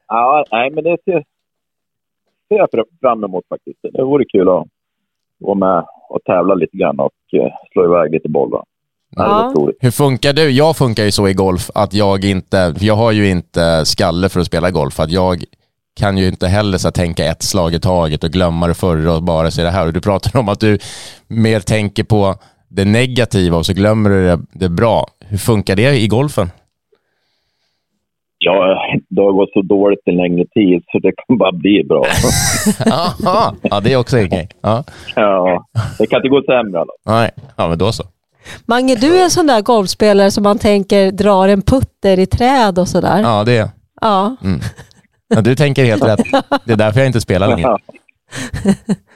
ja, 0.08 0.44
nej, 0.52 0.70
men 0.70 0.84
det 0.84 0.96
ser, 1.04 1.24
ser 2.48 2.56
jag 2.56 2.68
fr- 2.70 2.98
fram 3.00 3.24
emot 3.24 3.44
faktiskt. 3.48 3.78
Det 3.82 4.02
vore 4.02 4.24
kul 4.24 4.48
att 4.48 4.66
vara 5.38 5.54
med 5.54 5.84
och 6.08 6.20
tävla 6.26 6.54
lite 6.54 6.76
grann 6.76 6.98
och 6.98 7.40
eh, 7.40 7.52
slå 7.72 7.84
iväg 7.84 8.12
lite 8.12 8.28
bollar. 8.28 8.62
Ja. 9.16 9.54
Hur 9.80 9.90
funkar 9.90 10.32
du? 10.32 10.50
Jag 10.50 10.76
funkar 10.76 11.04
ju 11.04 11.10
så 11.10 11.28
i 11.28 11.34
golf 11.34 11.70
att 11.74 11.94
jag 11.94 12.24
inte, 12.24 12.74
jag 12.80 12.96
har 12.96 13.12
ju 13.12 13.30
inte 13.30 13.84
skalle 13.84 14.28
för 14.28 14.40
att 14.40 14.46
spela 14.46 14.70
golf. 14.70 15.00
Att 15.00 15.10
jag 15.10 15.44
kan 15.96 16.18
ju 16.18 16.28
inte 16.28 16.46
heller 16.46 16.78
så 16.78 16.90
tänka 16.90 17.24
ett 17.24 17.42
slag 17.42 17.74
i 17.74 17.80
taget 17.80 18.24
och 18.24 18.30
glömma 18.30 18.66
det 18.66 18.74
förra 18.74 19.14
och 19.14 19.22
bara 19.22 19.50
se 19.50 19.62
det 19.62 19.70
här. 19.70 19.86
Och 19.86 19.92
du 19.92 20.00
pratar 20.00 20.40
om 20.40 20.48
att 20.48 20.60
du 20.60 20.78
mer 21.28 21.60
tänker 21.60 22.04
på 22.04 22.34
det 22.68 22.84
negativa 22.84 23.56
och 23.56 23.66
så 23.66 23.72
glömmer 23.72 24.10
du 24.10 24.26
det, 24.26 24.40
det 24.52 24.68
bra. 24.68 25.06
Hur 25.20 25.38
funkar 25.38 25.76
det 25.76 26.00
i 26.00 26.08
golfen? 26.08 26.50
Ja, 28.44 28.78
det 29.08 29.22
har 29.22 29.32
gått 29.32 29.52
så 29.52 29.62
dåligt 29.62 30.00
en 30.04 30.16
längre 30.16 30.44
tid 30.46 30.82
så 30.92 30.98
det 30.98 31.12
kan 31.12 31.38
bara 31.38 31.52
bli 31.52 31.84
bra. 31.84 32.04
Aha. 32.92 33.54
Ja, 33.62 33.80
det 33.80 33.92
är 33.92 33.96
också 33.96 34.16
en 34.18 34.28
grej. 34.28 34.48
Ja. 34.62 34.84
ja, 35.16 35.66
det 35.98 36.06
kan 36.06 36.16
inte 36.18 36.28
gå 36.28 36.42
sämre. 36.42 36.80
Alltså. 36.80 36.94
Nej. 37.06 37.30
ja, 37.56 37.68
men 37.68 37.78
då 37.78 37.92
så. 37.92 38.04
Mange, 38.66 38.94
du 38.94 39.18
är 39.18 39.24
en 39.24 39.30
sån 39.30 39.46
där 39.46 39.62
golfspelare 39.62 40.30
som 40.30 40.42
man 40.42 40.58
tänker 40.58 41.12
drar 41.12 41.48
en 41.48 41.62
putter 41.62 42.18
i 42.18 42.26
träd 42.26 42.78
och 42.78 42.88
sådär. 42.88 43.20
Ja. 43.22 43.44
Det 43.44 43.56
är 43.56 43.68
ja. 44.00 44.36
mm. 44.44 44.60
ja, 45.28 45.40
Du 45.40 45.54
tänker 45.54 45.84
helt 45.84 46.04
rätt. 46.04 46.20
Det 46.64 46.72
är 46.72 46.76
därför 46.76 47.00
jag 47.00 47.06
inte 47.06 47.20
spelar 47.20 47.48
längre. 47.48 47.76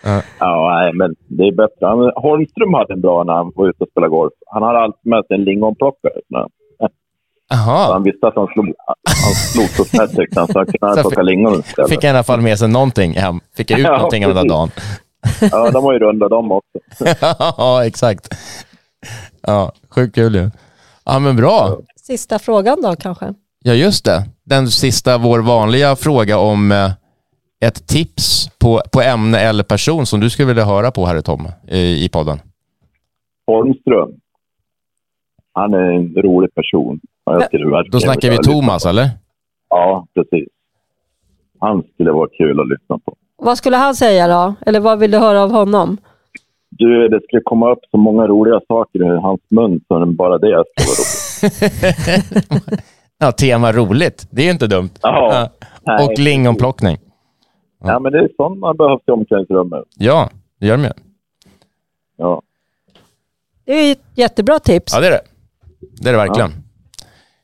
Ja. 0.05 0.23
ja, 0.39 0.81
nej, 0.81 0.93
men 0.95 1.15
det 1.29 1.43
är 1.43 1.53
bättre. 1.53 2.13
Holmström 2.17 2.75
hade 2.75 2.93
en 2.93 3.01
bra 3.01 3.25
när 3.25 3.33
han 3.33 3.53
var 3.55 3.69
ute 3.69 3.85
och 3.85 3.91
spelade 3.91 4.11
golf. 4.11 4.33
Han 4.47 4.63
hade 4.63 4.79
alltid 4.79 5.11
med 5.11 5.25
sig 5.27 5.37
en 5.37 5.45
lingonplockare. 5.45 6.13
Så 7.51 7.55
Jaha. 7.55 7.93
Han 7.93 8.03
visste 8.03 8.27
att 8.27 8.35
han 8.37 8.47
slog, 8.47 8.67
han 9.25 9.35
slog 9.35 9.69
så 9.69 9.85
snett 9.85 10.17
tyckte 10.17 10.41
han, 10.41 10.49
så 10.49 10.59
han 10.59 10.67
kunde 10.67 10.95
Så 11.03 11.03
plocka 11.03 11.23
lingon 11.23 11.61
istället. 11.61 11.91
Fick 11.91 12.05
jag 12.05 12.09
i 12.09 12.15
alla 12.15 12.23
fall 12.25 12.41
med 12.41 12.59
sig 12.59 12.69
någonting 12.69 13.13
hem. 13.13 13.41
Fick 13.57 13.71
jag 13.71 13.81
ut 13.81 13.87
Ja, 13.87 13.97
någonting 13.97 14.27
av 14.27 14.35
den 14.35 14.47
där 14.49 14.55
dagen. 14.55 14.71
Ja, 15.53 15.71
de 15.71 15.85
var 15.85 15.93
ju 15.93 15.99
runda 15.99 16.29
de 16.29 16.53
också. 16.53 16.79
ja, 17.59 17.87
exakt. 17.87 18.35
Ja, 19.43 19.73
sjukt 19.91 20.15
kul 20.15 20.35
ju. 20.35 20.51
Ja, 21.05 21.19
men 21.19 21.37
bra. 21.37 21.79
Sista 21.97 22.39
frågan 22.39 22.83
då 22.83 22.97
kanske. 22.97 23.35
Ja, 23.65 23.73
just 23.73 24.05
det. 24.05 24.25
Den 24.45 24.69
sista, 24.69 25.19
vår 25.19 25.39
vanliga 25.39 25.97
fråga 25.97 26.39
om 26.39 26.73
eh, 26.73 26.91
ett 27.61 27.87
tips 27.87 28.51
på, 28.59 28.83
på 28.93 29.01
ämne 29.01 29.41
eller 29.41 29.65
person 29.65 30.07
som 30.07 30.21
du 30.21 30.31
skulle 30.31 30.49
vilja 30.49 30.65
höra 30.65 30.91
på, 30.91 31.07
herre 31.07 31.23
Tom, 31.23 31.49
i, 31.69 32.05
i 32.05 32.09
podden. 32.09 32.41
Holmström. 33.47 34.11
Han 35.59 35.75
är 35.75 35.93
en 35.93 36.15
rolig 36.15 36.55
person. 36.55 37.01
Ja, 37.25 37.33
jag 37.33 37.45
skulle 37.45 37.83
Då 37.91 38.01
snackar 38.01 38.31
vi 38.31 38.37
Thomas, 38.37 38.87
eller? 38.87 39.09
Ja, 39.71 40.07
precis. 40.15 40.49
Han 41.61 41.83
skulle 41.95 42.13
vara 42.13 42.29
kul 42.39 42.61
att 42.61 42.69
lyssna 42.69 42.99
på. 42.99 43.17
Vad 43.37 43.59
skulle 43.59 43.77
han 43.77 43.95
säga 43.95 44.29
då? 44.29 44.55
Eller 44.67 44.81
vad 44.81 44.99
vill 44.99 45.11
du 45.11 45.19
höra 45.19 45.43
av 45.43 45.51
honom? 45.51 45.97
Du, 46.71 47.09
det 47.09 47.21
skulle 47.23 47.43
komma 47.45 47.73
upp 47.73 47.79
så 47.91 47.97
många 47.97 48.27
roliga 48.27 48.61
saker 48.69 49.17
i 49.17 49.21
hans 49.21 49.41
mun 49.49 49.81
så 49.89 50.07
bara 50.07 50.39
det 50.39 50.65
skulle 50.77 50.89
vara 50.89 50.99
roligt. 50.99 52.83
ja, 53.19 53.33
tema 53.33 53.73
roligt. 53.73 54.27
Det 54.31 54.43
är 54.43 54.45
ju 54.45 54.51
inte 54.51 54.67
dumt. 54.67 54.91
Ja. 55.03 55.49
Ja. 55.85 56.05
Och 56.05 56.19
lingonplockning. 56.19 56.97
Ja, 57.85 57.99
men 57.99 58.13
det 58.13 58.19
är 58.19 58.29
sånt 58.37 58.59
man 58.59 58.77
behövs 58.77 59.03
i 59.07 59.11
omklädningsrummet. 59.11 59.85
Ja, 59.97 60.31
det 60.61 60.67
gör 60.67 60.77
de 60.77 60.83
ju. 60.85 60.93
Ja. 62.17 62.43
Det 63.65 63.73
är 63.73 63.93
ett 63.93 64.05
jättebra 64.15 64.59
tips. 64.59 64.95
Ja, 64.95 65.01
det 65.01 65.07
är 65.07 65.11
det. 65.11 65.38
Det 66.01 66.09
är 66.09 66.13
det 66.13 66.19
verkligen. 66.19 66.51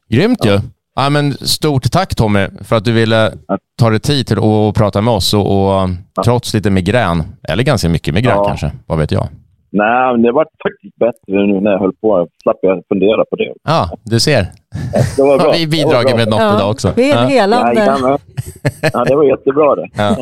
Grymt 0.09 0.45
ju. 0.47 0.61
Ja, 0.97 1.11
men 1.11 1.33
stort 1.33 1.93
tack 1.93 2.15
Tommy 2.15 2.47
för 2.65 2.77
att 2.77 2.85
du 2.85 2.93
ville 2.93 3.33
ta 3.79 3.91
dig 3.91 4.01
tid 4.01 4.27
till 4.27 4.39
att 4.39 4.75
prata 4.75 5.01
med 5.01 5.15
oss 5.15 5.35
och, 5.35 5.81
och 5.83 5.89
trots 6.25 6.55
lite 6.55 6.71
migrän, 6.71 7.23
eller 7.49 7.63
ganska 7.63 7.89
mycket 7.89 8.15
migrän 8.15 8.37
Ja. 8.37 8.45
kanske, 8.49 8.73
vad 8.87 8.99
vet 8.99 9.11
jag. 9.13 9.29
Nej, 9.73 10.13
men 10.13 10.23
det 10.23 10.33
var 10.33 10.47
faktiskt 10.63 10.97
bättre 10.97 11.47
nu 11.47 11.61
när 11.61 11.71
jag 11.71 11.79
höll 11.79 11.93
på. 11.93 12.19
Jag 12.19 12.29
slapp 12.43 12.57
jag 12.63 12.83
fundera 12.89 13.25
på 13.31 13.37
det. 13.37 13.53
Ja, 13.65 13.91
du 14.05 14.21
ser. 14.21 14.47
Det 15.17 15.23
var 15.23 15.39
bra. 15.39 15.47
Har 15.47 15.55
vi 15.59 15.67
bidragit 15.67 16.17
med 16.17 16.29
något 16.29 16.41
idag 16.41 16.71
också. 16.71 16.93
Vi 16.97 17.11
är 17.11 17.17
Ja. 17.23 17.27
helande. 17.29 17.75
Jajamän. 17.81 18.19
Ja, 18.93 19.05
det 19.05 19.17
var 19.17 19.25
jättebra 19.25 19.75
det. 19.75 19.89
Ja. 19.97 20.17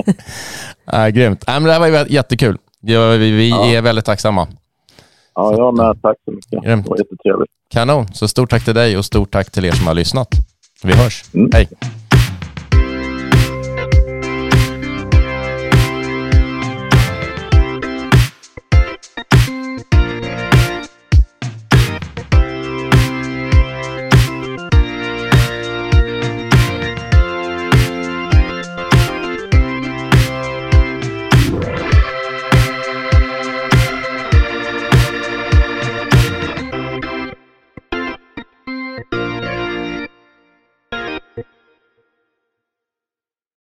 Ja, 0.84 1.08
grymt. 1.08 1.44
Ja, 1.46 1.52
men 1.52 1.62
det 1.64 1.72
här 1.72 1.80
var 1.80 1.86
ju 1.88 2.04
jättekul. 2.08 2.56
Ja, 2.80 3.08
vi 3.10 3.50
Ja. 3.50 3.66
är 3.66 3.82
väldigt 3.82 4.04
tacksamma. 4.04 4.46
Ja, 5.34 5.54
jag 5.56 5.76
med. 5.76 6.02
Tack 6.02 6.16
så 6.24 6.30
mycket. 6.30 6.62
Grymt. 6.62 6.84
Det 6.84 6.90
var 6.90 6.98
jättetrevligt. 6.98 7.50
Kanon. 7.70 8.06
Så 8.14 8.28
stort 8.28 8.50
tack 8.50 8.64
till 8.64 8.74
dig 8.74 8.98
och 8.98 9.04
stort 9.04 9.30
tack 9.32 9.50
till 9.50 9.64
er 9.64 9.72
som 9.72 9.86
har 9.86 9.94
lyssnat. 9.94 10.28
Vi 10.84 10.92
hörs. 10.92 11.24
Mm. 11.34 11.50
Hej. 11.52 11.68